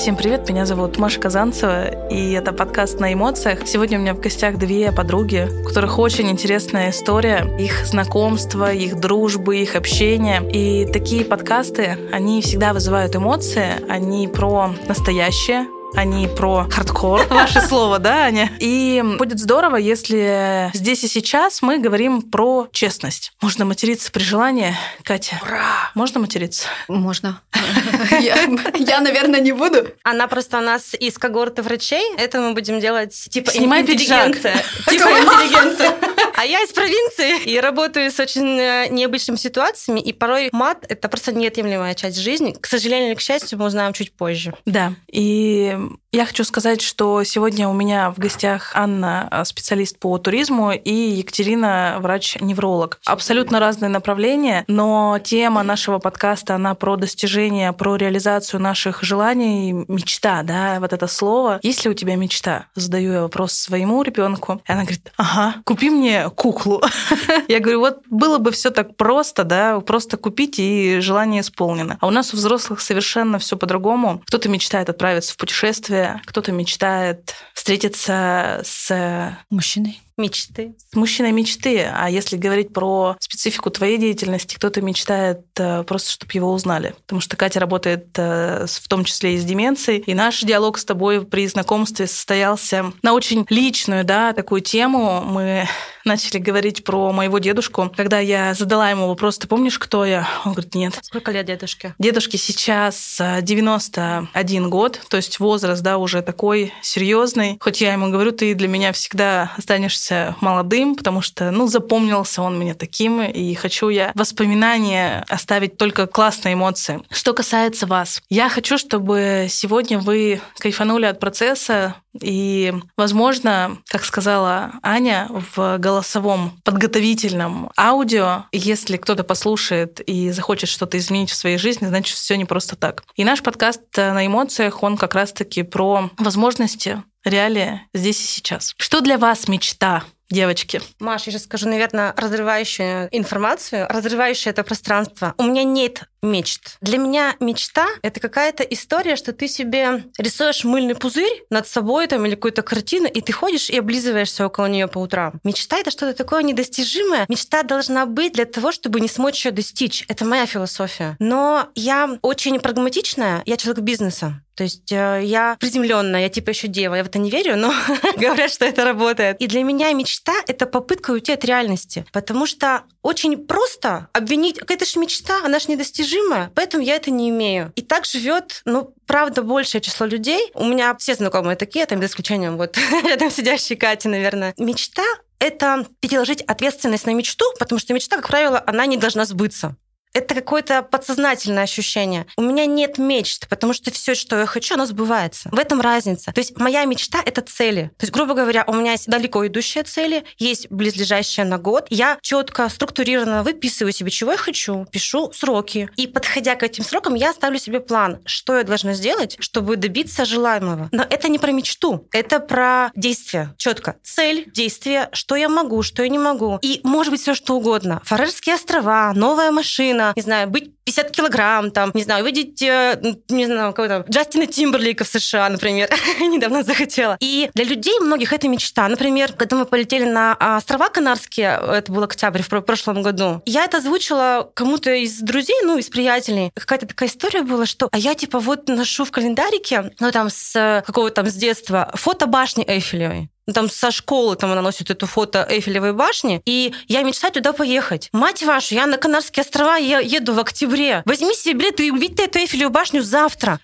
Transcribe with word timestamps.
Всем 0.00 0.16
привет, 0.16 0.48
меня 0.48 0.64
зовут 0.64 0.96
Маша 0.96 1.20
Казанцева, 1.20 2.08
и 2.08 2.32
это 2.32 2.54
подкаст 2.54 3.00
«На 3.00 3.12
эмоциях». 3.12 3.66
Сегодня 3.66 3.98
у 3.98 4.00
меня 4.00 4.14
в 4.14 4.20
гостях 4.20 4.56
две 4.56 4.92
подруги, 4.92 5.46
у 5.60 5.68
которых 5.68 5.98
очень 5.98 6.30
интересная 6.30 6.88
история, 6.88 7.46
их 7.58 7.84
знакомства, 7.84 8.72
их 8.72 8.98
дружбы, 8.98 9.58
их 9.58 9.76
общения. 9.76 10.40
И 10.40 10.90
такие 10.90 11.22
подкасты, 11.22 11.98
они 12.12 12.40
всегда 12.40 12.72
вызывают 12.72 13.14
эмоции, 13.14 13.72
они 13.90 14.26
про 14.26 14.70
настоящее, 14.88 15.66
они 15.94 16.28
про 16.28 16.66
хардкор, 16.70 17.26
ваше 17.30 17.60
слово, 17.60 17.98
да, 17.98 18.24
Аня? 18.24 18.50
И 18.58 19.02
будет 19.18 19.38
здорово, 19.38 19.76
если 19.76 20.70
здесь 20.74 21.04
и 21.04 21.08
сейчас 21.08 21.62
мы 21.62 21.78
говорим 21.78 22.22
про 22.22 22.68
честность. 22.72 23.32
Можно 23.40 23.64
материться 23.64 24.10
при 24.12 24.22
желании, 24.22 24.76
Катя? 25.02 25.40
Ура! 25.42 25.90
Можно 25.94 26.20
материться? 26.20 26.68
Можно. 26.88 27.40
Я, 28.20 29.00
наверное, 29.00 29.40
не 29.40 29.52
буду. 29.52 29.88
Она 30.02 30.26
просто 30.28 30.58
у 30.58 30.62
нас 30.62 30.94
из 30.94 31.18
когорты 31.18 31.62
врачей. 31.62 32.14
Это 32.16 32.40
мы 32.40 32.54
будем 32.54 32.80
делать 32.80 33.14
типа 33.30 33.50
Снимай 33.50 33.82
интеллигенция. 33.82 34.56
Типа 34.88 35.08
интеллигенция. 35.08 35.94
А 36.40 36.44
я 36.46 36.62
из 36.62 36.72
провинции 36.72 37.42
и 37.42 37.60
работаю 37.60 38.10
с 38.10 38.18
очень 38.18 38.58
э, 38.58 38.88
необычными 38.88 39.36
ситуациями, 39.36 40.00
и 40.00 40.14
порой 40.14 40.48
мат— 40.52 40.86
это 40.88 41.10
просто 41.10 41.32
неотъемлемая 41.32 41.94
часть 41.94 42.16
жизни. 42.16 42.56
К 42.58 42.66
сожалению 42.66 43.08
или 43.08 43.14
к 43.14 43.20
счастью, 43.20 43.58
мы 43.58 43.66
узнаем 43.66 43.92
чуть 43.92 44.10
позже. 44.14 44.54
Да, 44.64 44.94
и 45.12 45.76
я 46.12 46.24
хочу 46.24 46.44
сказать, 46.44 46.80
что 46.80 47.22
сегодня 47.24 47.68
у 47.68 47.74
меня 47.74 48.10
в 48.10 48.18
гостях 48.18 48.72
Анна, 48.74 49.28
э, 49.30 49.44
специалист 49.44 49.98
по 49.98 50.16
туризму, 50.16 50.72
и 50.72 50.90
Екатерина, 50.90 51.98
врач-невролог. 52.00 53.00
Абсолютно 53.04 53.60
разные 53.60 53.90
направления, 53.90 54.64
но 54.66 55.20
тема 55.22 55.62
нашего 55.62 55.98
подкаста, 55.98 56.54
она 56.54 56.74
про 56.74 56.96
достижение, 56.96 57.74
про 57.74 57.96
реализацию 57.96 58.60
наших 58.60 59.02
желаний, 59.02 59.72
мечта, 59.88 60.42
да, 60.42 60.78
вот 60.80 60.94
это 60.94 61.06
слово. 61.06 61.60
Есть 61.62 61.84
ли 61.84 61.90
у 61.90 61.94
тебя 61.94 62.16
мечта? 62.16 62.64
Задаю 62.74 63.12
я 63.12 63.22
вопрос 63.22 63.52
своему 63.52 64.02
ребенку, 64.02 64.62
и 64.66 64.72
она 64.72 64.84
говорит, 64.84 65.12
ага, 65.18 65.56
купи 65.64 65.90
мне 65.90 66.29
куклу. 66.30 66.82
Я 67.48 67.60
говорю, 67.60 67.80
вот 67.80 68.00
было 68.08 68.38
бы 68.38 68.50
все 68.50 68.70
так 68.70 68.96
просто, 68.96 69.44
да, 69.44 69.80
просто 69.80 70.16
купить 70.16 70.58
и 70.58 70.98
желание 71.00 71.42
исполнено. 71.42 71.98
А 72.00 72.06
у 72.06 72.10
нас 72.10 72.32
у 72.32 72.36
взрослых 72.36 72.80
совершенно 72.80 73.38
все 73.38 73.56
по-другому. 73.56 74.22
Кто-то 74.26 74.48
мечтает 74.48 74.88
отправиться 74.88 75.34
в 75.34 75.36
путешествие, 75.36 76.20
кто-то 76.26 76.52
мечтает 76.52 77.34
встретиться 77.54 78.60
с 78.64 79.36
мужчиной 79.50 80.00
мечты. 80.20 80.74
С 80.92 80.96
мужчиной 80.96 81.32
мечты. 81.32 81.88
А 81.92 82.08
если 82.08 82.36
говорить 82.36 82.72
про 82.72 83.16
специфику 83.18 83.70
твоей 83.70 83.98
деятельности, 83.98 84.54
кто-то 84.54 84.82
мечтает 84.82 85.40
э, 85.58 85.82
просто, 85.84 86.10
чтобы 86.10 86.32
его 86.34 86.52
узнали. 86.52 86.94
Потому 87.06 87.20
что 87.20 87.36
Катя 87.36 87.60
работает 87.60 88.08
э, 88.16 88.66
в 88.68 88.88
том 88.88 89.04
числе 89.04 89.34
и 89.34 89.38
с 89.38 89.44
деменцией. 89.44 90.00
И 90.00 90.14
наш 90.14 90.40
диалог 90.42 90.78
с 90.78 90.84
тобой 90.84 91.24
при 91.24 91.46
знакомстве 91.46 92.06
состоялся 92.06 92.92
на 93.02 93.14
очень 93.14 93.46
личную, 93.48 94.04
да, 94.04 94.32
такую 94.32 94.60
тему. 94.60 95.22
Мы 95.22 95.68
начали 96.04 96.38
говорить 96.38 96.84
про 96.84 97.12
моего 97.12 97.38
дедушку. 97.38 97.92
Когда 97.96 98.18
я 98.18 98.54
задала 98.54 98.90
ему 98.90 99.08
вопрос, 99.08 99.38
ты 99.38 99.46
помнишь, 99.48 99.78
кто 99.78 100.04
я? 100.04 100.28
Он 100.44 100.52
говорит, 100.52 100.74
нет. 100.74 100.98
Сколько 101.02 101.32
лет 101.32 101.46
дедушке? 101.46 101.94
Дедушке 101.98 102.38
сейчас 102.38 103.20
91 103.42 104.30
э, 104.34 104.68
год, 104.68 105.00
то 105.08 105.16
есть 105.16 105.40
возраст, 105.40 105.82
да, 105.82 105.98
уже 105.98 106.22
такой 106.22 106.72
серьезный. 106.82 107.58
Хоть 107.60 107.80
я 107.80 107.92
ему 107.92 108.10
говорю, 108.10 108.32
ты 108.32 108.54
для 108.54 108.68
меня 108.68 108.92
всегда 108.92 109.52
останешься 109.56 110.09
молодым, 110.40 110.94
потому 110.94 111.20
что, 111.20 111.50
ну, 111.50 111.66
запомнился 111.66 112.42
он 112.42 112.58
мне 112.58 112.74
таким, 112.74 113.22
и 113.22 113.54
хочу 113.54 113.88
я 113.88 114.12
воспоминания 114.14 115.24
оставить 115.28 115.76
только 115.76 116.06
классные 116.06 116.54
эмоции. 116.54 117.00
Что 117.10 117.34
касается 117.34 117.86
вас, 117.86 118.22
я 118.28 118.48
хочу, 118.48 118.78
чтобы 118.78 119.46
сегодня 119.48 119.98
вы 119.98 120.40
кайфанули 120.58 121.06
от 121.06 121.20
процесса, 121.20 121.96
и, 122.20 122.74
возможно, 122.96 123.78
как 123.86 124.04
сказала 124.04 124.72
Аня, 124.82 125.28
в 125.30 125.78
голосовом 125.78 126.60
подготовительном 126.64 127.70
аудио, 127.78 128.46
если 128.50 128.96
кто-то 128.96 129.22
послушает 129.22 130.00
и 130.00 130.30
захочет 130.30 130.68
что-то 130.68 130.98
изменить 130.98 131.30
в 131.30 131.36
своей 131.36 131.56
жизни, 131.56 131.86
значит, 131.86 132.16
все 132.16 132.36
не 132.36 132.44
просто 132.44 132.74
так. 132.74 133.04
И 133.14 133.24
наш 133.24 133.42
подкаст 133.42 133.82
на 133.96 134.26
эмоциях, 134.26 134.82
он 134.82 134.96
как 134.96 135.14
раз-таки 135.14 135.62
про 135.62 136.10
возможности, 136.18 137.02
реалии 137.24 137.80
здесь 137.94 138.20
и 138.20 138.26
сейчас. 138.26 138.74
Что 138.78 139.00
для 139.00 139.18
вас 139.18 139.48
мечта? 139.48 140.04
девочки? 140.30 140.80
Маш, 141.00 141.24
я 141.24 141.32
сейчас 141.32 141.44
скажу, 141.44 141.68
наверное, 141.68 142.14
разрывающую 142.16 143.08
информацию, 143.10 143.86
разрывающую 143.88 144.52
это 144.52 144.62
пространство. 144.62 145.34
У 145.38 145.42
меня 145.42 145.64
нет 145.64 146.04
мечт. 146.22 146.76
Для 146.80 146.98
меня 146.98 147.36
мечта— 147.40 147.86
это 148.02 148.20
какая-то 148.20 148.62
история, 148.64 149.16
что 149.16 149.32
ты 149.32 149.48
себе 149.48 150.04
рисуешь 150.18 150.64
мыльный 150.64 150.94
пузырь 150.94 151.44
над 151.50 151.66
собой 151.66 152.06
там, 152.06 152.26
или 152.26 152.34
какую-то 152.34 152.62
картину, 152.62 153.06
и 153.06 153.20
ты 153.20 153.32
ходишь 153.32 153.70
и 153.70 153.78
облизываешься 153.78 154.46
около 154.46 154.66
нее 154.66 154.88
по 154.88 154.98
утрам. 154.98 155.40
Мечта— 155.44 155.78
это 155.78 155.90
что-то 155.90 156.14
такое 156.14 156.42
недостижимое. 156.42 157.26
Мечта 157.28 157.62
должна 157.62 158.06
быть 158.06 158.34
для 158.34 158.44
того, 158.44 158.72
чтобы 158.72 159.00
не 159.00 159.08
смочь 159.08 159.44
ее 159.44 159.52
достичь. 159.52 160.04
Это 160.08 160.24
моя 160.24 160.46
философия. 160.46 161.16
Но 161.18 161.68
я 161.74 162.18
очень 162.22 162.58
прагматичная, 162.60 163.42
я 163.46 163.56
человек 163.56 163.82
бизнеса. 163.82 164.42
То 164.60 164.64
есть 164.64 164.92
э, 164.92 165.22
я 165.24 165.56
приземленная, 165.58 166.20
я 166.20 166.28
типа 166.28 166.50
еще 166.50 166.68
дева, 166.68 166.94
я 166.94 167.02
в 167.02 167.06
это 167.06 167.18
не 167.18 167.30
верю, 167.30 167.56
но 167.56 167.72
говорят, 168.18 168.50
что 168.50 168.66
это 168.66 168.84
работает. 168.84 169.40
И 169.40 169.46
для 169.46 169.62
меня 169.62 169.90
мечта— 169.94 170.34
это 170.46 170.66
попытка 170.66 171.12
уйти 171.12 171.32
от 171.32 171.46
реальности, 171.46 172.04
потому 172.12 172.44
что 172.44 172.82
очень 173.02 173.46
просто 173.46 174.08
обвинить, 174.12 174.58
какая-то 174.58 174.84
же 174.84 174.98
мечта, 174.98 175.40
она 175.44 175.58
же 175.58 175.70
недостижимая, 175.70 176.50
поэтому 176.54 176.82
я 176.82 176.96
это 176.96 177.10
не 177.10 177.30
имею. 177.30 177.72
И 177.76 177.82
так 177.82 178.04
живет, 178.04 178.62
ну, 178.64 178.94
правда, 179.06 179.42
большее 179.42 179.80
число 179.80 180.06
людей. 180.06 180.50
У 180.54 180.64
меня 180.64 180.96
все 180.96 181.14
знакомые 181.14 181.56
такие, 181.56 181.86
там, 181.86 182.00
за 182.00 182.06
исключением 182.06 182.56
вот 182.56 182.76
рядом 183.04 183.30
сидящей 183.30 183.76
Кати, 183.76 184.08
наверное. 184.08 184.54
Мечта 184.58 185.04
это 185.38 185.86
переложить 186.00 186.42
ответственность 186.42 187.06
на 187.06 187.14
мечту, 187.14 187.46
потому 187.58 187.78
что 187.78 187.94
мечта, 187.94 188.16
как 188.16 188.28
правило, 188.28 188.62
она 188.66 188.86
не 188.86 188.98
должна 188.98 189.24
сбыться 189.24 189.76
это 190.12 190.34
какое-то 190.34 190.82
подсознательное 190.82 191.64
ощущение. 191.64 192.26
У 192.36 192.42
меня 192.42 192.66
нет 192.66 192.98
мечт, 192.98 193.48
потому 193.48 193.72
что 193.72 193.90
все, 193.90 194.14
что 194.14 194.38
я 194.38 194.46
хочу, 194.46 194.74
оно 194.74 194.86
сбывается. 194.86 195.48
В 195.52 195.58
этом 195.58 195.80
разница. 195.80 196.32
То 196.32 196.40
есть 196.40 196.58
моя 196.58 196.84
мечта— 196.84 197.20
это 197.24 197.42
цели. 197.42 197.90
То 197.98 198.04
есть, 198.04 198.12
грубо 198.12 198.34
говоря, 198.34 198.64
у 198.66 198.74
меня 198.74 198.92
есть 198.92 199.08
далеко 199.08 199.46
идущие 199.46 199.84
цели, 199.84 200.24
есть 200.38 200.70
близлежащие 200.70 201.46
на 201.46 201.58
год. 201.58 201.86
Я 201.90 202.18
четко, 202.22 202.68
структурированно 202.68 203.42
выписываю 203.42 203.92
себе, 203.92 204.10
чего 204.10 204.32
я 204.32 204.38
хочу, 204.38 204.86
пишу 204.90 205.32
сроки. 205.32 205.88
И 205.96 206.06
подходя 206.06 206.56
к 206.56 206.62
этим 206.62 206.84
срокам, 206.84 207.14
я 207.14 207.32
ставлю 207.32 207.58
себе 207.58 207.80
план, 207.80 208.18
что 208.24 208.56
я 208.56 208.64
должна 208.64 208.94
сделать, 208.94 209.36
чтобы 209.40 209.76
добиться 209.76 210.24
желаемого. 210.24 210.88
Но 210.92 211.04
это 211.08 211.28
не 211.28 211.38
про 211.38 211.52
мечту, 211.52 212.08
это 212.12 212.40
про 212.40 212.90
действие. 212.96 213.54
Четко. 213.58 213.96
Цель, 214.02 214.50
действие, 214.52 215.08
что 215.12 215.36
я 215.36 215.48
могу, 215.48 215.82
что 215.82 216.02
я 216.02 216.08
не 216.08 216.18
могу. 216.18 216.58
И 216.62 216.80
может 216.82 217.12
быть 217.12 217.20
все 217.20 217.34
что 217.34 217.56
угодно. 217.56 218.00
Фарерские 218.04 218.56
острова, 218.56 219.12
новая 219.14 219.50
машина, 219.50 219.99
сильно, 220.00 220.12
не 220.16 220.22
знаю, 220.22 220.48
быть 220.48 220.70
50 220.84 221.10
килограмм, 221.10 221.70
там, 221.70 221.90
не 221.94 222.02
знаю, 222.02 222.24
увидеть, 222.24 222.62
э, 222.62 223.00
не 223.28 223.46
знаю, 223.46 223.72
кого-то, 223.72 224.04
Джастина 224.08 224.46
Тимберлейка 224.46 225.04
в 225.04 225.08
США, 225.08 225.48
например, 225.48 225.88
недавно 226.20 226.62
захотела. 226.62 227.16
И 227.20 227.50
для 227.54 227.64
людей 227.64 227.98
многих 228.00 228.32
это 228.32 228.48
мечта. 228.48 228.88
Например, 228.88 229.32
когда 229.32 229.56
мы 229.56 229.66
полетели 229.66 230.04
на 230.04 230.34
острова 230.56 230.88
Канарские, 230.88 231.60
это 231.72 231.92
был 231.92 232.02
октябрь 232.02 232.42
в 232.42 232.60
прошлом 232.62 233.02
году, 233.02 233.42
я 233.46 233.64
это 233.64 233.78
озвучила 233.78 234.50
кому-то 234.54 234.92
из 234.92 235.20
друзей, 235.20 235.56
ну, 235.62 235.78
из 235.78 235.88
приятелей. 235.88 236.50
Какая-то 236.54 236.86
такая 236.86 237.08
история 237.08 237.42
была, 237.42 237.66
что 237.66 237.88
а 237.92 237.98
я 237.98 238.14
типа 238.14 238.38
вот 238.38 238.68
ношу 238.68 239.04
в 239.04 239.10
календарике, 239.10 239.92
ну, 240.00 240.10
там, 240.10 240.30
с 240.30 240.82
какого-то 240.86 241.16
там 241.16 241.26
с 241.26 241.34
детства, 241.34 241.90
фото 241.94 242.26
башни 242.26 242.64
Эйфелевой 242.66 243.30
там 243.52 243.70
со 243.70 243.90
школы 243.90 244.36
там 244.36 244.52
она 244.52 244.62
носит 244.62 244.90
эту 244.90 245.06
фото 245.06 245.46
Эйфелевой 245.48 245.92
башни, 245.92 246.42
и 246.44 246.74
я 246.88 247.02
мечтаю 247.02 247.32
туда 247.32 247.52
поехать. 247.52 248.08
Мать 248.12 248.42
вашу, 248.42 248.74
я 248.74 248.86
на 248.86 248.96
Канарские 248.96 249.42
острова 249.42 249.76
я 249.76 250.00
еду 250.00 250.34
в 250.34 250.38
октябре. 250.40 251.02
Возьми 251.06 251.34
себе 251.34 251.54
билет 251.54 251.80
и 251.80 251.90
увидь 251.90 252.18
эту 252.18 252.38
Эйфелеву 252.38 252.70
башню 252.70 253.02
завтра. 253.02 253.60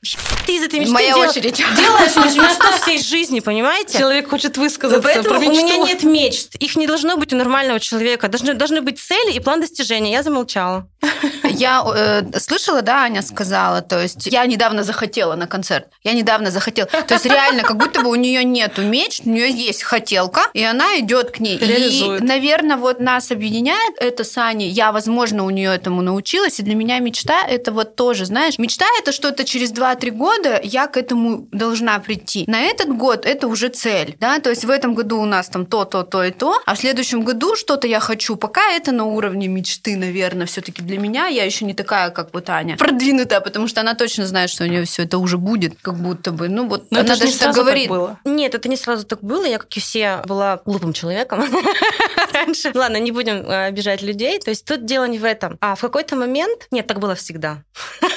Ты 0.47 0.57
из 0.57 0.63
этой 0.63 0.81
мечты 0.81 0.93
Моя 0.93 1.15
дел... 1.15 1.29
очередь. 1.29 1.57
делаешь 1.57 2.17
мечту 2.37 2.83
всей 2.83 3.03
жизни, 3.03 3.41
понимаете? 3.41 3.99
Человек 3.99 4.31
хочет 4.31 4.57
высказаться 4.57 5.03
Поэтому 5.03 5.39
у 5.39 5.43
меня 5.43 5.77
нет 5.79 6.03
мечт. 6.05 6.55
Их 6.57 6.77
не 6.77 6.87
должно 6.87 7.17
быть 7.17 7.33
у 7.33 7.37
нормального 7.37 7.81
человека. 7.81 8.29
Должны, 8.29 8.55
должны 8.55 8.81
быть 8.81 8.99
цели 8.99 9.33
и 9.33 9.41
план 9.41 9.61
достижения. 9.61 10.13
Я 10.13 10.23
замолчала. 10.23 10.87
Я 11.45 11.85
э, 11.95 12.39
слышала, 12.39 12.83
да, 12.83 13.03
Аня 13.03 13.23
сказала, 13.23 13.81
то 13.81 14.01
есть 14.01 14.27
я 14.27 14.45
недавно 14.47 14.83
захотела 14.83 15.37
на 15.37 15.47
концерт. 15.47 15.87
Я 16.03 16.13
недавно 16.13 16.51
захотела. 16.51 16.87
То 16.89 17.15
есть 17.15 17.25
реально, 17.25 17.63
как 17.63 17.77
будто 17.77 18.03
бы 18.03 18.11
у 18.11 18.15
нее 18.15 18.45
нету 18.45 18.83
мечт, 18.83 19.23
у 19.25 19.31
нее 19.31 19.51
есть 19.51 19.76
хотелка, 19.83 20.43
и 20.55 20.63
она 20.63 20.99
идет 20.99 21.31
к 21.31 21.41
ней. 21.41 21.59
Реализует. 21.59 22.23
И, 22.23 22.25
наверное, 22.25 22.77
вот 22.77 23.01
нас 23.01 23.31
объединяет 23.31 23.95
это 23.99 24.25
с 24.25 24.37
Аней. 24.39 24.71
Я, 24.71 24.93
возможно, 24.93 25.45
у 25.45 25.51
нее 25.51 25.75
этому 25.75 26.03
научилась, 26.03 26.61
и 26.61 26.63
для 26.63 26.75
меня 26.75 26.99
мечта 26.99 27.43
это 27.47 27.73
вот 27.73 27.97
тоже, 27.97 28.27
знаешь, 28.27 28.59
мечта 28.59 28.87
это 29.01 29.13
что-то 29.13 29.45
через 29.45 29.73
2-3 29.73 30.11
года 30.11 30.61
я 30.63 30.87
к 30.87 30.97
этому 30.97 31.47
должна 31.53 31.99
прийти. 31.99 32.45
На 32.47 32.63
этот 32.63 32.89
год 32.97 33.27
это 33.27 33.49
уже 33.49 33.69
цель, 33.69 34.17
да, 34.21 34.39
то 34.39 34.51
есть 34.51 34.65
в 34.65 34.71
этом 34.71 34.95
году 34.95 35.21
у 35.21 35.25
нас 35.25 35.49
там 35.49 35.67
то, 35.67 35.85
то, 35.85 36.03
то 36.03 36.25
и 36.25 36.31
то, 36.31 36.61
а 36.65 36.75
в 36.75 36.79
следующем 36.79 37.23
году 37.23 37.57
что-то 37.57 37.87
я 37.87 38.01
хочу. 38.01 38.37
Пока 38.37 38.73
это 38.73 38.93
на 38.93 39.05
уровне 39.05 39.49
мечты, 39.49 39.97
наверное, 39.97 40.47
все-таки 40.47 40.83
для 40.83 40.99
меня 40.99 41.27
я 41.27 41.45
еще 41.45 41.65
не 41.65 41.75
такая, 41.75 42.11
как 42.11 42.33
вот 42.33 42.49
Аня, 42.51 42.77
продвинутая, 42.77 43.41
потому 43.41 43.69
что 43.69 43.81
она 43.81 43.95
точно 43.95 44.27
знает, 44.27 44.51
что 44.51 44.65
у 44.65 44.67
нее 44.67 44.85
все 44.85 45.03
это 45.05 45.19
уже 45.19 45.39
будет, 45.39 45.77
как 45.81 45.95
будто 45.97 46.33
бы. 46.33 46.49
Ну 46.49 46.69
вот 46.69 46.87
Но 46.91 47.01
она 47.01 47.15
это 47.15 47.17
же 47.17 47.21
не 47.21 47.27
даже 47.27 47.39
так 47.39 47.55
сразу 47.55 47.61
говорит. 47.61 47.89
так 47.89 47.97
было. 47.97 48.19
Нет, 48.25 48.55
это 48.55 48.69
не 48.69 48.77
сразу 48.77 49.05
так 49.05 49.23
было. 49.23 49.45
Я, 49.45 49.59
все, 49.75 50.23
была 50.27 50.61
глупым 50.65 50.93
человеком 50.93 51.45
раньше. 52.33 52.73
Ладно, 52.75 52.99
не 52.99 53.13
будем 53.13 53.37
э, 53.37 53.67
обижать 53.67 54.03
людей. 54.03 54.39
То 54.39 54.51
есть 54.51 54.65
тут 54.65 54.85
дело 54.85 55.05
не 55.05 55.19
в 55.19 55.25
этом. 55.25 55.59
А 55.61 55.75
в 55.75 55.81
какой-то 55.81 56.17
момент... 56.17 56.69
Нет, 56.71 56.87
так 56.87 56.99
было 56.99 57.15
всегда. 57.15 57.63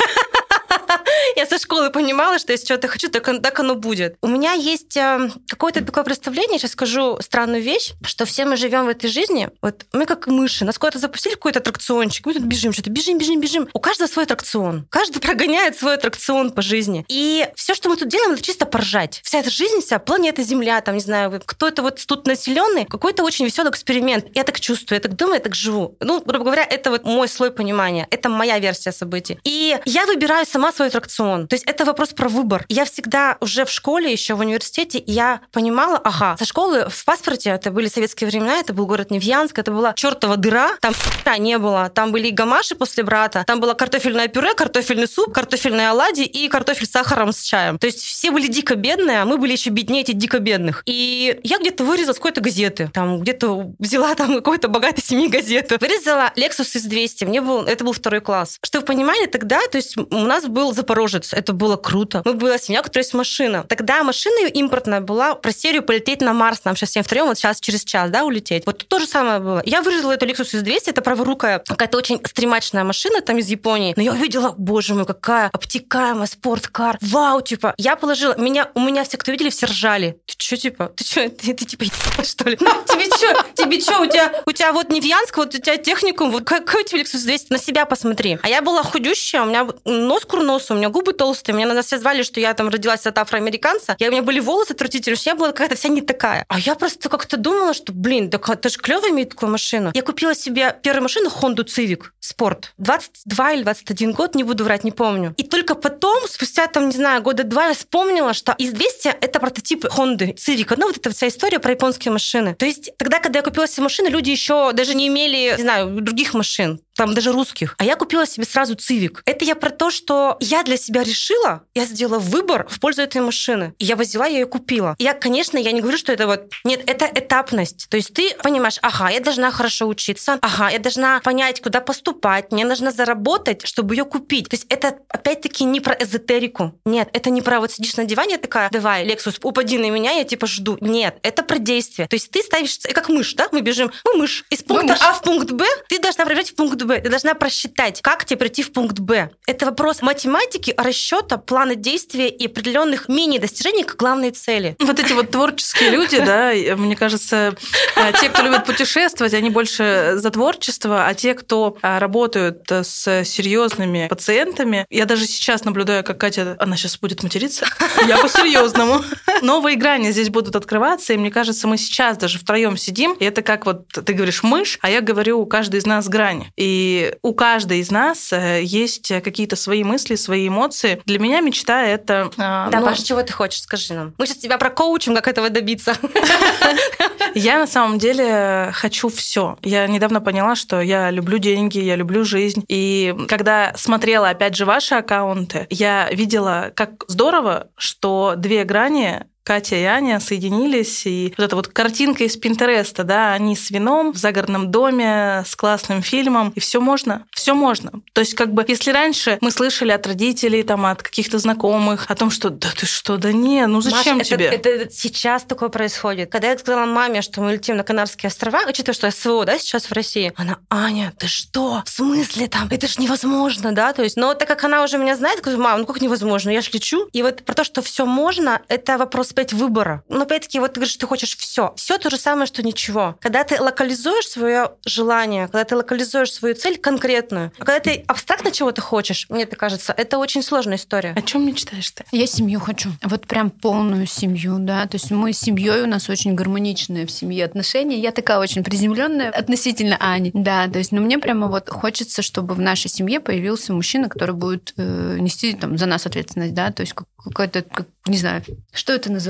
Я 1.36 1.46
со 1.46 1.58
школы 1.58 1.90
понимала, 1.90 2.40
что 2.40 2.52
если 2.52 2.66
что-то 2.66 2.88
хочу, 2.88 3.10
так, 3.10 3.24
так 3.42 3.60
оно 3.60 3.76
будет. 3.76 4.18
У 4.22 4.28
меня 4.28 4.54
есть 4.54 4.98
э, 4.98 5.31
какое-то 5.48 5.84
такое 5.84 6.04
представление, 6.04 6.60
сейчас 6.60 6.72
скажу 6.72 7.18
странную 7.22 7.62
вещь, 7.62 7.94
что 8.04 8.26
все 8.26 8.46
мы 8.46 8.58
живем 8.58 8.86
в 8.86 8.90
этой 8.90 9.10
жизни, 9.10 9.50
вот 9.62 9.86
мы 9.94 10.06
как 10.06 10.28
мыши, 10.28 10.66
нас 10.66 10.78
куда-то 10.78 11.00
запустили 11.00 11.34
какой-то 11.34 11.60
аттракциончик, 11.60 12.26
мы 12.26 12.34
тут 12.34 12.44
бежим, 12.44 12.74
что-то 12.74 12.90
бежим, 12.90 13.18
бежим, 13.18 13.40
бежим. 13.40 13.68
У 13.74 13.80
каждого 13.80 14.08
свой 14.08 14.26
аттракцион. 14.26 14.88
Каждый 14.90 15.20
прогоняет 15.20 15.78
свой 15.78 15.96
аттракцион 15.96 16.52
по 16.52 16.62
жизни. 16.62 17.06
И 17.08 17.48
все, 17.56 17.74
что 17.76 17.90
мы 17.90 17.96
тут 17.96 18.08
делаем, 18.10 18.34
это 18.34 18.42
чисто 18.42 18.66
поржать. 18.66 19.22
Вся 19.24 19.40
эта 19.40 19.50
жизнь, 19.50 19.81
вся 19.81 20.00
планета 20.00 20.42
Земля, 20.44 20.81
там, 20.81 20.96
не 20.96 21.02
знаю, 21.02 21.42
кто-то 21.46 21.81
вот 21.81 22.04
тут 22.06 22.28
населенный, 22.28 22.86
какой-то 22.86 23.24
очень 23.24 23.46
веселый 23.46 23.72
эксперимент. 23.72 24.26
Я 24.34 24.44
так 24.44 24.60
чувствую, 24.60 24.98
я 24.98 25.02
так 25.02 25.16
думаю, 25.16 25.36
я 25.36 25.42
так 25.42 25.56
живу. 25.56 25.96
Ну, 26.00 26.22
грубо 26.22 26.46
говоря, 26.46 26.64
это 26.64 26.90
вот 26.90 27.04
мой 27.04 27.28
слой 27.28 27.52
понимания. 27.52 28.08
Это 28.10 28.30
моя 28.30 28.60
версия 28.60 28.92
событий. 28.92 29.40
И 29.44 29.78
я 29.86 30.06
выбираю 30.06 30.46
сама 30.46 30.72
свой 30.72 30.88
аттракцион. 30.88 31.19
То 31.19 31.56
есть 31.56 31.66
это 31.66 31.86
вопрос 31.86 32.10
про 32.10 32.30
выбор. 32.30 32.66
Я 32.69 32.86
всегда 32.86 33.38
уже 33.42 33.66
в 33.66 33.69
школе, 33.69 34.12
еще 34.12 34.36
в 34.36 34.39
университете, 34.39 35.04
я 35.06 35.42
понимала, 35.51 35.98
ага, 35.98 36.38
со 36.38 36.45
школы 36.45 36.88
в 36.89 37.06
паспорте, 37.06 37.50
это 37.50 37.71
были 37.71 37.88
советские 37.88 38.30
времена, 38.30 38.57
это 38.57 38.74
был 38.74 38.86
город 38.86 39.12
Невьянск, 39.12 39.57
это 39.60 39.71
была 39.71 39.94
чертова 39.94 40.38
дыра, 40.38 40.71
там 40.81 40.94
не 41.39 41.57
было. 41.57 41.89
Там 41.89 42.12
были 42.12 42.30
гамаши 42.30 42.75
после 42.75 43.04
брата, 43.04 43.44
там 43.45 43.60
было 43.60 43.74
картофельное 43.74 44.27
пюре, 44.27 44.54
картофельный 44.54 45.07
суп, 45.07 45.33
картофельные 45.33 45.89
оладьи 45.89 46.25
и 46.25 46.48
картофель 46.48 46.88
с 46.88 46.92
сахаром 46.92 47.31
с 47.31 47.42
чаем. 47.42 47.77
То 47.77 47.88
есть 47.88 48.01
все 48.01 48.31
были 48.31 48.48
дико 48.48 48.75
бедные, 48.75 49.21
а 49.21 49.25
мы 49.25 49.38
были 49.38 49.54
еще 49.54 49.69
беднее 49.69 50.01
этих 50.01 50.16
дико 50.16 50.39
бедных. 50.39 50.83
И 50.86 51.39
я 51.44 51.60
где-то 51.60 51.83
вырезала 51.83 52.13
с 52.13 52.18
какой-то 52.18 52.42
газеты, 52.42 52.89
там 52.94 53.19
где-то 53.19 53.71
взяла 53.80 54.16
там 54.16 54.36
какой-то 54.36 54.68
богатой 54.68 55.04
семьи 55.04 55.27
газету, 55.27 55.77
вырезала 55.80 56.31
Lexus 56.36 56.75
S200, 56.75 57.25
мне 57.25 57.42
был, 57.42 57.63
это 57.63 57.83
был 57.83 57.94
второй 57.94 58.21
класс. 58.21 58.57
Чтобы 58.63 58.81
вы 58.81 58.88
понимали, 58.88 59.25
тогда, 59.25 59.60
то 59.71 59.77
есть 59.77 59.98
у 59.98 60.19
нас 60.19 60.45
был 60.45 60.74
Запорожец, 61.09 61.33
это 61.33 61.53
было 61.53 61.75
круто. 61.75 62.21
Мы 62.25 62.33
была 62.33 62.57
семья, 62.57 62.81
у 62.81 62.83
которой 62.83 63.01
есть 63.01 63.13
машина. 63.13 63.65
Тогда 63.67 64.03
машина 64.03 64.47
импортная 64.47 65.01
была 65.01 65.35
про 65.35 65.51
серию 65.51 65.83
полететь 65.83 66.21
на 66.21 66.33
Марс, 66.33 66.61
нам 66.65 66.75
сейчас 66.75 66.89
всем 66.91 67.03
втроем, 67.03 67.27
вот 67.27 67.38
сейчас 67.38 67.59
через 67.59 67.83
час, 67.83 68.09
да, 68.09 68.23
улететь. 68.23 68.65
Вот 68.65 68.85
то 68.88 69.00
же 69.00 69.07
самое 69.07 69.39
было. 69.39 69.61
Я 69.65 69.81
вырезала 69.81 70.13
эту 70.13 70.25
Lexus 70.25 70.61
S200, 70.61 70.83
это 70.88 71.01
праворукая, 71.01 71.59
какая-то 71.59 71.97
очень 71.97 72.21
стремачная 72.25 72.83
машина 72.83 73.21
там 73.21 73.38
из 73.38 73.47
Японии, 73.47 73.94
но 73.95 74.03
я 74.03 74.11
увидела, 74.11 74.53
боже 74.57 74.94
мой, 74.94 75.06
какая 75.06 75.50
обтекаемая 75.51 76.27
спорткар. 76.27 76.97
Вау, 77.01 77.41
типа, 77.41 77.73
я 77.77 77.95
положила, 77.95 78.35
меня, 78.38 78.69
у 78.75 78.79
меня 78.79 79.03
все, 79.03 79.17
кто 79.17 79.31
видели, 79.31 79.50
все 79.50 79.65
ржали. 79.65 80.19
Ты 80.25 80.33
что, 80.38 80.57
типа, 80.57 80.91
ты 80.95 81.03
что, 81.03 81.29
ты, 81.29 81.53
ты 81.53 81.65
типа, 81.65 81.85
что 82.23 82.50
ли? 82.50 82.57
Тебе 82.57 83.06
что, 83.06 83.63
тебе 83.63 83.79
что, 83.81 84.01
у 84.01 84.06
тебя, 84.06 84.31
у 84.45 84.51
тебя 84.51 84.73
вот 84.73 84.89
Невьянск, 84.89 85.38
вот 85.38 85.56
у 85.56 85.57
тебя 85.57 85.77
техникум, 85.77 86.31
вот 86.31 86.44
какой 86.44 86.83
у 86.83 86.85
тебя 86.85 87.01
Lexus 87.01 87.23
200, 87.23 87.51
на 87.51 87.59
себя 87.59 87.85
посмотри. 87.85 88.38
А 88.41 88.50
я 88.50 88.61
была 88.61 88.83
худющая, 88.83 89.41
у 89.41 89.45
меня 89.45 89.67
нос 89.85 90.25
курносый, 90.25 90.75
у 90.75 90.79
меня 90.79 90.89
губы 90.89 90.99
толстые, 91.01 91.56
меня 91.56 91.74
на 91.74 91.81
все 91.81 91.98
звали, 91.98 92.24
что 92.24 92.40
я 92.40 92.54
там 92.54 92.69
родилась 92.69 93.06
от 93.06 93.18
афроамериканца, 93.18 93.96
я, 94.00 94.10
у 94.10 94.12
меня 94.12 94.24
были 94.24 94.40
волосы 94.40 94.72
отвратительные, 94.72 95.18
что 95.18 95.30
я 95.30 95.36
была 95.36 95.50
какая-то 95.50 95.75
вся 95.75 95.90
не 95.90 96.01
такая. 96.01 96.46
А 96.48 96.60
я 96.60 96.75
просто 96.75 97.10
как-то 97.10 97.38
думала, 97.38 97.74
что, 97.74 97.94
блин, 97.94 98.30
так 98.30 98.50
это 98.50 98.69
же 98.69 98.78
клево 98.78 99.10
иметь 99.10 99.30
такую 99.30 99.51
машину. 99.51 99.92
Я 99.94 100.01
купила 100.01 100.36
себе 100.36 100.75
первую 100.81 101.04
машину 101.04 101.30
Honda 101.30 101.66
Civic 101.66 102.06
Sport. 102.22 102.66
22 102.78 103.54
или 103.54 103.63
21 103.63 104.12
год, 104.13 104.36
не 104.36 104.44
буду 104.44 104.63
врать, 104.63 104.84
не 104.84 104.92
помню. 104.92 105.34
И 105.38 105.44
только 105.44 105.75
потом, 105.75 106.28
спустя 106.28 106.68
там, 106.68 106.88
не 106.88 106.96
знаю, 106.96 107.22
года 107.22 107.44
два, 107.44 107.68
я 107.68 107.74
вспомнила, 107.74 108.34
что 108.34 108.54
из 108.57 108.72
200 108.72 109.07
это 109.22 109.40
прототип 109.40 109.86
Honda 109.86 110.36
Civic. 110.36 110.74
Ну, 110.78 110.88
вот 110.88 110.98
эта 110.98 111.12
вся 111.12 111.28
история 111.28 111.60
про 111.60 111.72
японские 111.72 112.12
машины. 112.12 112.56
То 112.56 112.66
есть 112.66 112.92
тогда, 112.98 113.19
когда 113.19 113.40
я 113.40 113.44
купила 113.44 113.68
себе 113.68 113.84
машину, 113.84 114.10
люди 114.10 114.30
еще 114.30 114.72
даже 114.74 114.95
не 114.95 115.07
имели, 115.07 115.56
не 115.56 115.62
знаю, 115.62 115.90
других 116.02 116.34
машин 116.34 116.80
там 117.00 117.13
даже 117.13 117.31
русских. 117.31 117.75
А 117.78 117.86
я 117.86 117.96
купила 117.96 118.28
себе 118.28 118.46
сразу 118.46 118.75
Цивик. 118.75 119.24
Это 119.25 119.46
я 119.46 119.56
про 119.56 119.69
то, 119.69 119.90
что 119.90 120.36
я 120.42 120.63
для 120.63 120.75
себя 120.75 121.01
решила, 121.01 121.63
я 121.74 121.86
сделала 121.86 122.19
выбор 122.19 122.68
в 122.69 122.78
пользу 122.81 123.01
этой 123.01 123.22
машины. 123.22 123.74
И 123.80 123.86
я 123.86 123.96
взяла 123.96 124.25
ее 124.25 124.42
и 124.42 124.44
купила. 124.44 124.96
И 124.98 125.06
я, 125.06 125.13
конечно, 125.13 125.57
я 125.57 125.72
не 125.72 125.80
говорю, 125.80 125.98
что 125.98 126.12
это 126.12 126.28
вот... 126.28 126.51
Нет, 126.66 126.81
это 126.88 127.06
этапность. 127.06 127.88
То 127.90 127.96
есть 127.96 128.13
ты 128.13 128.36
понимаешь, 128.44 128.80
ага, 128.81 129.10
я 129.12 129.22
должна 129.22 129.50
хорошо 129.50 129.88
учиться, 129.88 130.40
ага, 130.42 130.69
я 130.72 130.80
должна 130.80 131.22
понять, 131.22 131.62
куда 131.62 131.80
поступать, 131.80 132.51
мне 132.51 132.66
нужно 132.66 132.92
заработать, 132.92 133.66
чтобы 133.66 133.95
ее 133.95 134.04
купить. 134.04 134.50
То 134.50 134.57
есть 134.57 134.66
это, 134.68 134.98
опять-таки, 135.07 135.63
не 135.63 135.80
про 135.80 135.94
эзотерику. 135.94 136.74
Нет, 136.84 137.07
это 137.13 137.30
не 137.30 137.42
про 137.42 137.62
вот 137.62 137.72
сидишь 137.72 137.95
на 137.95 138.04
диване 138.04 138.40
такая, 138.40 138.69
давай, 138.72 139.06
Лексус, 139.06 139.40
упади 139.42 139.78
на 139.78 139.90
меня, 139.90 140.12
я 140.12 140.25
типа 140.25 140.48
жду. 140.48 140.78
Нет, 140.81 141.18
это 141.24 141.44
про 141.44 141.60
действие. 141.60 142.10
То 142.10 142.18
есть 142.18 142.30
ты 142.30 142.44
ставишь, 142.44 142.78
как 142.94 143.07
мышь, 143.07 143.36
да, 143.36 143.48
мы 143.54 143.62
бежим, 143.62 143.90
мы 144.04 144.16
мышь. 144.16 144.44
Из 144.50 144.63
пункта 144.63 144.88
мышь. 144.88 145.02
А 145.02 145.13
в 145.13 145.22
пункт 145.22 145.52
Б 145.52 145.63
ты 145.88 146.00
должна 146.00 146.25
пробежать 146.25 146.50
в 146.50 146.56
пункт 146.56 146.88
Б. 146.89 147.00
Ты 147.00 147.09
должна 147.09 147.36
просчитать, 147.36 148.01
как 148.01 148.25
тебе 148.25 148.38
прийти 148.38 148.63
в 148.63 148.74
пункт 148.74 149.00
Б. 149.00 149.30
Это 149.45 149.68
вопрос 149.68 150.01
математики, 150.01 150.74
расчета, 150.75 151.38
плана 151.38 151.75
действия 151.75 152.30
и 152.30 152.47
определенных 152.47 153.07
мини-достижений 153.07 153.83
к 153.83 153.95
главной 153.95 154.31
цели. 154.31 154.75
Вот 154.80 155.00
эти 155.00 155.13
вот 155.13 155.30
творческие 155.30 155.91
люди, 155.91 156.19
да, 156.19 156.51
мне 156.75 156.95
кажется, 156.95 157.56
э, 157.95 158.12
те, 158.19 158.30
кто 158.30 158.41
любит 158.41 158.65
путешествовать, 158.65 159.36
они 159.36 159.51
больше 159.51 160.13
за 160.15 160.31
творчество, 160.31 161.06
а 161.06 161.13
те, 161.13 161.36
кто 161.36 161.77
а, 161.83 162.00
работают 162.00 162.63
э, 162.71 162.83
с 162.83 163.24
серьезными 163.24 164.07
пациентами, 164.09 164.88
я 164.89 165.06
даже 165.06 165.27
сейчас 165.27 165.65
наблюдаю, 165.65 166.03
как 166.03 166.19
Катя, 166.19 166.56
она 166.59 166.75
сейчас 166.75 166.97
будет 166.97 167.21
материться, 167.21 167.68
я 168.07 168.18
по-серьезному. 168.18 169.03
Новые 169.44 169.77
грани 169.77 170.12
здесь 170.12 170.30
будут 170.30 170.56
открываться, 170.56 171.13
и 171.13 171.18
мне 171.18 171.30
кажется, 171.30 171.68
мы 171.68 171.77
сейчас 171.77 172.18
даже 172.18 172.39
втроем 172.39 172.77
сидим, 172.77 173.13
и 173.13 173.25
это 173.25 173.44
как 173.44 173.68
вот 173.68 173.88
ты 173.89 174.13
говоришь 174.13 174.42
мышь, 174.42 174.80
а 174.81 174.89
я 174.89 175.01
говорю, 175.01 175.39
у 175.39 175.45
каждой 175.45 175.80
из 175.80 175.85
нас 175.85 176.09
грани. 176.09 176.51
И 176.56 176.79
у 177.22 177.34
каждой 177.34 177.80
из 177.80 177.92
нас 177.92 178.31
э, 178.34 178.62
есть 178.64 179.12
какие-то 179.24 179.56
свои 179.56 179.84
мысли, 179.84 180.16
свои 180.16 180.48
эмоции. 180.48 181.02
Для 181.06 181.20
меня 181.20 181.42
мечта 181.42 181.84
это... 181.84 182.31
а, 182.38 182.70
Да, 182.70 182.80
ну, 182.80 182.86
Паша, 182.86 183.06
чего 183.06 183.24
ты 183.24 183.34
хочешь, 183.34 183.62
скажи 183.62 183.94
нам. 183.94 184.14
Мы 184.18 184.28
сейчас 184.28 184.38
тебя 184.38 184.58
прокоучим, 184.58 185.16
как 185.16 185.28
этого 185.28 185.50
добиться. 185.50 185.96
Я 187.36 187.60
на 187.60 187.68
самом 187.68 188.00
деле 188.00 188.72
хочу 188.74 189.10
все. 189.10 189.58
Я 189.62 189.88
недавно 189.88 190.22
поняла, 190.22 190.56
что 190.56 190.81
я 190.81 191.12
люблю 191.12 191.38
деньги, 191.38 191.80
я 191.80 191.96
люблю 191.96 192.24
жизнь. 192.24 192.64
И 192.68 193.16
когда 193.28 193.74
смотрела, 193.76 194.30
опять 194.30 194.56
же, 194.56 194.66
ваши 194.66 194.95
аккаунты, 194.95 195.68
я 195.69 196.09
видела, 196.12 196.71
как 196.76 197.04
здорово, 197.07 197.68
что 197.78 198.33
две 198.36 198.64
грани 198.64 199.26
Катя 199.49 199.77
и 199.77 199.83
Аня 199.83 200.19
соединились, 200.19 201.07
и 201.07 201.33
вот 201.35 201.44
эта 201.44 201.56
вот 201.56 201.69
картинка 201.69 202.23
из 202.23 202.37
Пинтереста, 202.37 203.03
да, 203.03 203.33
они 203.33 203.56
с 203.56 203.71
вином 203.71 204.13
в 204.13 204.15
загородном 204.15 204.69
доме, 204.69 205.44
с 205.44 205.56
классным 205.56 206.03
фильмом, 206.03 206.53
и 206.56 206.59
все 206.59 206.79
можно, 206.79 207.25
все 207.31 207.56
можно. 207.56 207.94
То 208.13 208.21
есть 208.21 208.35
как 208.35 208.53
бы, 208.53 208.63
если 208.68 208.91
раньше 208.91 209.39
мы 209.41 209.49
слышали 209.49 209.89
от 209.89 210.06
родителей, 210.06 210.61
там, 210.61 210.85
от 210.85 211.01
каких-то 211.01 211.39
знакомых 211.39 212.06
о 212.11 212.13
том, 212.13 212.29
что 212.29 212.51
да 212.51 212.68
ты 212.77 212.85
что, 212.85 213.18
да 213.18 213.33
не, 213.33 213.65
ну 213.65 213.81
зачем 213.81 214.19
Маш, 214.19 214.27
тебе? 214.27 214.45
Это, 214.45 214.69
это 214.69 214.94
сейчас 214.94 215.45
такое 215.45 215.69
происходит. 215.69 216.31
Когда 216.31 216.51
я 216.51 216.57
сказала 216.59 216.85
маме, 216.85 217.23
что 217.23 217.41
мы 217.41 217.53
летим 217.53 217.75
на 217.75 217.83
Канарские 217.83 218.27
острова, 218.27 218.61
учитывая, 218.69 218.94
что 218.94 219.09
СВО, 219.09 219.45
да, 219.45 219.57
сейчас 219.57 219.85
в 219.85 219.94
России, 219.94 220.31
она, 220.35 220.59
Аня, 220.69 221.11
ты 221.18 221.25
что? 221.25 221.81
В 221.87 221.89
смысле 221.89 222.49
там? 222.49 222.68
Это 222.69 222.87
ж 222.87 222.99
невозможно, 222.99 223.71
да? 223.71 223.94
То 223.94 224.03
есть, 224.03 224.15
но 224.15 224.35
так 224.35 224.47
как 224.47 224.63
она 224.63 224.83
уже 224.83 224.99
меня 224.99 225.15
знает, 225.15 225.41
говорю, 225.41 225.59
мам, 225.59 225.79
ну 225.79 225.85
как 225.87 226.01
невозможно? 226.01 226.51
Я 226.51 226.61
ж 226.61 226.71
лечу. 226.71 227.09
И 227.13 227.23
вот 227.23 227.41
про 227.41 227.56
то, 227.56 227.63
что 227.63 227.81
все 227.81 228.06
можно, 228.06 228.61
это 228.68 228.99
вопрос 228.99 229.33
опять 229.40 229.54
выбора. 229.54 230.04
Но 230.10 230.24
опять-таки, 230.24 230.60
вот 230.60 230.74
ты 230.74 230.80
говоришь, 230.80 230.98
ты 230.98 231.06
хочешь 231.06 231.38
все. 231.38 231.74
Все 231.78 231.98
то 231.98 232.10
же 232.10 232.18
самое, 232.18 232.46
что 232.46 232.62
ничего. 232.62 233.18
Когда 233.22 233.44
ты 233.46 233.62
локализуешь 233.62 234.28
свое 234.28 234.72
желание, 234.86 235.48
когда 235.48 235.64
ты 235.64 235.76
локализуешь 235.78 236.31
свою 236.31 236.56
цель 236.56 236.78
конкретную, 236.78 237.54
а 237.58 237.66
когда 237.66 237.80
ты 237.80 238.04
абстрактно 238.08 238.52
чего-то 238.52 238.81
хочешь, 238.81 239.28
мне 239.30 239.46
так 239.46 239.58
кажется, 239.58 239.94
это 239.96 240.18
очень 240.18 240.44
сложная 240.44 240.76
история. 240.76 241.14
О 241.16 241.22
чем 241.22 241.48
мечтаешь 241.48 241.90
ты? 241.92 242.04
Я 242.12 242.28
семью 242.28 242.60
хочу. 242.60 242.90
Вот 243.04 243.28
прям 243.28 243.50
полную 243.50 244.08
семью, 244.08 244.58
да. 244.60 244.86
То 244.88 244.96
есть 244.96 245.10
мы 245.12 245.31
с 245.31 245.40
семьей, 245.40 245.84
у 245.84 245.88
нас 245.88 246.10
очень 246.10 246.36
гармоничные 246.36 247.06
в 247.06 247.12
семье 247.12 247.46
отношения. 247.46 247.98
Я 247.98 248.12
такая 248.12 248.40
очень 248.40 248.64
приземленная 248.64 249.30
относительно 249.30 249.96
Ани. 250.00 250.31
Да, 250.34 250.68
то 250.68 250.80
есть, 250.80 250.92
ну 250.92 251.02
мне 251.02 251.18
прямо 251.18 251.48
вот 251.48 251.69
хочется, 251.69 252.22
чтобы 252.22 252.56
в 252.56 252.60
нашей 252.60 252.90
семье 252.90 253.22
появился 253.22 253.72
мужчина, 253.72 254.10
который 254.10 254.36
будет 254.36 254.74
э, 254.78 255.18
нести 255.19 255.54
там 255.54 255.78
за 255.78 255.86
нас 255.86 256.06
ответственность, 256.06 256.54
да, 256.54 256.72
то 256.72 256.81
есть 256.81 256.94
как- 256.94 257.08
какой-то 257.24 257.62
как 257.62 257.88
не 258.10 258.18
знаю, 258.18 258.44
что 258.74 258.94
это 258.94 259.12
называется? 259.12 259.29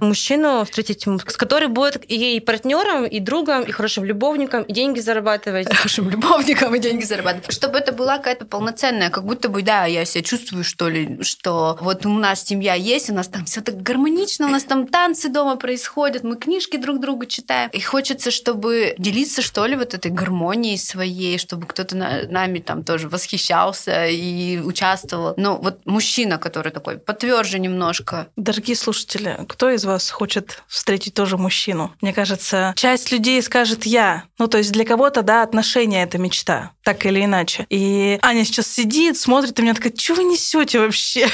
Мужчину 0.00 0.64
встретить, 0.64 1.04
с 1.04 1.36
которым 1.36 1.74
будет 1.74 2.04
и 2.04 2.40
партнером, 2.40 3.04
и 3.04 3.20
другом, 3.20 3.62
и 3.62 3.72
хорошим 3.72 4.04
любовником, 4.04 4.62
и 4.62 4.72
деньги 4.72 5.00
зарабатывать. 5.00 5.72
Хорошим 5.72 6.10
любовником 6.10 6.74
и 6.74 6.78
деньги 6.78 7.04
зарабатывать. 7.04 7.52
Чтобы 7.52 7.78
это 7.78 7.92
была 7.92 8.18
какая-то 8.18 8.44
полноценная, 8.44 9.10
как 9.10 9.24
будто 9.24 9.48
бы, 9.48 9.62
да, 9.62 9.86
я 9.86 10.04
себя 10.04 10.22
чувствую, 10.22 10.64
что 10.64 10.88
ли, 10.88 11.22
что 11.22 11.78
вот 11.80 12.06
у 12.06 12.10
нас 12.10 12.44
семья 12.44 12.74
есть, 12.74 13.10
у 13.10 13.14
нас 13.14 13.28
там 13.28 13.44
все 13.44 13.60
так 13.60 13.82
гармонично, 13.82 14.46
у 14.46 14.50
нас 14.50 14.64
там 14.64 14.86
танцы 14.86 15.28
дома 15.28 15.56
происходят, 15.56 16.22
мы 16.24 16.36
книжки 16.36 16.76
друг 16.76 17.00
другу 17.00 17.26
читаем. 17.26 17.70
И 17.70 17.80
хочется, 17.80 18.30
чтобы 18.30 18.94
делиться, 18.98 19.42
что 19.42 19.66
ли, 19.66 19.76
вот 19.76 19.94
этой 19.94 20.10
гармонией 20.10 20.78
своей, 20.78 21.38
чтобы 21.38 21.66
кто-то 21.66 21.96
на, 21.96 22.22
нами 22.28 22.58
там 22.58 22.84
тоже 22.84 23.08
восхищался 23.08 24.06
и 24.06 24.58
участвовал. 24.58 25.34
Но 25.36 25.56
вот 25.56 25.80
мужчина, 25.84 26.38
который 26.38 26.72
такой 26.72 26.98
потверже 26.98 27.58
немножко. 27.58 28.28
Дорогие 28.36 28.76
слушатели, 28.76 29.25
кто 29.48 29.70
из 29.70 29.84
вас 29.84 30.10
хочет 30.10 30.62
встретить 30.68 31.14
тоже 31.14 31.36
мужчину? 31.36 31.92
Мне 32.00 32.12
кажется, 32.12 32.72
часть 32.76 33.12
людей 33.12 33.42
скажет 33.42 33.86
«я». 33.86 34.24
Ну, 34.38 34.48
то 34.48 34.58
есть 34.58 34.72
для 34.72 34.84
кого-то, 34.84 35.22
да, 35.22 35.42
отношения— 35.42 36.02
это 36.04 36.18
мечта, 36.18 36.72
так 36.86 37.04
или 37.04 37.24
иначе. 37.24 37.66
И 37.68 38.16
Аня 38.22 38.44
сейчас 38.44 38.68
сидит, 38.68 39.18
смотрит 39.18 39.58
и 39.58 39.62
меня 39.62 39.74
такая, 39.74 39.92
что 39.96 40.14
вы 40.14 40.22
несете 40.22 40.78
вообще? 40.78 41.28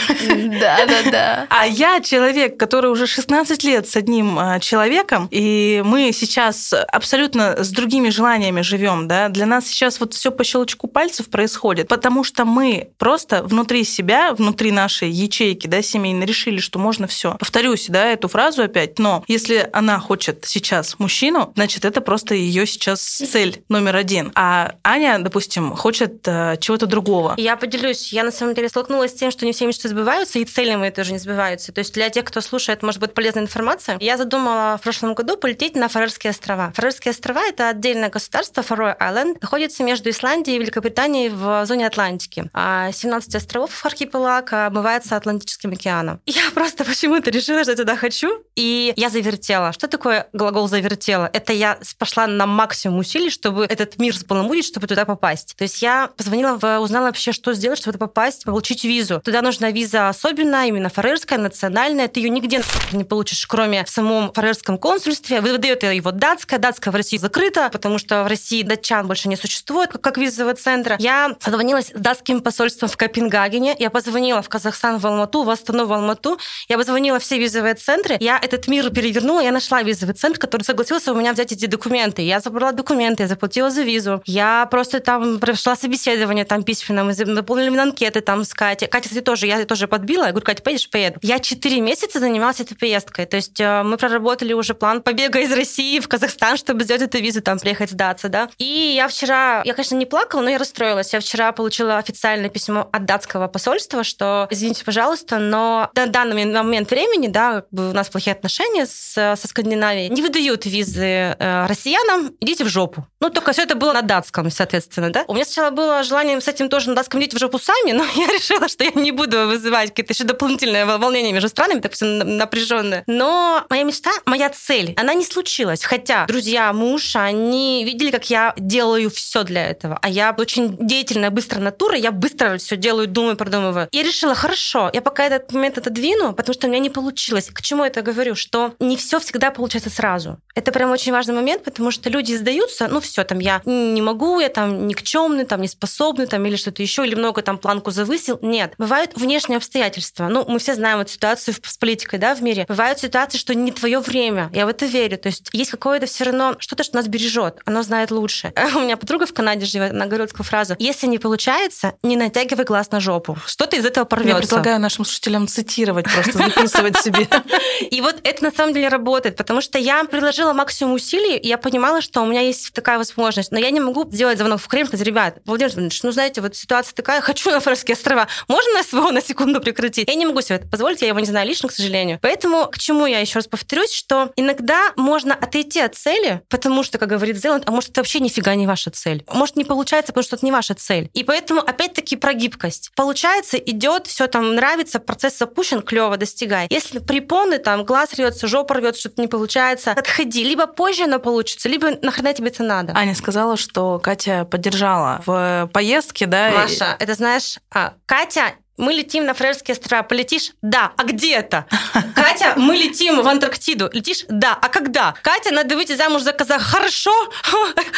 Да, 0.62 0.87
да, 0.87 1.11
да. 1.11 1.47
А 1.50 1.66
я 1.66 2.00
человек, 2.00 2.56
который 2.56 2.90
уже 2.90 3.06
16 3.06 3.62
лет 3.64 3.87
с 3.87 3.97
одним 3.97 4.38
а, 4.38 4.61
человеком, 4.61 5.28
и 5.30 5.82
мы 5.85 6.11
сейчас 6.12 6.73
абсолютно 6.73 7.62
с 7.62 7.71
другими 7.71 8.09
желаниями 8.09 8.62
живем, 8.62 9.09
да. 9.09 9.28
Для 9.28 9.44
нас 9.44 9.66
сейчас 9.66 10.00
вот 10.00 10.14
все 10.14 10.30
по 10.30 10.42
щелчку 10.42 10.88
пальцев 10.88 11.28
происходит, 11.28 11.88
потому 11.88 12.25
что 12.25 12.47
мы 12.47 12.88
просто 12.97 13.42
внутри 13.42 13.85
себя, 13.85 14.32
внутри 14.32 14.73
нашей 14.73 15.11
ячейки, 15.11 15.66
да, 15.66 15.82
семейной, 15.82 16.25
решили, 16.25 16.61
что 16.61 16.78
можно 16.78 17.06
все. 17.06 17.37
Повторюсь, 17.38 17.87
да, 17.88 18.06
эту 18.06 18.28
фразу 18.28 18.62
опять, 18.62 18.99
но 18.99 19.23
если 19.28 19.68
она 19.75 19.99
хочет 19.99 20.44
сейчас 20.47 20.99
мужчину, 20.99 21.52
значит, 21.56 21.85
это 21.85 22.00
просто 22.00 22.35
ее 22.35 22.66
сейчас 22.66 23.02
цель 23.02 23.62
номер 23.68 23.97
один. 23.97 24.32
А 24.35 24.76
Аня, 24.82 25.18
допустим, 25.18 25.41
хочет 25.76 26.26
э, 26.26 26.56
чего-то 26.61 26.87
другого. 26.87 27.34
Я 27.37 27.56
поделюсь, 27.56 28.12
я 28.12 28.25
на 28.25 28.30
самом 28.30 28.54
деле 28.54 28.68
столкнулась 28.68 29.12
с 29.12 29.14
тем, 29.14 29.30
что 29.30 29.44
не 29.46 29.52
все 29.52 29.66
мечты 29.66 29.88
сбываются, 29.88 30.38
и 30.38 30.44
цели 30.44 30.75
мои 30.75 30.90
тоже 30.90 31.12
не 31.12 31.18
сбываются. 31.18 31.72
То 31.72 31.80
есть 31.80 31.94
для 31.94 32.11
тех, 32.11 32.25
кто 32.25 32.40
слушает, 32.40 32.82
может 32.82 33.00
быть 33.00 33.14
полезная 33.14 33.42
информация. 33.42 33.96
Я 34.00 34.16
задумала 34.16 34.78
в 34.78 34.82
прошлом 34.82 35.14
году 35.14 35.37
полететь 35.37 35.75
на 35.75 35.88
Фарерские 35.88 36.30
острова. 36.30 36.72
Фарерские 36.75 37.12
острова— 37.12 37.42
это 37.49 37.68
отдельное 37.68 38.11
государство, 38.11 38.62
Фарой 38.62 38.92
Айленд, 38.92 39.40
находится 39.40 39.82
между 39.82 40.11
Исландией 40.11 40.56
и 40.56 40.61
Великобританией 40.61 41.28
в 41.28 41.64
зоне 41.66 41.87
Атлантики. 41.87 42.50
А 42.52 42.92
17 42.92 43.34
островов 43.34 43.84
архипелаг 43.84 44.52
омывается 44.52 45.16
Атлантическим 45.16 45.72
океаном. 45.72 46.20
Я 46.26 46.50
просто 46.54 46.84
почему-то 46.84 47.30
решила, 47.30 47.62
что 47.64 47.76
туда 47.76 47.96
хочу, 47.96 48.42
и 48.56 48.92
я 48.96 49.08
завертела. 49.08 49.72
Что 49.72 49.88
такое 49.88 50.28
глагол 50.32 50.68
«завертела»? 50.68 51.28
Это 51.32 51.52
я 51.52 51.78
пошла 51.99 52.26
на 52.26 52.46
максимум 52.46 52.99
усилий, 52.99 53.30
чтобы 53.30 53.64
этот 53.64 53.99
мир 53.99 54.16
сполномудить, 54.16 54.66
чтобы 54.66 54.87
туда 54.87 55.04
попасть. 55.04 55.31
То 55.56 55.62
есть 55.62 55.82
я 55.82 56.10
позвонила, 56.16 56.56
узнала 56.78 57.06
вообще, 57.06 57.32
что 57.32 57.52
сделать, 57.54 57.78
чтобы 57.78 57.98
попасть, 57.98 58.44
получить 58.44 58.84
визу. 58.84 59.20
Туда 59.20 59.42
нужна 59.42 59.70
виза 59.70 60.08
особенная, 60.08 60.66
именно 60.66 60.88
фарерская, 60.88 61.38
национальная. 61.38 62.08
Ты 62.08 62.20
ее 62.20 62.30
нигде 62.30 62.62
не 62.92 63.04
получишь, 63.04 63.46
кроме 63.46 63.84
в 63.84 63.88
самом 63.88 64.32
фарерском 64.32 64.78
консульстве. 64.78 65.40
Выдает 65.40 65.82
его 65.82 66.10
датская. 66.10 66.58
Датская 66.58 66.92
в 66.92 66.96
России 66.96 67.16
закрыта, 67.16 67.68
потому 67.72 67.98
что 67.98 68.24
в 68.24 68.26
России 68.26 68.62
датчан 68.62 69.06
больше 69.06 69.28
не 69.28 69.36
существует, 69.36 69.90
как 69.92 70.18
визового 70.18 70.54
центра. 70.54 70.96
Я 70.98 71.36
созвонилась 71.40 71.88
с 71.88 71.92
датским 71.92 72.40
посольством 72.40 72.88
в 72.88 72.96
Копенгагене. 72.96 73.74
Я 73.78 73.90
позвонила 73.90 74.42
в 74.42 74.48
Казахстан, 74.48 74.98
в 74.98 75.06
Алмату, 75.06 75.42
в 75.42 75.50
Астану, 75.50 75.86
в 75.86 75.92
Алмату. 75.92 76.38
Я 76.68 76.76
позвонила 76.76 77.18
все 77.18 77.38
визовые 77.38 77.74
центры. 77.74 78.16
Я 78.20 78.38
этот 78.38 78.68
мир 78.68 78.90
перевернула, 78.90 79.40
я 79.40 79.52
нашла 79.52 79.82
визовый 79.82 80.14
центр, 80.14 80.38
который 80.38 80.62
согласился 80.62 81.12
у 81.12 81.16
меня 81.16 81.32
взять 81.32 81.52
эти 81.52 81.66
документы. 81.66 82.22
Я 82.22 82.40
забрала 82.40 82.72
документы, 82.72 83.24
я 83.24 83.28
заплатила 83.28 83.70
за 83.70 83.82
визу. 83.82 84.22
Я 84.26 84.66
просто 84.70 85.00
там 85.00 85.22
прошла 85.41 85.76
собеседование 85.76 86.45
там 86.45 86.62
письменно, 86.62 87.05
мы 87.05 87.14
заполнили 87.14 87.76
анкеты 87.76 88.21
там 88.21 88.45
с 88.45 88.55
Катей. 88.55 88.88
Катя, 88.88 89.09
кстати, 89.09 89.25
тоже, 89.25 89.47
я 89.47 89.64
тоже 89.64 89.88
подбила. 89.88 90.25
Я 90.25 90.31
говорю, 90.31 90.45
Катя, 90.47 90.62
поедешь? 90.62 90.88
Поеду. 90.88 91.19
Я 91.23 91.38
четыре 91.38 91.81
месяца 91.81 92.21
занималась 92.21 92.61
этой 92.61 92.76
поездкой. 92.76 93.26
То 93.26 93.37
есть 93.37 93.61
э, 93.61 93.83
мы 93.83 93.97
проработали 93.97 94.52
уже 94.52 94.75
план 94.75 95.02
побега 95.02 95.41
из 95.41 95.52
России 95.52 96.00
в 96.00 96.09
Казахстан, 96.09 96.57
чтобы 96.57 96.85
сделать 96.85 97.02
эту 97.02 97.19
визу, 97.19 97.43
там 97.43 97.59
приехать 97.59 97.91
сдаться, 97.91 98.29
да. 98.29 98.49
И 98.59 98.93
я 98.97 99.09
вчера, 99.09 99.62
я, 99.64 99.75
конечно, 99.75 99.97
не 99.97 100.07
плакала, 100.07 100.43
но 100.43 100.50
я 100.50 100.59
расстроилась. 100.59 101.12
Я 101.12 101.21
вчера 101.21 101.52
получила 101.52 101.99
официальное 101.99 102.50
письмо 102.50 102.88
от 102.93 103.05
датского 103.05 103.49
посольства, 103.49 104.05
что, 104.05 104.47
извините, 104.50 104.85
пожалуйста, 104.85 105.38
но 105.38 105.91
на 105.95 106.07
данный 106.07 106.45
момент 106.45 106.91
времени, 106.91 107.29
да, 107.29 107.64
у 107.73 107.81
нас 107.81 108.09
плохие 108.09 108.35
отношения 108.35 108.87
с, 108.87 109.37
со 109.37 109.49
Скандинавией, 109.49 110.09
не 110.09 110.23
выдают 110.23 110.67
визы 110.67 111.37
э, 111.38 111.67
россиянам, 111.67 112.33
идите 112.41 112.64
в 112.64 112.69
жопу. 112.69 113.07
Ну, 113.21 113.31
только 113.31 113.52
все 113.52 113.62
это 113.62 113.75
было 113.75 113.93
на 113.93 114.02
датском, 114.02 114.50
соответственно, 114.50 115.11
да. 115.12 115.25
У 115.28 115.35
меня 115.35 115.45
сначала 115.45 115.71
было 115.71 116.02
желание 116.02 116.40
с 116.40 116.49
этим 116.49 116.69
тоже 116.69 116.88
на 116.88 116.97
датском 116.97 117.21
идите 117.21 117.37
в 117.37 117.40
жопу 117.40 117.59
сами, 117.59 117.92
но 117.92 118.04
я 118.14 118.26
решила, 118.26 118.69
что 118.69 118.85
я 118.85 118.90
не 118.95 119.12
буду 119.12 119.47
вызывать 119.47 119.90
какие-то 119.90 120.12
еще 120.12 120.25
дополнительные 120.25 120.85
волнения 120.85 121.33
между 121.33 121.49
странами, 121.49 121.83
все 121.90 122.04
напряженное. 122.04 123.04
Но 123.07 123.64
моя 123.69 123.85
мечта, 123.85 124.11
моя 124.25 124.50
цель, 124.50 124.95
она 124.97 125.14
не 125.14 125.25
случилась. 125.25 125.85
Хотя 125.85 126.26
друзья, 126.26 126.73
муж, 126.73 127.16
они 127.16 127.85
видели, 127.85 128.11
как 128.11 128.31
я 128.31 128.54
делаю 128.57 129.11
все 129.11 129.45
для 129.45 129.66
этого. 129.66 129.99
А 130.02 130.09
я 130.09 130.35
очень 130.37 130.76
деятельная, 130.78 131.31
быстрая 131.31 131.62
натура, 131.62 131.97
я 131.97 132.11
быстро 132.11 132.57
все 132.59 132.76
делаю, 132.76 133.07
думаю, 133.07 133.37
продумываю. 133.37 133.88
Я 133.92 134.02
решила, 134.02 134.35
хорошо, 134.35 134.90
я 134.92 135.02
пока 135.02 135.26
этот 135.26 135.52
момент 135.52 135.78
отодвину, 135.78 136.33
потому 136.33 136.54
что 136.54 136.66
у 136.66 136.71
меня 136.71 136.81
не 136.81 136.90
получилось. 136.90 137.50
К 137.52 137.61
чему 137.61 137.85
я 137.85 137.90
это 137.90 138.02
говорю? 138.02 138.35
Что 138.35 138.75
не 138.81 138.97
все 138.97 139.21
всегда 139.21 139.50
получается 139.50 139.90
сразу. 139.90 140.38
Это 140.54 140.73
прям 140.73 140.90
очень 140.90 141.12
важный 141.12 141.35
момент, 141.35 141.64
потому 141.64 141.90
что 141.90 142.11
люди 142.11 142.35
сдаются, 142.35 142.88
ну 142.88 143.00
все, 143.00 143.25
там 143.25 143.38
я 143.38 143.61
не 143.64 144.00
могу, 144.00 144.40
я 144.40 144.49
там 144.49 144.87
никчемный, 144.92 145.44
там 145.44 145.61
не 145.61 145.68
способный, 145.68 146.26
там 146.26 146.44
или 146.46 146.56
что-то 146.56 146.82
еще, 146.82 147.06
или 147.06 147.14
много 147.14 147.42
там 147.42 147.58
планку 147.58 147.90
завысил. 147.90 148.38
Нет, 148.42 148.75
бывают 148.78 149.12
внешние 149.14 149.56
обстоятельства. 149.56 150.28
Ну, 150.28 150.44
мы 150.46 150.58
все 150.58 150.75
знаем 150.75 151.00
эту 151.00 151.12
ситуацию 151.12 151.54
с 151.62 151.76
политикой, 151.78 152.18
да, 152.18 152.34
в 152.34 152.42
мире. 152.42 152.66
Бывают 152.68 152.99
ситуации, 152.99 153.38
что 153.38 153.54
не 153.54 153.72
твое 153.72 154.00
время. 154.00 154.50
Я 154.52 154.66
в 154.66 154.68
это 154.68 154.87
верю. 154.87 155.18
То 155.18 155.28
есть 155.28 155.49
есть 155.52 155.70
какое-то 155.70 156.06
все 156.06 156.25
равно 156.25 156.56
что-то, 156.58 156.84
что 156.84 156.96
нас 156.96 157.08
бережет. 157.08 157.61
Оно 157.64 157.82
знает 157.82 158.11
лучше. 158.11 158.52
У 158.75 158.80
меня 158.80 158.96
подруга 158.96 159.26
в 159.26 159.32
Канаде 159.32 159.66
живет, 159.66 159.92
она 159.92 160.06
говорила 160.06 160.28
такую 160.28 160.44
фразу: 160.44 160.76
если 160.78 161.06
не 161.06 161.18
получается, 161.18 161.94
не 162.02 162.16
натягивай 162.16 162.64
глаз 162.64 162.90
на 162.90 163.00
жопу. 163.00 163.37
Что-то 163.46 163.76
из 163.76 163.87
этого 163.87 164.04
порвется. 164.04 164.37
Я 164.37 164.40
предлагаю 164.40 164.80
нашим 164.80 165.04
слушателям 165.04 165.49
цитировать, 165.49 166.06
просто 166.12 166.38
записывать 166.38 166.99
себе. 166.99 167.28
И 167.90 168.00
вот 168.00 168.16
это 168.22 168.44
на 168.44 168.50
самом 168.50 168.75
деле 168.75 168.88
работает, 168.88 169.37
потому 169.37 169.61
что 169.61 169.78
я 169.78 170.04
приложила 170.04 170.52
максимум 170.52 170.94
усилий, 170.94 171.37
и 171.37 171.49
я 171.49 171.58
понимала, 171.58 172.00
что 172.00 172.20
у 172.22 172.26
меня 172.26 172.40
есть 172.40 172.72
такая 172.72 172.99
возможность, 172.99 173.52
но 173.52 173.58
я 173.58 173.70
не 173.70 173.80
могу 173.80 174.08
сделать 174.11 174.38
звонок 174.38 174.61
в 174.61 174.68
Крым, 174.82 174.88
сказать, 174.88 175.06
ребят, 175.06 175.38
Владимир 175.44 175.70
Владимирович, 175.70 176.02
ну 176.02 176.10
знаете, 176.10 176.40
вот 176.40 176.56
ситуация 176.56 176.92
такая, 176.92 177.20
хочу 177.22 177.50
на 177.50 177.60
Фарерские 177.60 177.94
острова, 177.94 178.26
можно 178.48 178.82
СВО 178.82 179.12
на 179.12 179.20
секунду 179.20 179.60
прекратить? 179.60 180.08
Я 180.08 180.14
не 180.16 180.26
могу 180.26 180.40
себе 180.40 180.56
это 180.56 180.66
позволить, 180.66 181.02
я 181.02 181.08
его 181.08 181.20
не 181.20 181.26
знаю 181.26 181.46
лично, 181.46 181.68
к 181.68 181.72
сожалению. 181.72 182.18
Поэтому 182.20 182.66
к 182.66 182.78
чему 182.78 183.06
я 183.06 183.20
еще 183.20 183.36
раз 183.36 183.46
повторюсь, 183.46 183.92
что 183.92 184.32
иногда 184.34 184.92
можно 184.96 185.34
отойти 185.34 185.78
от 185.78 185.94
цели, 185.94 186.42
потому 186.48 186.82
что, 186.82 186.98
как 186.98 187.10
говорит 187.10 187.36
Зеланд, 187.36 187.62
а 187.66 187.70
может, 187.70 187.90
это 187.90 188.00
вообще 188.00 188.18
нифига 188.18 188.56
не 188.56 188.66
ваша 188.66 188.90
цель. 188.90 189.24
Может, 189.32 189.54
не 189.54 189.64
получается, 189.64 190.12
потому 190.12 190.24
что 190.24 190.34
это 190.34 190.44
не 190.44 190.50
ваша 190.50 190.74
цель. 190.74 191.08
И 191.14 191.22
поэтому, 191.22 191.60
опять-таки, 191.60 192.16
про 192.16 192.34
гибкость. 192.34 192.90
Получается, 192.96 193.58
идет, 193.58 194.08
все 194.08 194.26
там 194.26 194.56
нравится, 194.56 194.98
процесс 194.98 195.38
запущен, 195.38 195.82
клево, 195.82 196.16
достигай. 196.16 196.66
Если 196.70 196.98
препоны, 196.98 197.58
там, 197.58 197.84
глаз 197.84 198.14
рвется, 198.14 198.48
жопа 198.48 198.74
рвется, 198.74 199.02
что-то 199.02 199.22
не 199.22 199.28
получается, 199.28 199.92
отходи. 199.92 200.42
Либо 200.42 200.66
позже 200.66 201.04
оно 201.04 201.20
получится, 201.20 201.68
либо 201.68 201.90
нахрена 202.02 202.34
тебе 202.34 202.48
это 202.48 202.64
надо. 202.64 202.92
Аня 202.96 203.14
сказала, 203.14 203.56
что 203.56 204.00
Катя 204.00 204.44
поддержала 204.73 205.21
в 205.26 205.71
поездке, 205.73 206.26
да? 206.26 206.50
Маша, 206.52 206.97
это 206.99 207.14
знаешь, 207.14 207.59
а, 207.71 207.95
Катя 208.07 208.52
мы 208.76 208.93
летим 208.93 209.26
на 209.26 209.35
Фрерские 209.35 209.75
острова. 209.75 210.02
Полетишь? 210.02 210.52
Да. 210.62 210.93
А 210.97 211.05
где 211.05 211.35
это? 211.35 211.67
Катя, 212.14 212.55
мы 212.57 212.75
летим 212.76 213.21
в 213.23 213.29
Антарктиду. 213.29 213.91
Летишь? 213.93 214.25
Да. 214.29 214.59
А 214.61 214.69
когда? 214.69 215.14
Катя, 215.23 215.52
надо 215.52 215.76
выйти 215.76 215.95
замуж 215.95 216.23
за 216.23 216.33
казаха. 216.33 216.64
Хорошо. 216.64 217.12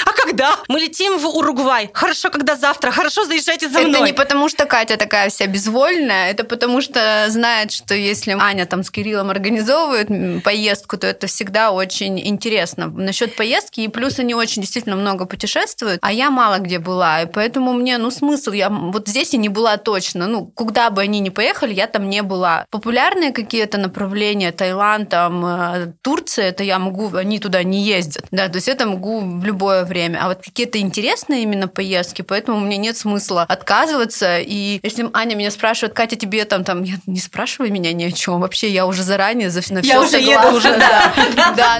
А 0.06 0.12
когда? 0.12 0.58
Мы 0.68 0.80
летим 0.80 1.18
в 1.18 1.26
Уругвай. 1.26 1.90
Хорошо, 1.94 2.30
когда 2.30 2.56
завтра. 2.56 2.90
Хорошо, 2.90 3.24
заезжайте 3.24 3.68
за 3.68 3.80
мной. 3.80 3.92
Это 3.92 4.00
не 4.00 4.12
потому, 4.12 4.48
что 4.48 4.66
Катя 4.66 4.96
такая 4.96 5.30
вся 5.30 5.46
безвольная, 5.46 6.30
это 6.30 6.44
потому, 6.44 6.80
что 6.80 7.26
знает, 7.28 7.72
что 7.72 7.94
если 7.94 8.32
Аня 8.32 8.66
там 8.66 8.82
с 8.82 8.90
Кириллом 8.90 9.30
организовывает 9.30 10.42
поездку, 10.42 10.98
то 10.98 11.06
это 11.06 11.26
всегда 11.26 11.72
очень 11.72 12.18
интересно. 12.26 12.88
Насчет 12.88 13.36
поездки, 13.36 13.80
и 13.80 13.88
плюс 13.88 14.18
они 14.18 14.34
очень 14.34 14.62
действительно 14.62 14.96
много 14.96 15.26
путешествуют, 15.26 15.98
а 16.02 16.12
я 16.12 16.30
мало 16.30 16.58
где 16.58 16.78
была, 16.78 17.22
и 17.22 17.26
поэтому 17.26 17.72
мне, 17.72 17.98
ну, 17.98 18.10
смысл, 18.10 18.52
я 18.52 18.68
вот 18.68 19.08
здесь 19.08 19.34
и 19.34 19.38
не 19.38 19.48
была 19.48 19.76
точно. 19.76 20.26
Ну, 20.26 20.46
куда 20.64 20.90
бы 20.90 21.02
они 21.02 21.20
ни 21.20 21.28
поехали, 21.28 21.74
я 21.74 21.86
там 21.86 22.08
не 22.08 22.22
была. 22.22 22.64
Популярные 22.70 23.32
какие-то 23.32 23.78
направления, 23.78 24.50
Таиланд, 24.52 25.08
там, 25.10 25.44
э, 25.44 25.92
Турция, 26.02 26.46
это 26.46 26.64
я 26.64 26.78
могу, 26.78 27.14
они 27.14 27.38
туда 27.38 27.62
не 27.62 27.82
ездят, 27.82 28.24
да, 28.30 28.48
то 28.48 28.56
есть 28.56 28.68
это 28.68 28.86
могу 28.86 29.20
в 29.20 29.44
любое 29.44 29.84
время. 29.84 30.20
А 30.22 30.28
вот 30.28 30.38
какие-то 30.42 30.78
интересные 30.78 31.42
именно 31.42 31.68
поездки, 31.68 32.22
поэтому 32.22 32.60
мне 32.60 32.76
нет 32.76 32.96
смысла 32.96 33.42
отказываться. 33.42 34.38
И 34.38 34.80
если 34.82 35.08
Аня 35.12 35.34
меня 35.34 35.50
спрашивает, 35.50 35.94
Катя, 35.94 36.16
тебе 36.16 36.44
там, 36.44 36.64
там, 36.64 36.82
я 36.82 36.94
не 37.06 37.20
спрашивай 37.20 37.70
меня 37.70 37.92
ни 37.92 38.04
о 38.04 38.12
чем, 38.12 38.40
вообще 38.40 38.70
я 38.70 38.86
уже 38.86 39.02
заранее 39.02 39.50
за, 39.50 39.60
на 39.72 39.82
все 39.82 39.92
Я 39.92 40.00
уже 40.00 40.10
согласна. 40.10 40.46
еду 40.46 40.56
уже, 40.56 40.78
да. 40.78 41.12
Да. 41.56 41.78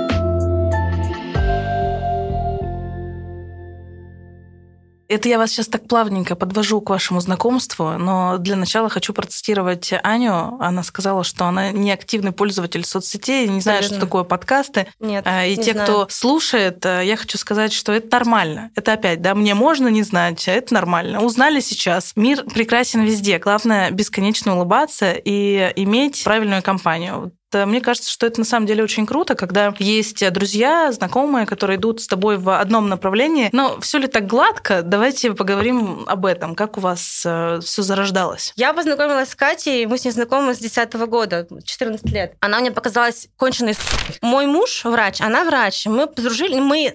Это 5.11 5.27
я 5.27 5.37
вас 5.37 5.51
сейчас 5.51 5.67
так 5.67 5.87
плавненько 5.89 6.35
подвожу 6.37 6.79
к 6.79 6.89
вашему 6.89 7.19
знакомству, 7.19 7.97
но 7.97 8.37
для 8.37 8.55
начала 8.55 8.87
хочу 8.87 9.13
процитировать 9.13 9.91
Аню. 10.03 10.57
Она 10.61 10.83
сказала, 10.83 11.25
что 11.25 11.45
она 11.45 11.71
не 11.71 11.91
активный 11.91 12.31
пользователь 12.31 12.85
соцсетей, 12.85 13.45
не 13.49 13.59
знает, 13.59 13.83
что 13.83 13.99
такое 13.99 14.23
подкасты. 14.23 14.87
Нет, 15.01 15.25
А, 15.27 15.45
И 15.45 15.57
не 15.57 15.63
те, 15.63 15.73
знаю. 15.73 15.85
кто 15.87 16.07
слушает, 16.09 16.85
э, 16.85 17.01
я 17.05 17.17
хочу 17.17 17.37
сказать, 17.37 17.73
что 17.73 17.91
это 17.91 18.07
нормально. 18.09 18.71
Это 18.75 18.93
опять, 18.93 19.21
да, 19.21 19.35
мне 19.35 19.53
можно 19.53 19.89
не 19.89 20.03
знать, 20.03 20.47
а 20.47 20.51
это 20.51 20.73
нормально. 20.73 21.21
Узнали 21.21 21.59
сейчас. 21.59 22.13
Мир 22.15 22.45
прекрасен 22.45 23.01
везде. 23.01 23.37
Главное 23.37 23.91
бесконечно 23.91 24.55
улыбаться 24.55 25.11
и 25.11 25.73
иметь 25.75 26.23
правильную 26.23 26.63
компанию. 26.63 27.33
Э, 27.53 27.65
Мне 27.65 27.81
кажется, 27.81 28.09
что 28.11 28.25
это 28.25 28.39
на 28.39 28.45
самом 28.45 28.65
деле 28.65 28.83
очень 28.83 29.05
круто, 29.05 29.35
когда 29.35 29.73
есть 29.79 30.27
друзья, 30.31 30.91
знакомые, 30.91 31.45
которые 31.45 31.77
идут 31.77 32.01
с 32.01 32.07
тобой 32.07 32.37
в 32.37 32.59
одном 32.59 32.89
направлении. 32.89 33.49
Но 33.51 33.79
все 33.81 33.97
ли 33.97 34.07
так 34.07 34.27
гладко? 34.27 34.81
Давайте 34.83 35.33
поговорим 35.33 36.05
об 36.07 36.25
этом. 36.25 36.55
Как 36.55 36.77
у 36.77 36.81
вас 36.81 36.99
все 37.01 37.59
зарождалось? 37.61 38.53
Я 38.55 38.73
познакомилась 38.73 39.29
с 39.29 39.35
Катей, 39.35 39.85
мы 39.85 39.97
с 39.97 40.05
ней 40.05 40.11
знакомы 40.11 40.53
с 40.53 40.59
10 40.59 40.93
года, 41.07 41.47
14 41.63 42.05
лет. 42.11 42.33
Она 42.39 42.59
мне 42.59 42.71
показалась 42.71 43.27
конченой 43.37 43.73
с***й. 43.73 44.17
Мой 44.21 44.45
муж 44.45 44.83
врач, 44.83 45.21
она 45.21 45.43
врач. 45.43 45.85
Мы 45.85 46.07
подружили, 46.07 46.59
мы 46.59 46.93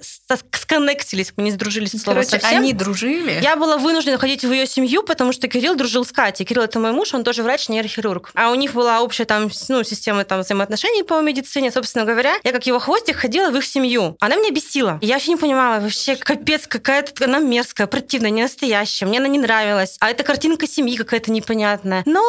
сконнектились, 0.52 1.32
мы 1.36 1.44
не 1.44 1.50
сдружились 1.50 1.94
от 1.94 2.00
слова 2.00 2.20
Короче, 2.20 2.40
совсем. 2.40 2.58
они 2.60 2.72
дружили. 2.72 3.38
Я 3.42 3.56
была 3.56 3.78
вынуждена 3.78 4.18
ходить 4.18 4.44
в 4.44 4.52
ее 4.52 4.66
семью, 4.66 5.02
потому 5.02 5.32
что 5.32 5.48
Кирилл 5.48 5.76
дружил 5.76 6.04
с 6.04 6.12
Катей. 6.12 6.44
Кирилл 6.44 6.62
это 6.64 6.78
мой 6.80 6.92
муж, 6.92 7.14
он 7.14 7.24
тоже 7.24 7.42
врач, 7.42 7.68
нейрохирург. 7.68 8.30
А 8.34 8.50
у 8.50 8.54
них 8.54 8.74
была 8.74 9.00
общая 9.02 9.24
там, 9.24 9.50
ну, 9.68 9.84
система 9.84 10.24
там 10.24 10.42
взаимоотношений 10.46 11.02
по 11.02 11.20
медицине. 11.20 11.70
Собственно 11.70 12.04
говоря, 12.04 12.34
я 12.44 12.52
как 12.52 12.66
его 12.66 12.78
хвостик 12.78 13.16
ходила 13.16 13.50
в 13.50 13.56
их 13.56 13.64
семью. 13.64 14.16
Она 14.20 14.36
меня 14.36 14.50
бесила. 14.50 14.98
Я 15.02 15.14
вообще 15.14 15.32
не 15.32 15.36
понимала, 15.36 15.80
вообще 15.80 16.16
капец, 16.16 16.66
какая-то 16.66 17.24
она 17.24 17.38
мерзкая, 17.38 17.86
противная, 17.86 18.30
не 18.30 18.42
настоящая. 18.42 19.06
Мне 19.06 19.18
она 19.18 19.28
не 19.28 19.38
нравилась. 19.38 19.96
А 20.00 20.10
эта 20.10 20.22
картинка 20.22 20.66
семьи 20.66 20.96
какая-то 20.96 21.30
непонятная. 21.30 22.02
Но 22.06 22.22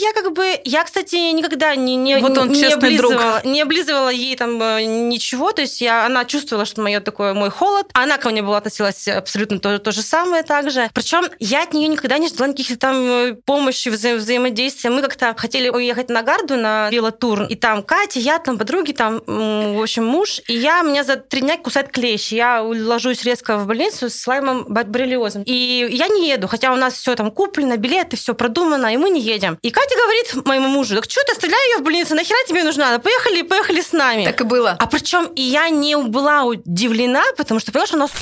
я 0.00 0.12
как 0.12 0.32
бы, 0.32 0.60
я, 0.64 0.84
кстати, 0.84 1.14
никогда 1.32 1.74
не, 1.74 1.96
не, 1.96 2.16
Вот 2.18 2.36
он 2.36 2.48
не 2.48 2.60
честный 2.60 2.96
друг. 2.96 3.12
облизывала, 3.12 3.40
не 3.44 3.60
облизывала 3.62 4.08
ей 4.08 4.36
там 4.36 4.60
э, 4.62 4.82
ничего. 4.84 5.52
То 5.52 5.62
есть 5.62 5.80
я, 5.80 6.06
она 6.06 6.24
чувствовала, 6.24 6.64
что 6.66 6.82
мое 6.82 7.00
такое 7.00 7.34
мой 7.34 7.50
холод. 7.50 7.86
Она 7.94 8.18
ко 8.18 8.30
мне 8.30 8.42
была 8.42 8.58
относилась 8.58 9.08
абсолютно 9.08 9.58
то, 9.60 9.78
то 9.78 9.92
же 9.92 10.02
самое 10.02 10.42
также. 10.42 10.90
Причем 10.94 11.24
я 11.38 11.62
от 11.62 11.72
нее 11.74 11.88
никогда 11.88 12.18
не 12.18 12.28
ждала 12.28 12.48
никаких 12.48 12.78
там 12.78 12.96
э, 12.96 13.34
помощи, 13.34 13.88
вза- 13.88 14.16
взаимодействия. 14.16 14.90
Мы 14.90 15.02
как-то 15.02 15.34
хотели 15.36 15.68
уехать 15.68 16.08
на 16.08 16.22
Гарду 16.22 16.56
на 16.56 16.90
велотур, 16.90 17.46
и 17.52 17.54
там 17.54 17.82
Катя, 17.82 18.18
я, 18.18 18.38
там 18.38 18.56
подруги, 18.56 18.92
там, 18.92 19.20
в 19.26 19.82
общем, 19.82 20.06
муж, 20.06 20.40
и 20.48 20.54
я, 20.54 20.80
меня 20.80 21.04
за 21.04 21.16
три 21.16 21.42
дня 21.42 21.58
кусает 21.58 21.92
клещ. 21.92 22.32
Я 22.32 22.62
ложусь 22.62 23.24
резко 23.24 23.58
в 23.58 23.66
больницу 23.66 24.08
с 24.08 24.26
лаймом 24.26 24.64
боррелиозом. 24.64 25.42
И 25.42 25.86
я 25.90 26.08
не 26.08 26.30
еду, 26.30 26.48
хотя 26.48 26.72
у 26.72 26.76
нас 26.76 26.94
все 26.94 27.14
там 27.14 27.30
куплено, 27.30 27.76
билеты, 27.76 28.16
все 28.16 28.32
продумано, 28.34 28.94
и 28.94 28.96
мы 28.96 29.10
не 29.10 29.20
едем. 29.20 29.58
И 29.60 29.70
Катя 29.70 29.94
говорит 29.96 30.46
моему 30.46 30.68
мужу, 30.68 30.94
так 30.94 31.04
что 31.10 31.20
ты 31.26 31.32
оставляй 31.32 31.60
ее 31.72 31.80
в 31.80 31.82
больнице, 31.82 32.14
нахера 32.14 32.38
тебе 32.48 32.64
нужна? 32.64 32.98
Поехали, 32.98 33.42
поехали 33.42 33.82
с 33.82 33.92
нами. 33.92 34.24
Так 34.24 34.40
и 34.40 34.44
было. 34.44 34.74
А 34.78 34.86
причем 34.86 35.26
и 35.36 35.42
я 35.42 35.68
не 35.68 35.94
была 35.98 36.44
удивлена, 36.44 37.22
потому 37.36 37.60
что 37.60 37.70
поняла, 37.70 37.86
что 37.86 37.96
она 37.96 38.08
с***. 38.08 38.14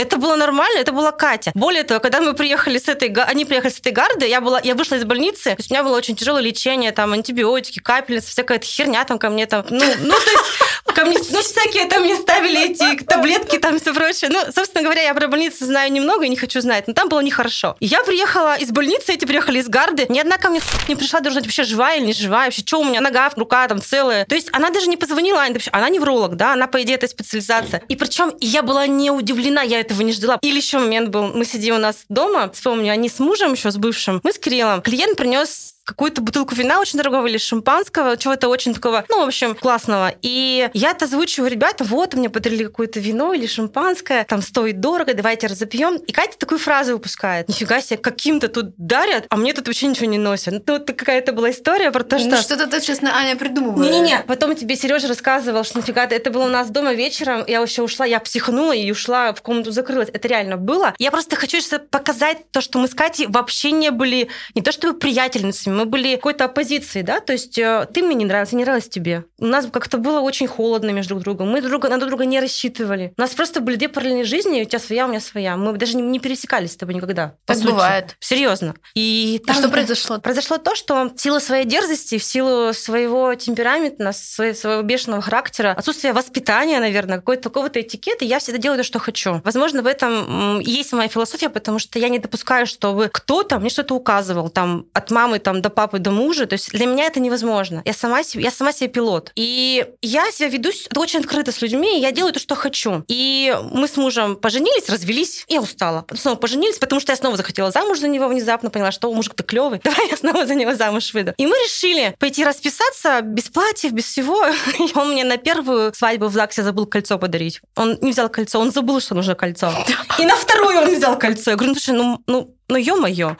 Это 0.00 0.16
было 0.16 0.34
нормально, 0.36 0.78
это 0.78 0.92
была 0.92 1.12
Катя. 1.12 1.52
Более 1.54 1.84
того, 1.84 2.00
когда 2.00 2.20
мы 2.20 2.32
приехали 2.34 2.78
с 2.78 2.88
этой, 2.88 3.08
они 3.08 3.44
приехали 3.44 3.70
с 3.70 3.78
этой 3.78 3.92
гарды, 3.92 4.26
я 4.26 4.40
была, 4.40 4.60
я 4.62 4.74
вышла 4.74 4.94
из 4.94 5.04
больницы, 5.04 5.50
то 5.50 5.56
есть 5.58 5.70
у 5.70 5.74
меня 5.74 5.84
было 5.84 5.96
очень 5.96 6.16
тяжелое 6.16 6.40
лечение, 6.42 6.92
там 6.92 7.12
антибиотики, 7.12 7.80
капельницы, 7.80 8.28
всякая 8.28 8.56
эта 8.56 8.66
херня 8.66 9.04
там 9.04 9.18
ко 9.18 9.28
мне 9.28 9.46
там, 9.46 9.64
ну, 9.68 9.84
ну 10.00 10.14
то 10.14 10.30
есть 10.30 10.89
ко 11.04 11.30
ну 11.30 11.40
всякие 11.40 11.86
там 11.86 12.02
мне 12.02 12.16
ставили 12.16 12.70
эти 12.70 13.02
таблетки 13.04 13.58
там 13.58 13.78
все 13.78 13.92
прочее. 13.94 14.30
Ну, 14.30 14.40
собственно 14.52 14.82
говоря, 14.82 15.02
я 15.02 15.14
про 15.14 15.28
больницу 15.28 15.64
знаю 15.64 15.92
немного 15.92 16.24
и 16.24 16.28
не 16.28 16.36
хочу 16.36 16.60
знать, 16.60 16.86
но 16.86 16.94
там 16.94 17.08
было 17.08 17.20
нехорошо. 17.20 17.76
И 17.80 17.86
я 17.86 18.02
приехала 18.02 18.56
из 18.56 18.70
больницы, 18.70 19.12
эти 19.12 19.24
приехали 19.24 19.58
из 19.58 19.68
гарды, 19.68 20.06
ни 20.08 20.18
одна 20.18 20.38
ко 20.38 20.48
мне 20.50 20.60
не 20.88 20.96
пришла, 20.96 21.20
быть 21.40 21.46
вообще 21.46 21.64
живая 21.64 21.98
или 21.98 22.06
не 22.06 22.12
живая, 22.12 22.46
вообще, 22.46 22.62
что 22.62 22.80
у 22.80 22.84
меня 22.84 23.00
нога, 23.00 23.30
рука 23.36 23.66
там 23.68 23.80
целая. 23.80 24.24
То 24.26 24.34
есть 24.34 24.48
она 24.52 24.70
даже 24.70 24.88
не 24.88 24.96
позвонила, 24.96 25.40
вообще, 25.40 25.70
она 25.70 25.88
невролог, 25.88 26.36
да, 26.36 26.52
она, 26.52 26.66
по 26.66 26.82
идее, 26.82 26.94
это 26.94 27.08
специализация. 27.08 27.82
И 27.88 27.96
причем 27.96 28.32
я 28.40 28.62
была 28.62 28.86
не 28.86 29.10
удивлена, 29.10 29.62
я 29.62 29.80
этого 29.80 30.02
не 30.02 30.12
ждала. 30.12 30.38
Или 30.42 30.56
еще 30.56 30.78
момент 30.78 31.10
был, 31.10 31.28
мы 31.28 31.44
сидим 31.44 31.76
у 31.76 31.78
нас 31.78 32.04
дома, 32.08 32.50
вспомню, 32.52 32.92
они 32.92 33.08
с 33.08 33.18
мужем 33.18 33.52
еще, 33.52 33.70
с 33.70 33.76
бывшим, 33.76 34.20
мы 34.22 34.32
с 34.32 34.38
Кириллом, 34.38 34.82
клиент 34.82 35.16
принес 35.16 35.74
какую-то 35.90 36.20
бутылку 36.22 36.54
вина 36.54 36.80
очень 36.80 36.96
дорогого 36.98 37.26
или 37.26 37.38
шампанского, 37.38 38.16
чего-то 38.16 38.48
очень 38.48 38.74
такого, 38.74 39.04
ну, 39.08 39.24
в 39.24 39.26
общем, 39.26 39.54
классного. 39.54 40.12
И 40.22 40.70
я 40.72 40.90
это 40.92 41.04
озвучиваю, 41.04 41.50
ребята, 41.50 41.84
вот, 41.84 42.14
мне 42.14 42.30
подарили 42.30 42.64
какое-то 42.64 43.00
вино 43.00 43.34
или 43.34 43.46
шампанское, 43.46 44.24
там 44.24 44.42
стоит 44.42 44.80
дорого, 44.80 45.14
давайте 45.14 45.46
разопьем. 45.46 45.96
И 45.96 46.12
Катя 46.12 46.38
такую 46.38 46.58
фразу 46.58 46.92
выпускает. 46.92 47.48
Нифига 47.48 47.80
себе, 47.80 47.98
каким-то 47.98 48.48
тут 48.48 48.74
дарят, 48.76 49.26
а 49.28 49.36
мне 49.36 49.52
тут 49.52 49.66
вообще 49.66 49.86
ничего 49.88 50.06
не 50.06 50.18
носят. 50.18 50.62
Ну, 50.66 50.74
это 50.76 50.92
какая-то 50.92 51.32
была 51.32 51.50
история 51.50 51.90
про 51.90 52.04
то, 52.04 52.18
что... 52.18 52.28
Ну, 52.28 52.36
что-то 52.36 52.66
тут, 52.68 52.82
честно, 52.82 53.14
Аня 53.16 53.36
придумывает. 53.36 53.90
Не-не-не, 53.92 54.24
потом 54.26 54.54
тебе 54.54 54.76
Сережа 54.76 55.08
рассказывал, 55.08 55.64
что 55.64 55.78
нифига, 55.78 56.06
ты- 56.06 56.14
это 56.14 56.30
было 56.30 56.44
у 56.44 56.48
нас 56.48 56.70
дома 56.70 56.92
вечером, 56.94 57.44
я 57.46 57.60
вообще 57.60 57.82
ушла, 57.82 58.06
я 58.06 58.20
психанула 58.20 58.72
и 58.72 58.90
ушла 58.90 59.32
в 59.32 59.42
комнату, 59.42 59.72
закрылась. 59.72 60.08
Это 60.12 60.28
реально 60.28 60.56
было. 60.56 60.94
Я 60.98 61.10
просто 61.10 61.36
хочу 61.36 61.60
сейчас 61.60 61.80
показать 61.90 62.50
то, 62.50 62.60
что 62.60 62.78
мы 62.78 62.88
с 62.88 62.94
Катей 62.94 63.26
вообще 63.26 63.72
не 63.72 63.90
были, 63.90 64.28
не 64.54 64.62
то 64.62 64.72
чтобы 64.72 64.98
приятельницами, 64.98 65.74
мы 65.80 65.86
были 65.86 66.16
какой-то 66.16 66.44
оппозицией, 66.44 67.04
да, 67.04 67.20
то 67.20 67.32
есть 67.32 67.58
э, 67.58 67.88
ты 67.92 68.02
мне 68.02 68.14
не 68.14 68.24
нравился, 68.26 68.54
не 68.54 68.64
нравилась 68.64 68.88
тебе. 68.88 69.24
У 69.38 69.46
нас 69.46 69.66
как-то 69.72 69.96
было 69.96 70.20
очень 70.20 70.46
холодно 70.46 70.90
между 70.90 71.14
друг 71.14 71.24
другом, 71.24 71.48
мы 71.48 71.60
друг 71.60 71.70
друга, 71.70 71.88
на 71.88 71.96
друг 71.96 72.10
друга 72.10 72.26
не 72.26 72.38
рассчитывали. 72.38 73.14
У 73.16 73.20
нас 73.20 73.30
просто 73.30 73.60
были 73.60 73.76
две 73.76 73.88
параллельные 73.88 74.24
жизни, 74.24 74.60
у 74.60 74.64
тебя 74.64 74.78
своя, 74.78 75.06
у 75.06 75.08
меня 75.08 75.20
своя. 75.20 75.56
Мы 75.56 75.72
даже 75.72 75.96
не, 75.96 76.02
не 76.02 76.18
пересекались 76.18 76.72
с 76.72 76.76
тобой 76.76 76.94
никогда. 76.94 77.34
Так 77.46 77.56
сути. 77.56 77.68
бывает. 77.68 78.16
Серьезно. 78.20 78.74
И 78.94 79.40
А 79.44 79.46
там- 79.46 79.56
что 79.56 79.68
произошло? 79.70 80.18
Произошло 80.18 80.58
то, 80.58 80.74
что 80.74 81.10
в 81.14 81.18
силу 81.18 81.40
своей 81.40 81.64
дерзости, 81.64 82.18
в 82.18 82.24
силу 82.24 82.74
своего 82.74 83.34
темперамента, 83.34 84.12
своего, 84.12 84.54
своего 84.54 84.82
бешеного 84.82 85.22
характера, 85.22 85.74
отсутствия 85.78 86.12
воспитания, 86.12 86.78
наверное, 86.78 87.16
какой-то 87.16 87.44
такого-то 87.44 87.80
этикета, 87.80 88.24
я 88.26 88.38
всегда 88.38 88.58
делаю 88.58 88.78
то, 88.78 88.84
что 88.84 88.98
хочу. 88.98 89.40
Возможно, 89.44 89.82
в 89.82 89.86
этом 89.86 90.60
и 90.60 90.70
есть 90.70 90.92
моя 90.92 91.08
философия, 91.08 91.48
потому 91.48 91.78
что 91.78 91.98
я 91.98 92.10
не 92.10 92.18
допускаю, 92.18 92.66
чтобы 92.66 93.08
кто-то 93.10 93.58
мне 93.58 93.70
что-то 93.70 93.94
указывал, 93.94 94.50
там, 94.50 94.86
от 94.92 95.10
мамы 95.10 95.38
там, 95.38 95.62
до 95.62 95.69
папы, 95.70 95.98
до 95.98 96.10
мужа. 96.10 96.46
То 96.46 96.54
есть 96.54 96.70
для 96.72 96.86
меня 96.86 97.06
это 97.06 97.20
невозможно. 97.20 97.82
Я 97.84 97.92
сама, 97.92 98.22
себе, 98.22 98.44
я 98.44 98.50
сама 98.50 98.72
себе 98.72 98.88
пилот. 98.88 99.32
И 99.36 99.86
я 100.02 100.30
себя 100.30 100.48
веду 100.48 100.70
очень 100.96 101.20
открыто 101.20 101.52
с 101.52 101.62
людьми, 101.62 101.98
и 101.98 102.00
я 102.00 102.12
делаю 102.12 102.32
то, 102.32 102.40
что 102.40 102.54
хочу. 102.54 103.04
И 103.08 103.56
мы 103.72 103.88
с 103.88 103.96
мужем 103.96 104.36
поженились, 104.36 104.88
развелись. 104.88 105.44
Я 105.48 105.60
устала. 105.60 106.04
Снова 106.14 106.36
поженились, 106.36 106.78
потому 106.78 107.00
что 107.00 107.12
я 107.12 107.16
снова 107.16 107.36
захотела 107.36 107.70
замуж 107.70 107.98
за 107.98 108.08
него 108.08 108.28
внезапно, 108.28 108.70
поняла, 108.70 108.92
что 108.92 109.12
мужик-то 109.12 109.42
клевый. 109.42 109.80
Давай 109.84 110.08
я 110.10 110.16
снова 110.16 110.46
за 110.46 110.54
него 110.54 110.74
замуж 110.74 111.12
выйду. 111.14 111.34
И 111.36 111.46
мы 111.46 111.54
решили 111.56 112.14
пойти 112.18 112.44
расписаться 112.44 113.20
без 113.22 113.48
платьев, 113.48 113.92
без 113.92 114.04
всего. 114.04 114.46
И 114.78 114.98
он 114.98 115.10
мне 115.10 115.24
на 115.24 115.36
первую 115.36 115.92
свадьбу 115.94 116.26
в 116.26 116.32
ЗАГСе 116.32 116.62
забыл 116.62 116.86
кольцо 116.86 117.18
подарить. 117.18 117.60
Он 117.76 117.98
не 118.00 118.12
взял 118.12 118.28
кольцо, 118.28 118.58
он 118.60 118.70
забыл, 118.72 119.00
что 119.00 119.14
нужно 119.14 119.34
кольцо. 119.34 119.72
И 120.18 120.24
на 120.24 120.36
вторую 120.36 120.78
он 120.78 120.94
взял 120.94 121.18
кольцо. 121.18 121.50
Я 121.50 121.56
говорю, 121.56 121.74
ну 121.74 121.80
слушай, 121.80 121.96
ну, 121.96 122.22
ну, 122.26 122.54
ну 122.68 122.76
ё-моё. 122.76 123.36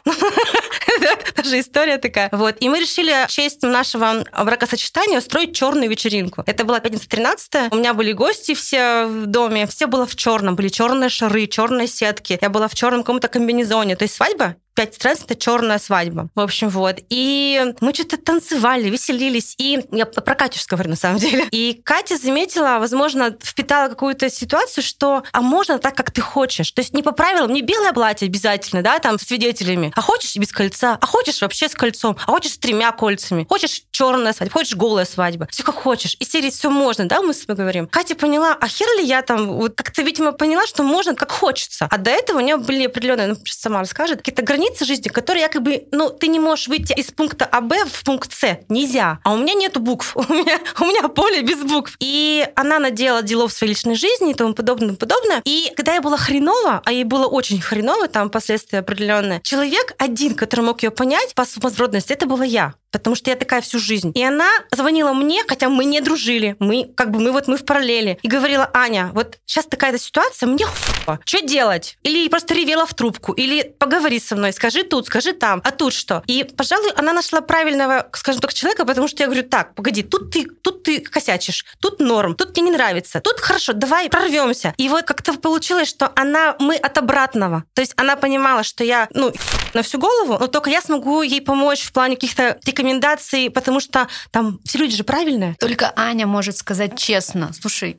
Даже 1.36 1.60
история 1.60 1.98
такая. 1.98 2.28
Вот. 2.32 2.56
И 2.60 2.68
мы 2.68 2.80
решили 2.80 3.26
в 3.26 3.30
честь 3.30 3.62
нашего 3.62 4.24
бракосочетания 4.44 5.18
устроить 5.18 5.54
черную 5.54 5.88
вечеринку. 5.90 6.42
Это 6.46 6.64
была 6.64 6.80
пятница 6.80 7.08
13 7.08 7.72
У 7.72 7.76
меня 7.76 7.94
были 7.94 8.12
гости 8.12 8.54
все 8.54 9.04
в 9.06 9.26
доме. 9.26 9.66
Все 9.66 9.86
было 9.86 10.06
в 10.06 10.16
черном. 10.16 10.56
Были 10.56 10.68
черные 10.68 11.10
шары, 11.10 11.46
черные 11.46 11.86
сетки. 11.86 12.38
Я 12.40 12.50
была 12.50 12.68
в 12.68 12.74
черном 12.74 13.02
каком-то 13.02 13.28
комбинезоне. 13.28 13.96
То 13.96 14.04
есть 14.04 14.14
свадьба 14.14 14.56
5 14.74 14.94
страниц 14.94 15.20
это 15.24 15.34
черная 15.34 15.78
свадьба. 15.78 16.28
В 16.34 16.40
общем, 16.40 16.68
вот. 16.68 16.96
И 17.08 17.74
мы 17.80 17.94
что-то 17.94 18.16
танцевали, 18.16 18.88
веселились. 18.88 19.54
И 19.58 19.84
я 19.92 20.06
про 20.06 20.34
Катю 20.34 20.58
говорю, 20.68 20.90
на 20.90 20.96
самом 20.96 21.18
деле. 21.18 21.46
И 21.50 21.80
Катя 21.84 22.16
заметила, 22.16 22.78
возможно, 22.78 23.36
впитала 23.42 23.88
какую-то 23.88 24.30
ситуацию, 24.30 24.84
что 24.84 25.22
а 25.32 25.40
можно 25.40 25.78
так, 25.78 25.94
как 25.96 26.10
ты 26.10 26.20
хочешь. 26.20 26.70
То 26.72 26.80
есть 26.80 26.94
не 26.94 27.02
по 27.02 27.12
правилам, 27.12 27.52
не 27.52 27.62
белое 27.62 27.92
платье 27.92 28.26
обязательно, 28.26 28.82
да, 28.82 28.98
там, 28.98 29.18
с 29.18 29.22
свидетелями, 29.22 29.92
а 29.94 30.00
хочешь 30.00 30.36
без 30.36 30.52
кольца, 30.52 30.98
а 31.00 31.06
хочешь 31.06 31.40
вообще 31.42 31.68
с 31.68 31.74
кольцом, 31.74 32.16
а 32.26 32.30
хочешь 32.30 32.52
с 32.52 32.58
тремя 32.58 32.92
кольцами, 32.92 33.46
хочешь 33.48 33.82
черная 33.90 34.32
свадьба, 34.32 34.52
хочешь 34.52 34.76
голая 34.76 35.04
свадьба. 35.04 35.48
Все 35.50 35.62
как 35.62 35.74
хочешь. 35.74 36.16
И 36.18 36.24
серии 36.24 36.50
все 36.50 36.70
можно, 36.70 37.06
да, 37.06 37.22
мы 37.22 37.34
с 37.34 37.40
тобой 37.40 37.56
говорим. 37.56 37.86
Катя 37.86 38.14
поняла, 38.14 38.56
а 38.60 38.68
хер 38.68 38.88
ли 38.98 39.04
я 39.04 39.22
там, 39.22 39.52
вот 39.52 39.74
как-то, 39.76 40.02
видимо, 40.02 40.32
поняла, 40.32 40.66
что 40.66 40.82
можно 40.82 41.14
как 41.14 41.30
хочется. 41.30 41.86
А 41.90 41.98
до 41.98 42.10
этого 42.10 42.38
у 42.38 42.40
нее 42.40 42.56
были 42.56 42.86
определенные, 42.86 43.28
ну, 43.28 43.36
сама 43.44 43.80
расскажет, 43.80 44.18
какие-то 44.18 44.42
границы 44.60 44.84
жизни, 44.84 45.08
которые 45.08 45.42
якобы, 45.42 45.84
ну, 45.90 46.10
ты 46.10 46.28
не 46.28 46.38
можешь 46.38 46.68
выйти 46.68 46.92
из 46.92 47.10
пункта 47.10 47.46
А, 47.50 47.60
Б 47.62 47.84
в 47.86 48.04
пункт 48.04 48.32
С. 48.32 48.58
Нельзя. 48.68 49.18
А 49.24 49.32
у 49.32 49.38
меня 49.38 49.54
нету 49.54 49.80
букв. 49.80 50.14
У 50.16 50.32
меня, 50.32 50.58
у 50.78 50.84
меня 50.84 51.08
поле 51.08 51.40
без 51.42 51.62
букв. 51.62 51.96
И 51.98 52.46
она 52.54 52.78
надела 52.78 53.22
делов 53.22 53.52
в 53.52 53.56
своей 53.56 53.72
личной 53.72 53.94
жизни 53.94 54.30
и 54.30 54.34
тому 54.34 54.54
подобное, 54.54 54.88
тому 54.88 54.98
подобное. 54.98 55.40
И 55.44 55.72
когда 55.76 55.94
я 55.94 56.02
была 56.02 56.16
хреново, 56.16 56.82
а 56.84 56.92
ей 56.92 57.04
было 57.04 57.26
очень 57.26 57.60
хреново, 57.60 58.08
там 58.08 58.28
последствия 58.30 58.80
определенные, 58.80 59.40
человек 59.42 59.94
один, 59.98 60.34
который 60.34 60.60
мог 60.60 60.82
ее 60.82 60.90
понять 60.90 61.34
по 61.34 61.44
сумасбродности, 61.44 62.12
это 62.12 62.26
была 62.26 62.44
я 62.44 62.74
потому 62.90 63.16
что 63.16 63.30
я 63.30 63.36
такая 63.36 63.60
всю 63.60 63.78
жизнь. 63.78 64.12
И 64.14 64.22
она 64.22 64.48
звонила 64.70 65.12
мне, 65.12 65.42
хотя 65.46 65.68
мы 65.68 65.84
не 65.84 66.00
дружили, 66.00 66.56
мы 66.58 66.90
как 66.94 67.10
бы 67.10 67.20
мы 67.20 67.32
вот 67.32 67.48
мы 67.48 67.56
в 67.56 67.64
параллели, 67.64 68.18
и 68.22 68.28
говорила, 68.28 68.70
Аня, 68.74 69.10
вот 69.14 69.38
сейчас 69.46 69.66
такая-то 69.66 69.98
ситуация, 69.98 70.46
мне 70.46 70.66
хуево, 70.66 71.20
что 71.24 71.40
делать? 71.42 71.98
Или 72.02 72.28
просто 72.28 72.54
ревела 72.54 72.86
в 72.86 72.94
трубку, 72.94 73.32
или 73.32 73.74
поговори 73.78 74.18
со 74.20 74.36
мной, 74.36 74.49
скажи 74.52 74.82
тут, 74.82 75.06
скажи 75.06 75.32
там, 75.32 75.60
а 75.64 75.70
тут 75.70 75.92
что? 75.92 76.22
И, 76.26 76.44
пожалуй, 76.44 76.90
она 76.96 77.12
нашла 77.12 77.40
правильного, 77.40 78.08
скажем 78.12 78.40
так, 78.40 78.54
человека, 78.54 78.84
потому 78.84 79.08
что 79.08 79.22
я 79.22 79.26
говорю, 79.26 79.48
так, 79.48 79.74
погоди, 79.74 80.02
тут 80.02 80.30
ты, 80.30 80.44
тут 80.44 80.82
ты 80.82 81.00
косячишь, 81.00 81.64
тут 81.80 82.00
норм, 82.00 82.34
тут 82.34 82.52
тебе 82.54 82.66
не 82.66 82.72
нравится, 82.72 83.20
тут 83.20 83.40
хорошо, 83.40 83.72
давай 83.72 84.08
прорвемся. 84.08 84.74
И 84.76 84.88
вот 84.88 85.04
как-то 85.04 85.34
получилось, 85.34 85.88
что 85.88 86.10
она, 86.14 86.56
мы 86.58 86.76
от 86.76 86.98
обратного. 86.98 87.64
То 87.74 87.82
есть 87.82 87.92
она 87.96 88.16
понимала, 88.16 88.62
что 88.62 88.84
я, 88.84 89.08
ну, 89.12 89.32
на 89.74 89.82
всю 89.82 89.98
голову, 89.98 90.36
но 90.38 90.46
только 90.46 90.70
я 90.70 90.80
смогу 90.80 91.22
ей 91.22 91.40
помочь 91.40 91.82
в 91.82 91.92
плане 91.92 92.16
каких-то 92.16 92.58
рекомендаций, 92.64 93.50
потому 93.50 93.80
что 93.80 94.08
там 94.30 94.58
все 94.64 94.78
люди 94.78 94.96
же 94.96 95.04
правильные. 95.04 95.56
Только 95.58 95.92
Аня 95.96 96.26
может 96.26 96.56
сказать 96.56 96.98
честно, 96.98 97.52
слушай, 97.52 97.98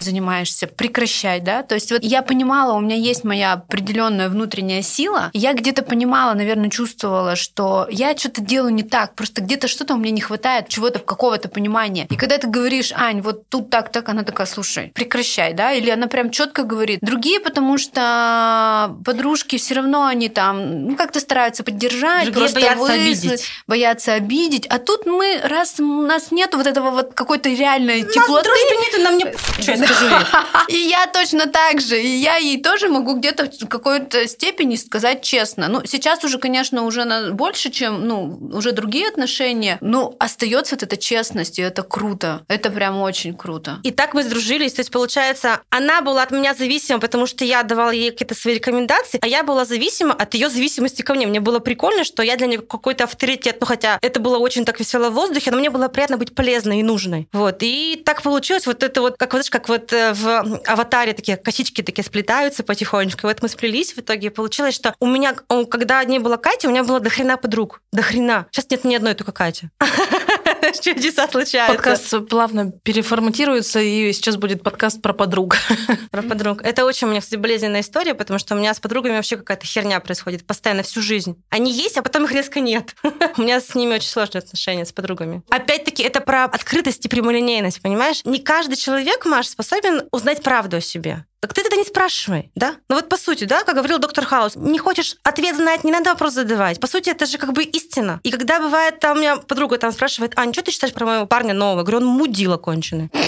занимаешься, 0.00 0.66
прекращай, 0.66 1.40
да? 1.40 1.62
То 1.62 1.74
есть 1.74 1.90
вот 1.92 2.02
я 2.02 2.22
понимала, 2.22 2.74
у 2.74 2.80
меня 2.80 2.96
есть 2.96 3.24
моя 3.24 3.54
определенная 3.54 4.28
внутренняя 4.28 4.82
сила, 4.82 5.30
я 5.32 5.52
где-то 5.52 5.82
понимала, 5.82 6.34
наверное, 6.34 6.70
чувствовала, 6.70 7.36
что 7.36 7.86
я 7.90 8.16
что-то 8.16 8.40
делаю 8.40 8.72
не 8.72 8.82
так, 8.82 9.14
просто 9.14 9.42
где-то 9.42 9.68
что-то 9.68 9.94
у 9.94 9.98
меня 9.98 10.12
не 10.12 10.20
хватает, 10.20 10.68
чего-то, 10.68 10.98
какого-то 10.98 11.48
понимания. 11.48 12.06
И 12.10 12.16
когда 12.16 12.38
ты 12.38 12.46
говоришь, 12.46 12.92
Ань, 12.94 13.20
вот 13.20 13.48
тут 13.48 13.70
так, 13.70 13.90
так, 13.90 14.08
она 14.08 14.22
такая, 14.22 14.46
слушай, 14.46 14.92
прекращай, 14.94 15.52
да? 15.54 15.72
Или 15.72 15.90
она 15.90 16.06
прям 16.06 16.30
четко 16.30 16.62
говорит. 16.62 17.00
Другие, 17.02 17.40
потому 17.40 17.78
что 17.78 18.96
подружки 19.04 19.58
все 19.58 19.74
равно 19.74 20.06
они 20.06 20.28
там, 20.28 20.86
ну, 20.88 20.96
как-то 21.08 21.20
стараются 21.20 21.64
поддержать, 21.64 22.30
просто 22.34 22.60
боятся 22.60 22.92
обидеть. 22.92 23.44
боятся 23.66 24.12
обидеть. 24.12 24.66
А 24.66 24.78
тут 24.78 25.06
мы, 25.06 25.40
раз 25.42 25.80
у 25.80 26.02
нас 26.02 26.30
нет 26.30 26.52
вот 26.52 26.66
этого 26.66 26.90
вот 26.90 27.14
какой-то 27.14 27.48
реальной 27.48 28.02
Нас 28.02 28.12
теплоты, 28.12 28.50
дружбы 28.50 28.76
нету, 28.84 29.02
на 29.02 29.10
мне 29.12 29.34
что 29.58 29.72
я 29.72 29.76
скажу 29.78 30.06
и 30.68 30.76
я 30.76 31.06
точно 31.06 31.46
так 31.46 31.80
же. 31.80 31.98
И 31.98 32.06
я 32.08 32.36
ей 32.36 32.62
тоже 32.62 32.90
могу 32.90 33.14
где-то 33.14 33.50
в 33.58 33.68
какой-то 33.68 34.28
степени 34.28 34.76
сказать 34.76 35.22
честно. 35.22 35.68
Ну, 35.68 35.80
сейчас 35.86 36.22
уже, 36.24 36.38
конечно, 36.38 36.82
уже 36.82 37.04
на 37.04 37.30
больше, 37.30 37.70
чем, 37.70 38.06
ну, 38.06 38.38
уже 38.52 38.72
другие 38.72 39.08
отношения. 39.08 39.78
Но 39.80 40.14
остается 40.18 40.74
вот 40.74 40.82
эта 40.82 40.98
честность, 40.98 41.58
и 41.58 41.62
это 41.62 41.82
круто. 41.82 42.42
Это 42.48 42.68
прям 42.68 43.00
очень 43.00 43.34
круто. 43.34 43.78
И 43.82 43.92
так 43.92 44.12
мы 44.12 44.22
сдружились. 44.24 44.74
То 44.74 44.80
есть, 44.80 44.90
получается, 44.90 45.62
она 45.70 46.02
была 46.02 46.22
от 46.22 46.32
меня 46.32 46.52
зависима, 46.52 47.00
потому 47.00 47.26
что 47.26 47.46
я 47.46 47.62
давала 47.62 47.92
ей 47.92 48.10
какие-то 48.10 48.34
свои 48.34 48.56
рекомендации, 48.56 49.18
а 49.22 49.26
я 49.26 49.42
была 49.42 49.64
зависима 49.64 50.12
от 50.12 50.34
ее 50.34 50.50
зависимости 50.50 50.97
ко 51.02 51.14
мне. 51.14 51.26
Мне 51.26 51.40
было 51.40 51.58
прикольно, 51.58 52.04
что 52.04 52.22
я 52.22 52.36
для 52.36 52.46
нее 52.46 52.60
какой-то 52.60 53.04
авторитет. 53.04 53.56
Ну, 53.60 53.66
хотя 53.66 53.98
это 54.02 54.20
было 54.20 54.38
очень 54.38 54.64
так 54.64 54.78
весело 54.78 55.10
в 55.10 55.14
воздухе, 55.14 55.50
но 55.50 55.58
мне 55.58 55.70
было 55.70 55.88
приятно 55.88 56.16
быть 56.16 56.34
полезной 56.34 56.80
и 56.80 56.82
нужной. 56.82 57.28
Вот. 57.32 57.58
И 57.60 58.00
так 58.04 58.22
получилось. 58.22 58.66
Вот 58.66 58.82
это 58.82 59.00
вот, 59.00 59.16
как, 59.16 59.32
вот, 59.32 59.38
знаешь, 59.38 59.50
как 59.50 59.68
вот 59.68 59.92
э, 59.92 60.12
в 60.12 60.60
аватаре 60.66 61.12
такие 61.12 61.36
косички 61.36 61.82
такие 61.82 62.04
сплетаются 62.04 62.62
потихонечку. 62.62 63.26
Вот 63.26 63.42
мы 63.42 63.48
сплелись 63.48 63.92
в 63.94 63.98
итоге. 63.98 64.30
Получилось, 64.30 64.74
что 64.74 64.94
у 65.00 65.06
меня, 65.06 65.34
когда 65.70 66.04
не 66.04 66.18
было 66.18 66.36
Кати, 66.36 66.66
у 66.66 66.70
меня 66.70 66.84
было 66.84 67.00
до 67.00 67.10
хрена 67.10 67.36
подруг. 67.36 67.80
До 67.92 68.02
хрена. 68.02 68.46
Сейчас 68.50 68.70
нет 68.70 68.84
ни 68.84 68.94
одной 68.94 69.14
только 69.14 69.32
Катя. 69.32 69.70
Чудеса 70.82 71.28
случаются. 71.28 71.74
Подкаст 71.74 72.28
плавно 72.28 72.72
переформатируется, 72.82 73.80
и 73.80 74.12
сейчас 74.12 74.36
будет 74.36 74.62
подкаст 74.62 75.02
про 75.02 75.12
подруг. 75.12 75.56
Про 76.10 76.22
подруг. 76.22 76.62
Это 76.62 76.84
очень 76.84 77.06
у 77.06 77.10
меня, 77.10 77.20
кстати, 77.20 77.38
болезненная 77.38 77.80
история, 77.80 78.14
потому 78.14 78.38
что 78.38 78.54
у 78.54 78.58
меня 78.58 78.72
с 78.72 78.80
подругами 78.80 79.16
вообще 79.16 79.36
какая-то 79.36 79.66
херня 79.66 80.00
происходит 80.00 80.46
постоянно 80.46 80.82
всю 80.82 81.02
жизнь. 81.02 81.42
Они 81.50 81.72
есть, 81.72 81.96
а 81.96 82.02
потом 82.02 82.24
их 82.24 82.32
резко 82.32 82.60
нет. 82.60 82.94
У 83.36 83.42
меня 83.42 83.60
с 83.60 83.74
ними 83.74 83.94
очень 83.94 84.08
сложные 84.08 84.40
отношения 84.40 84.84
с 84.84 84.92
подругами. 84.92 85.42
Опять-таки, 85.50 86.02
это 86.02 86.20
про 86.20 86.44
открытость 86.44 87.04
и 87.04 87.08
прямолинейность, 87.08 87.82
понимаешь? 87.82 88.24
Не 88.24 88.38
каждый 88.38 88.76
человек, 88.76 89.26
Маш, 89.26 89.48
способен 89.48 90.08
узнать 90.10 90.42
правду 90.42 90.78
о 90.78 90.80
себе. 90.80 91.24
Так 91.40 91.54
ты 91.54 91.62
тогда 91.62 91.76
не 91.76 91.84
спрашивай, 91.84 92.50
да? 92.56 92.74
Ну 92.88 92.96
вот 92.96 93.08
по 93.08 93.16
сути, 93.16 93.44
да, 93.44 93.62
как 93.62 93.76
говорил 93.76 93.98
доктор 93.98 94.24
Хаус, 94.24 94.56
не 94.56 94.78
хочешь 94.78 95.16
ответ 95.22 95.54
знать, 95.54 95.84
не 95.84 95.92
надо 95.92 96.10
вопрос 96.10 96.32
задавать. 96.32 96.80
По 96.80 96.88
сути, 96.88 97.10
это 97.10 97.26
же 97.26 97.38
как 97.38 97.52
бы 97.52 97.62
истина. 97.62 98.18
И 98.24 98.32
когда 98.32 98.58
бывает, 98.60 98.98
там 98.98 99.16
у 99.16 99.20
меня 99.20 99.36
подруга 99.36 99.78
там 99.78 99.92
спрашивает, 99.92 100.32
Ань, 100.36 100.52
что 100.52 100.62
ты 100.62 100.72
считаешь 100.72 100.92
про 100.92 101.06
моего 101.06 101.26
парня 101.26 101.54
нового? 101.54 101.82
Говорю, 101.84 101.98
он 101.98 102.06
мудила 102.06 102.56
конченый. 102.56 103.10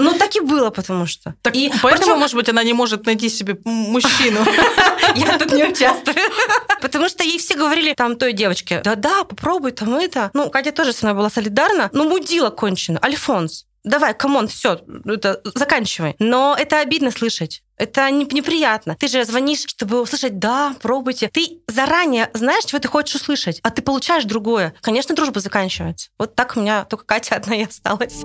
Ну, 0.00 0.16
так 0.16 0.36
и 0.36 0.40
было, 0.40 0.70
потому 0.70 1.06
что. 1.06 1.34
Так, 1.42 1.56
и 1.56 1.72
поэтому, 1.82 2.12
причём- 2.12 2.18
может 2.20 2.36
быть, 2.36 2.48
она 2.48 2.62
не 2.62 2.72
может 2.72 3.04
найти 3.04 3.28
себе 3.28 3.58
мужчину. 3.64 4.44
Я 5.16 5.36
тут 5.38 5.50
не 5.52 5.64
участвую. 5.64 6.14
Потому 6.80 7.08
что 7.08 7.24
ей 7.24 7.38
все 7.38 7.56
говорили, 7.56 7.94
там, 7.94 8.14
той 8.16 8.32
девочке, 8.32 8.80
да-да, 8.84 9.24
попробуй 9.24 9.72
там 9.72 9.96
это. 9.96 10.30
Ну, 10.34 10.50
Катя 10.50 10.70
тоже 10.70 10.92
со 10.92 11.04
мной 11.06 11.16
была 11.16 11.30
солидарна. 11.30 11.90
Ну, 11.92 12.08
мудила 12.08 12.50
конченый. 12.50 13.00
Альфонс, 13.02 13.64
давай, 13.84 14.14
come 14.14 14.33
on, 14.33 14.48
все, 14.48 14.80
это, 15.04 15.40
заканчивай. 15.54 16.16
Но 16.18 16.56
это 16.58 16.80
обидно 16.80 17.10
слышать. 17.10 17.62
Это 17.76 18.10
не- 18.10 18.24
неприятно. 18.24 18.96
Ты 18.98 19.08
же 19.08 19.24
звонишь, 19.24 19.64
чтобы 19.66 20.00
услышать, 20.02 20.38
да, 20.38 20.74
пробуйте. 20.82 21.28
Ты 21.28 21.60
заранее 21.68 22.28
знаешь, 22.34 22.64
чего 22.64 22.80
ты 22.80 22.88
хочешь 22.88 23.14
услышать, 23.14 23.60
а 23.62 23.70
ты 23.70 23.82
получаешь 23.82 24.24
другое. 24.24 24.74
Конечно, 24.80 25.14
дружба 25.14 25.40
заканчивается. 25.40 26.10
Вот 26.18 26.34
так 26.34 26.56
у 26.56 26.60
меня 26.60 26.84
только 26.84 27.04
Катя 27.04 27.36
одна 27.36 27.54
и 27.56 27.64
осталась. 27.64 28.24